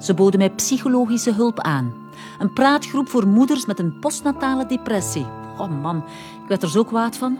Ze 0.00 0.14
boden 0.14 0.38
mij 0.38 0.50
psychologische 0.50 1.32
hulp 1.32 1.60
aan. 1.60 1.92
Een 2.38 2.52
praatgroep 2.52 3.08
voor 3.08 3.26
moeders 3.26 3.66
met 3.66 3.78
een 3.78 3.98
postnatale 3.98 4.66
depressie. 4.66 5.26
Oh 5.58 5.82
man, 5.82 5.96
ik 6.42 6.48
werd 6.48 6.62
er 6.62 6.70
zo 6.70 6.84
kwaad 6.84 7.16
van. 7.16 7.38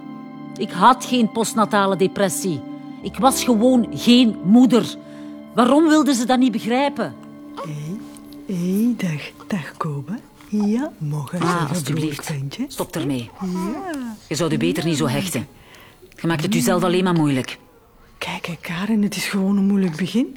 Ik 0.56 0.70
had 0.70 1.04
geen 1.04 1.32
postnatale 1.32 1.96
depressie. 1.96 2.60
Ik 3.02 3.16
was 3.16 3.44
gewoon 3.44 3.86
geen 3.90 4.36
moeder. 4.44 4.96
Waarom 5.54 5.88
wilden 5.88 6.14
ze 6.14 6.26
dat 6.26 6.38
niet 6.38 6.52
begrijpen? 6.52 7.14
Hé, 8.46 8.94
dag, 8.96 9.30
dag 9.46 9.76
Kobe. 9.76 10.12
Ja, 10.50 10.92
mogen 10.98 11.40
Ah, 11.40 11.68
alsjeblieft. 11.70 12.32
Stop 12.68 12.96
ermee. 12.96 13.30
Je 14.28 14.34
zou 14.34 14.50
je 14.50 14.56
beter 14.56 14.84
niet 14.84 14.96
zo 14.96 15.06
hechten. 15.06 15.46
Je 16.20 16.26
maakt 16.26 16.42
het 16.42 16.54
jezelf 16.54 16.82
alleen 16.82 17.04
maar 17.04 17.14
moeilijk. 17.14 17.58
Kijk, 18.18 18.58
Karin, 18.60 19.02
het 19.02 19.16
is 19.16 19.26
gewoon 19.26 19.56
een 19.56 19.66
moeilijk 19.66 19.96
begin. 19.96 20.36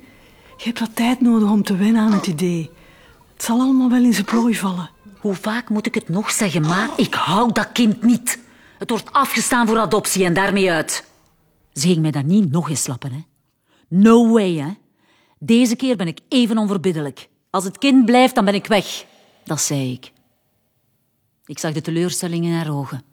Je 0.57 0.63
hebt 0.63 0.79
wat 0.79 0.95
tijd 0.95 1.21
nodig 1.21 1.49
om 1.49 1.63
te 1.63 1.75
wennen 1.75 2.01
aan 2.01 2.13
het 2.13 2.27
idee. 2.27 2.69
Het 3.33 3.43
zal 3.43 3.59
allemaal 3.59 3.89
wel 3.89 4.03
in 4.03 4.13
zijn 4.13 4.25
plooi 4.25 4.55
vallen. 4.55 4.89
Hoe 5.19 5.33
vaak 5.35 5.69
moet 5.69 5.85
ik 5.85 5.95
het 5.95 6.09
nog 6.09 6.31
zeggen, 6.31 6.61
maar 6.61 6.89
ik 6.97 7.13
hou 7.13 7.51
dat 7.51 7.71
kind 7.71 8.03
niet. 8.03 8.39
Het 8.77 8.89
wordt 8.89 9.11
afgestaan 9.13 9.67
voor 9.67 9.79
adoptie 9.79 10.25
en 10.25 10.33
daarmee 10.33 10.71
uit. 10.71 11.05
Ze 11.73 11.87
ging 11.87 12.01
mij 12.01 12.11
dat 12.11 12.23
niet 12.25 12.51
nog 12.51 12.69
eens 12.69 12.83
slappen, 12.83 13.11
hè. 13.11 13.23
No 13.87 14.31
way, 14.31 14.53
hè. 14.55 14.67
Deze 15.39 15.75
keer 15.75 15.95
ben 15.95 16.07
ik 16.07 16.19
even 16.29 16.57
onverbiddelijk. 16.57 17.27
Als 17.49 17.63
het 17.63 17.77
kind 17.77 18.05
blijft, 18.05 18.35
dan 18.35 18.45
ben 18.45 18.53
ik 18.53 18.67
weg. 18.67 19.05
Dat 19.43 19.61
zei 19.61 19.91
ik. 19.91 20.11
Ik 21.45 21.59
zag 21.59 21.73
de 21.73 21.81
teleurstelling 21.81 22.45
in 22.45 22.53
haar 22.53 22.71
ogen. 22.71 23.03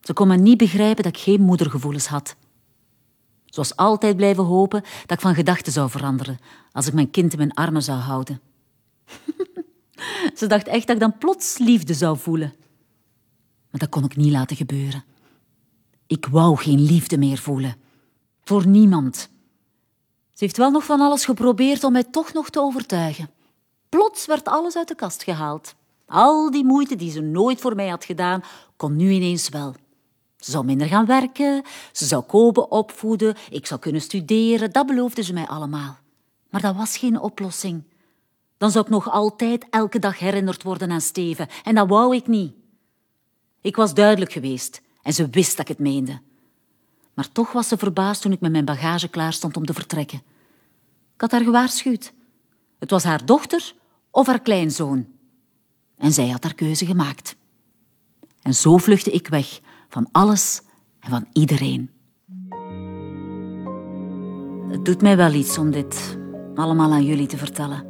Ze 0.00 0.12
kon 0.12 0.28
me 0.28 0.36
niet 0.36 0.58
begrijpen 0.58 1.02
dat 1.02 1.16
ik 1.16 1.22
geen 1.22 1.40
moedergevoelens 1.40 2.06
had. 2.06 2.36
Ze 3.44 3.60
was 3.60 3.76
altijd 3.76 4.16
blijven 4.16 4.44
hopen 4.44 4.82
dat 4.82 5.16
ik 5.16 5.20
van 5.20 5.34
gedachten 5.34 5.72
zou 5.72 5.90
veranderen 5.90 6.38
als 6.72 6.86
ik 6.86 6.92
mijn 6.92 7.10
kind 7.10 7.32
in 7.32 7.38
mijn 7.38 7.54
armen 7.54 7.82
zou 7.82 7.98
houden. 7.98 8.40
Ze 10.38 10.46
dacht 10.46 10.66
echt 10.66 10.86
dat 10.86 10.96
ik 10.96 11.02
dan 11.02 11.18
plots 11.18 11.58
liefde 11.58 11.94
zou 11.94 12.18
voelen. 12.18 12.54
Maar 13.70 13.80
dat 13.80 13.88
kon 13.88 14.04
ik 14.04 14.16
niet 14.16 14.32
laten 14.32 14.56
gebeuren. 14.56 15.04
Ik 16.06 16.26
wou 16.26 16.56
geen 16.56 16.80
liefde 16.80 17.18
meer 17.18 17.38
voelen. 17.38 17.76
Voor 18.44 18.66
niemand. 18.66 19.16
Ze 20.32 20.44
heeft 20.44 20.56
wel 20.56 20.70
nog 20.70 20.84
van 20.84 21.00
alles 21.00 21.24
geprobeerd 21.24 21.84
om 21.84 21.92
mij 21.92 22.04
toch 22.04 22.32
nog 22.32 22.50
te 22.50 22.60
overtuigen. 22.60 23.30
Plots 23.94 24.26
werd 24.26 24.44
alles 24.48 24.76
uit 24.76 24.88
de 24.88 24.94
kast 24.94 25.22
gehaald. 25.22 25.74
Al 26.06 26.50
die 26.50 26.64
moeite 26.64 26.96
die 26.96 27.10
ze 27.10 27.20
nooit 27.20 27.60
voor 27.60 27.74
mij 27.74 27.88
had 27.88 28.04
gedaan, 28.04 28.42
kon 28.76 28.96
nu 28.96 29.10
ineens 29.10 29.48
wel. 29.48 29.74
Ze 30.36 30.50
zou 30.50 30.64
minder 30.64 30.86
gaan 30.86 31.06
werken, 31.06 31.62
ze 31.92 32.04
zou 32.04 32.22
Kobe 32.22 32.68
opvoeden, 32.68 33.36
ik 33.50 33.66
zou 33.66 33.80
kunnen 33.80 34.00
studeren, 34.00 34.72
dat 34.72 34.86
beloofde 34.86 35.22
ze 35.22 35.32
mij 35.32 35.46
allemaal. 35.46 35.98
Maar 36.50 36.60
dat 36.60 36.76
was 36.76 36.96
geen 36.96 37.20
oplossing. 37.20 37.82
Dan 38.58 38.70
zou 38.70 38.84
ik 38.84 38.90
nog 38.90 39.10
altijd 39.10 39.66
elke 39.70 39.98
dag 39.98 40.18
herinnerd 40.18 40.62
worden 40.62 40.90
aan 40.90 41.00
Steven, 41.00 41.48
en 41.64 41.74
dat 41.74 41.88
wou 41.88 42.16
ik 42.16 42.26
niet. 42.26 42.54
Ik 43.60 43.76
was 43.76 43.94
duidelijk 43.94 44.32
geweest 44.32 44.82
en 45.02 45.12
ze 45.12 45.28
wist 45.28 45.56
dat 45.56 45.68
ik 45.68 45.76
het 45.76 45.86
meende. 45.86 46.20
Maar 47.14 47.32
toch 47.32 47.52
was 47.52 47.68
ze 47.68 47.76
verbaasd 47.76 48.22
toen 48.22 48.32
ik 48.32 48.40
met 48.40 48.52
mijn 48.52 48.64
bagage 48.64 49.08
klaar 49.08 49.32
stond 49.32 49.56
om 49.56 49.66
te 49.66 49.74
vertrekken. 49.74 50.22
Ik 51.14 51.20
had 51.20 51.30
haar 51.30 51.44
gewaarschuwd. 51.44 52.12
Het 52.78 52.90
was 52.90 53.04
haar 53.04 53.26
dochter 53.26 53.74
of 54.14 54.26
haar 54.26 54.40
kleinzoon. 54.40 55.06
En 55.96 56.12
zij 56.12 56.28
had 56.28 56.42
haar 56.42 56.54
keuze 56.54 56.86
gemaakt. 56.86 57.36
En 58.42 58.54
zo 58.54 58.76
vluchtte 58.76 59.10
ik 59.10 59.28
weg 59.28 59.60
van 59.88 60.08
alles 60.12 60.62
en 61.00 61.10
van 61.10 61.26
iedereen. 61.32 61.90
Het 64.68 64.84
doet 64.84 65.02
mij 65.02 65.16
wel 65.16 65.32
iets 65.32 65.58
om 65.58 65.70
dit 65.70 66.18
allemaal 66.54 66.92
aan 66.92 67.04
jullie 67.04 67.26
te 67.26 67.36
vertellen. 67.36 67.86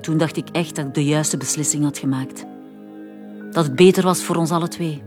Toen 0.00 0.18
dacht 0.18 0.36
ik 0.36 0.48
echt 0.48 0.76
dat 0.76 0.86
ik 0.86 0.94
de 0.94 1.04
juiste 1.04 1.36
beslissing 1.36 1.82
had 1.82 1.98
gemaakt. 1.98 2.44
Dat 3.50 3.64
het 3.64 3.76
beter 3.76 4.02
was 4.02 4.22
voor 4.22 4.36
ons 4.36 4.50
alle 4.50 4.68
twee. 4.68 5.02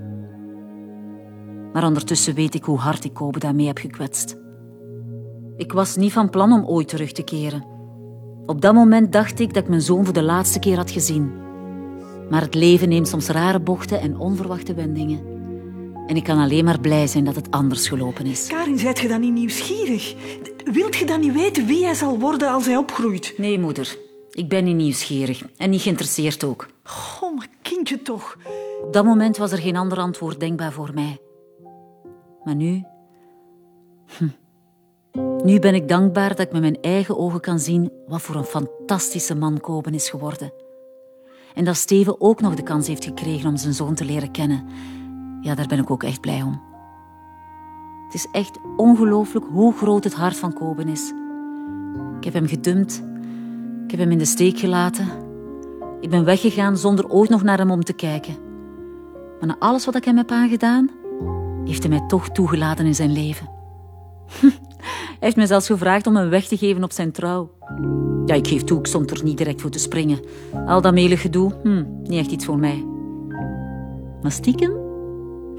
Maar 1.74 1.86
ondertussen 1.86 2.34
weet 2.34 2.56
ik 2.56 2.64
hoe 2.64 2.78
hard 2.78 3.04
ik 3.04 3.14
Kobe 3.14 3.40
daarmee 3.40 3.68
heb 3.68 3.78
gekwetst. 3.78 4.38
Ik 5.56 5.74
was 5.74 5.96
niet 5.96 6.12
van 6.12 6.30
plan 6.30 6.52
om 6.52 6.66
ooit 6.66 6.88
terug 6.88 7.12
te 7.12 7.24
keren. 7.24 7.73
Op 8.46 8.62
dat 8.62 8.74
moment 8.74 9.12
dacht 9.12 9.40
ik 9.40 9.54
dat 9.54 9.64
ik 9.64 9.70
mijn 9.70 9.82
zoon 9.82 10.06
voor 10.06 10.14
de 10.14 10.22
laatste 10.22 10.60
keer 10.60 10.76
had 10.76 10.92
gezien. 10.92 11.32
Maar 12.30 12.42
het 12.42 12.56
leven 12.56 12.90
neemt 12.90 13.08
soms 13.08 13.28
rare 13.28 13.60
bochten 13.60 14.02
en 14.02 14.18
onverwachte 14.18 14.74
wendingen. 14.74 15.32
En 16.08 16.16
ik 16.16 16.24
kan 16.24 16.38
alleen 16.38 16.66
maar 16.66 16.80
blij 16.80 17.08
zijn 17.08 17.24
dat 17.24 17.36
het 17.36 17.52
anders 17.52 17.88
gelopen 17.88 18.26
is. 18.26 18.48
Karin, 18.48 18.80
zijt 18.80 19.00
je 19.00 19.08
dan 19.08 19.22
niet 19.22 19.34
nieuwsgierig? 19.34 20.16
Wilt 20.64 20.96
je 20.96 21.06
dan 21.06 21.20
niet 21.20 21.34
weten 21.34 21.66
wie 21.66 21.86
hij 21.86 21.94
zal 21.94 22.20
worden 22.20 22.50
als 22.50 22.66
hij 22.66 22.78
opgroeit? 22.78 23.34
Nee, 23.38 23.60
moeder. 23.60 23.98
Ik 24.32 24.50
ben 24.50 24.64
niet 24.64 24.76
nieuwsgierig 24.76 25.44
en 25.58 25.70
niet 25.70 25.82
geïnteresseerd 25.82 26.44
ook. 26.44 26.68
Oh, 27.22 27.36
maar 27.36 27.48
kindje 27.62 28.02
toch. 28.02 28.38
Op 28.84 28.94
dat 28.94 29.06
moment 29.06 29.38
was 29.38 29.52
er 29.52 29.58
geen 29.58 29.76
ander 29.76 29.98
antwoord 29.98 30.40
denkbaar 30.40 30.72
voor 30.72 30.92
mij. 30.94 31.18
Maar 32.44 32.56
nu... 32.56 32.84
Hm. 34.18 34.28
Nu 35.44 35.60
ben 35.60 35.76
ik 35.76 35.88
dankbaar 35.88 36.30
dat 36.30 36.40
ik 36.40 36.52
met 36.52 36.62
mijn 36.62 36.82
eigen 36.82 37.18
ogen 37.18 37.40
kan 37.40 37.60
zien 37.60 37.92
wat 38.08 38.22
voor 38.22 38.36
een 38.36 38.44
fantastische 38.44 39.36
man 39.36 39.60
Koben 39.60 39.94
is 39.94 40.10
geworden. 40.10 40.54
En 41.54 41.66
dat 41.66 41.76
Steven 41.76 42.22
ook 42.22 42.42
nog 42.42 42.56
de 42.56 42.64
kans 42.64 42.88
heeft 42.88 43.06
gekregen 43.06 43.50
om 43.50 43.58
zijn 43.58 43.74
zoon 43.74 43.96
te 43.96 44.06
leren 44.06 44.32
kennen. 44.32 44.66
Ja, 45.42 45.56
daar 45.56 45.68
ben 45.68 45.80
ik 45.80 45.92
ook 45.92 46.04
echt 46.04 46.22
blij 46.22 46.42
om. 46.42 46.62
Het 48.06 48.14
is 48.14 48.28
echt 48.32 48.60
ongelooflijk 48.78 49.46
hoe 49.52 49.74
groot 49.74 50.04
het 50.04 50.14
hart 50.14 50.38
van 50.38 50.54
Koben 50.54 50.88
is. 50.88 51.12
Ik 52.18 52.24
heb 52.24 52.34
hem 52.34 52.48
gedumpt. 52.48 53.04
Ik 53.84 53.92
heb 53.92 54.00
hem 54.00 54.12
in 54.12 54.18
de 54.18 54.26
steek 54.26 54.58
gelaten. 54.60 55.08
Ik 56.00 56.10
ben 56.10 56.26
weggegaan 56.26 56.78
zonder 56.78 57.10
ooit 57.10 57.30
nog 57.30 57.44
naar 57.44 57.58
hem 57.58 57.72
om 57.72 57.84
te 57.84 57.94
kijken. 57.94 58.36
Maar 59.40 59.48
na 59.48 59.56
alles 59.60 59.86
wat 59.86 59.96
ik 59.96 60.06
hem 60.06 60.18
heb 60.18 60.32
aangedaan, 60.32 60.90
heeft 61.66 61.84
hij 61.84 61.92
mij 61.92 62.08
toch 62.08 62.30
toegelaten 62.30 62.86
in 62.86 62.96
zijn 62.96 63.12
leven. 63.12 63.50
Hij 64.84 65.18
heeft 65.20 65.36
mij 65.36 65.46
zelfs 65.46 65.66
gevraagd 65.66 66.08
om 66.08 66.16
hem 66.16 66.30
weg 66.30 66.46
te 66.46 66.58
geven 66.58 66.84
op 66.84 66.92
zijn 66.92 67.12
trouw. 67.12 67.52
Ja, 68.26 68.36
ik 68.36 68.48
geef 68.48 68.64
toe, 68.64 68.80
ik 68.80 68.88
stond 68.88 69.12
er 69.12 69.24
niet 69.24 69.38
direct 69.38 69.62
voor 69.62 69.70
te 69.70 69.80
springen. 69.80 70.20
Al 70.66 70.82
dat 70.82 70.94
melig 70.94 71.22
gedoe, 71.22 71.52
hm, 71.64 71.84
niet 72.02 72.20
echt 72.20 72.32
iets 72.32 72.46
voor 72.46 72.60
mij. 72.60 72.86
Maar 74.22 74.32
stiekem? 74.32 74.74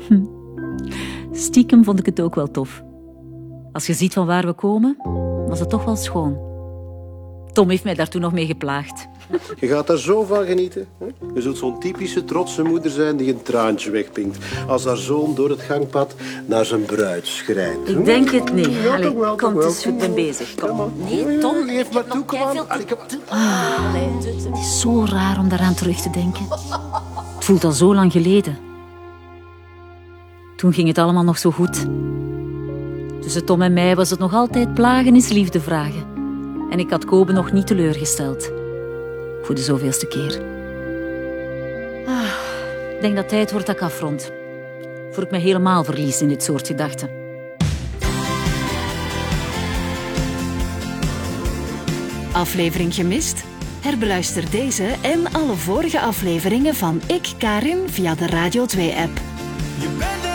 Hm. 0.09 0.25
Stiekem 1.33 1.85
vond 1.85 1.99
ik 1.99 2.07
het 2.07 2.21
ook 2.21 2.35
wel 2.35 2.51
tof. 2.51 2.83
Als 3.73 3.87
je 3.87 3.95
ziet 3.95 4.13
van 4.13 4.27
waar 4.27 4.47
we 4.47 4.53
komen, 4.53 4.97
was 5.49 5.61
het 5.61 5.71
toch 5.71 5.85
wel 5.85 5.97
schoon. 5.97 6.54
Tom 7.55 7.71
heeft 7.71 7.85
mij 7.85 7.95
daar 7.95 8.09
toen 8.09 8.21
nog 8.21 8.33
mee 8.33 8.47
geplaagd. 8.47 9.09
Je 9.59 9.67
gaat 9.67 9.87
daar 9.87 9.99
zo 9.99 10.23
van 10.23 10.45
genieten. 10.45 10.87
Hè? 10.99 11.07
Je 11.35 11.41
zult 11.41 11.59
zo'n 11.59 11.81
typische 11.81 12.25
trotse 12.25 12.63
moeder 12.63 12.91
zijn 12.91 13.17
die 13.17 13.33
een 13.33 13.43
traantje 13.43 13.91
wegpinkt. 13.91 14.39
Als 14.69 14.85
haar 14.85 14.97
zoon 14.97 15.35
door 15.35 15.51
het 15.51 15.61
gangpad 15.61 16.15
naar 16.47 16.65
zijn 16.65 16.85
bruid 16.85 17.27
schrijnt. 17.27 17.89
Ik 17.89 18.05
denk 18.05 18.31
het 18.31 18.55
niet. 18.55 18.73
Ja, 18.83 18.95
Allee, 18.95 19.15
wel, 19.17 19.37
kom, 19.37 19.55
dus 19.55 19.87
ben 19.99 20.15
bezig. 20.15 20.55
Kom. 20.55 20.77
maar. 20.77 20.87
Nee, 21.11 21.39
Tom. 21.39 21.67
Geef 21.67 21.93
maar 21.93 22.07
toe, 22.07 22.25
kom 22.25 22.39
aan. 22.39 22.53
Veel... 22.53 22.65
Allee, 22.69 22.85
kom 22.85 22.99
aan. 23.29 23.39
Ah, 23.39 23.95
het 24.15 24.59
is 24.59 24.81
zo 24.81 25.05
raar 25.05 25.39
om 25.39 25.49
daaraan 25.49 25.75
terug 25.75 26.01
te 26.01 26.11
denken. 26.11 26.47
Het 27.35 27.45
voelt 27.45 27.65
al 27.65 27.73
zo 27.73 27.95
lang 27.95 28.13
geleden. 28.13 28.59
Toen 30.57 30.73
ging 30.73 30.89
het 30.89 30.99
allemaal 30.99 31.25
nog 31.25 31.39
zo 31.39 31.51
goed. 31.51 31.87
Tussen 33.21 33.45
Tom 33.45 33.63
en 33.63 33.73
mij 33.73 33.97
was 33.97 34.11
het 34.11 34.19
nog 34.19 34.35
altijd 34.35 34.75
plagen 34.75 35.15
is 35.17 35.29
liefde 35.29 35.61
vragen. 35.61 36.14
En 36.71 36.79
ik 36.79 36.91
had 36.91 37.05
Kobe 37.05 37.33
nog 37.33 37.53
niet 37.53 37.67
teleurgesteld. 37.67 38.51
Voor 39.43 39.55
de 39.55 39.61
zoveelste 39.61 40.07
keer. 40.07 40.43
Ah, 42.07 42.33
ik 42.95 43.01
denk 43.01 43.15
dat 43.15 43.25
het 43.25 43.29
tijd 43.29 43.53
wordt 43.53 43.67
dat 43.67 43.77
ik 43.77 43.83
afrond. 43.83 44.33
Voor 45.11 45.23
ik 45.23 45.31
me 45.31 45.39
helemaal 45.39 45.85
verlies 45.85 46.21
in 46.21 46.29
dit 46.29 46.43
soort 46.43 46.67
gedachten. 46.67 47.11
Aflevering 52.33 52.95
gemist? 52.95 53.45
Herbeluister 53.81 54.51
deze 54.51 54.95
en 55.03 55.33
alle 55.33 55.55
vorige 55.55 56.01
afleveringen 56.01 56.75
van 56.75 57.01
Ik 57.07 57.33
Karin 57.39 57.89
via 57.89 58.15
de 58.15 58.27
Radio 58.27 58.63
2-app. 58.63 59.21
Je 59.81 59.89
bent 59.99 60.34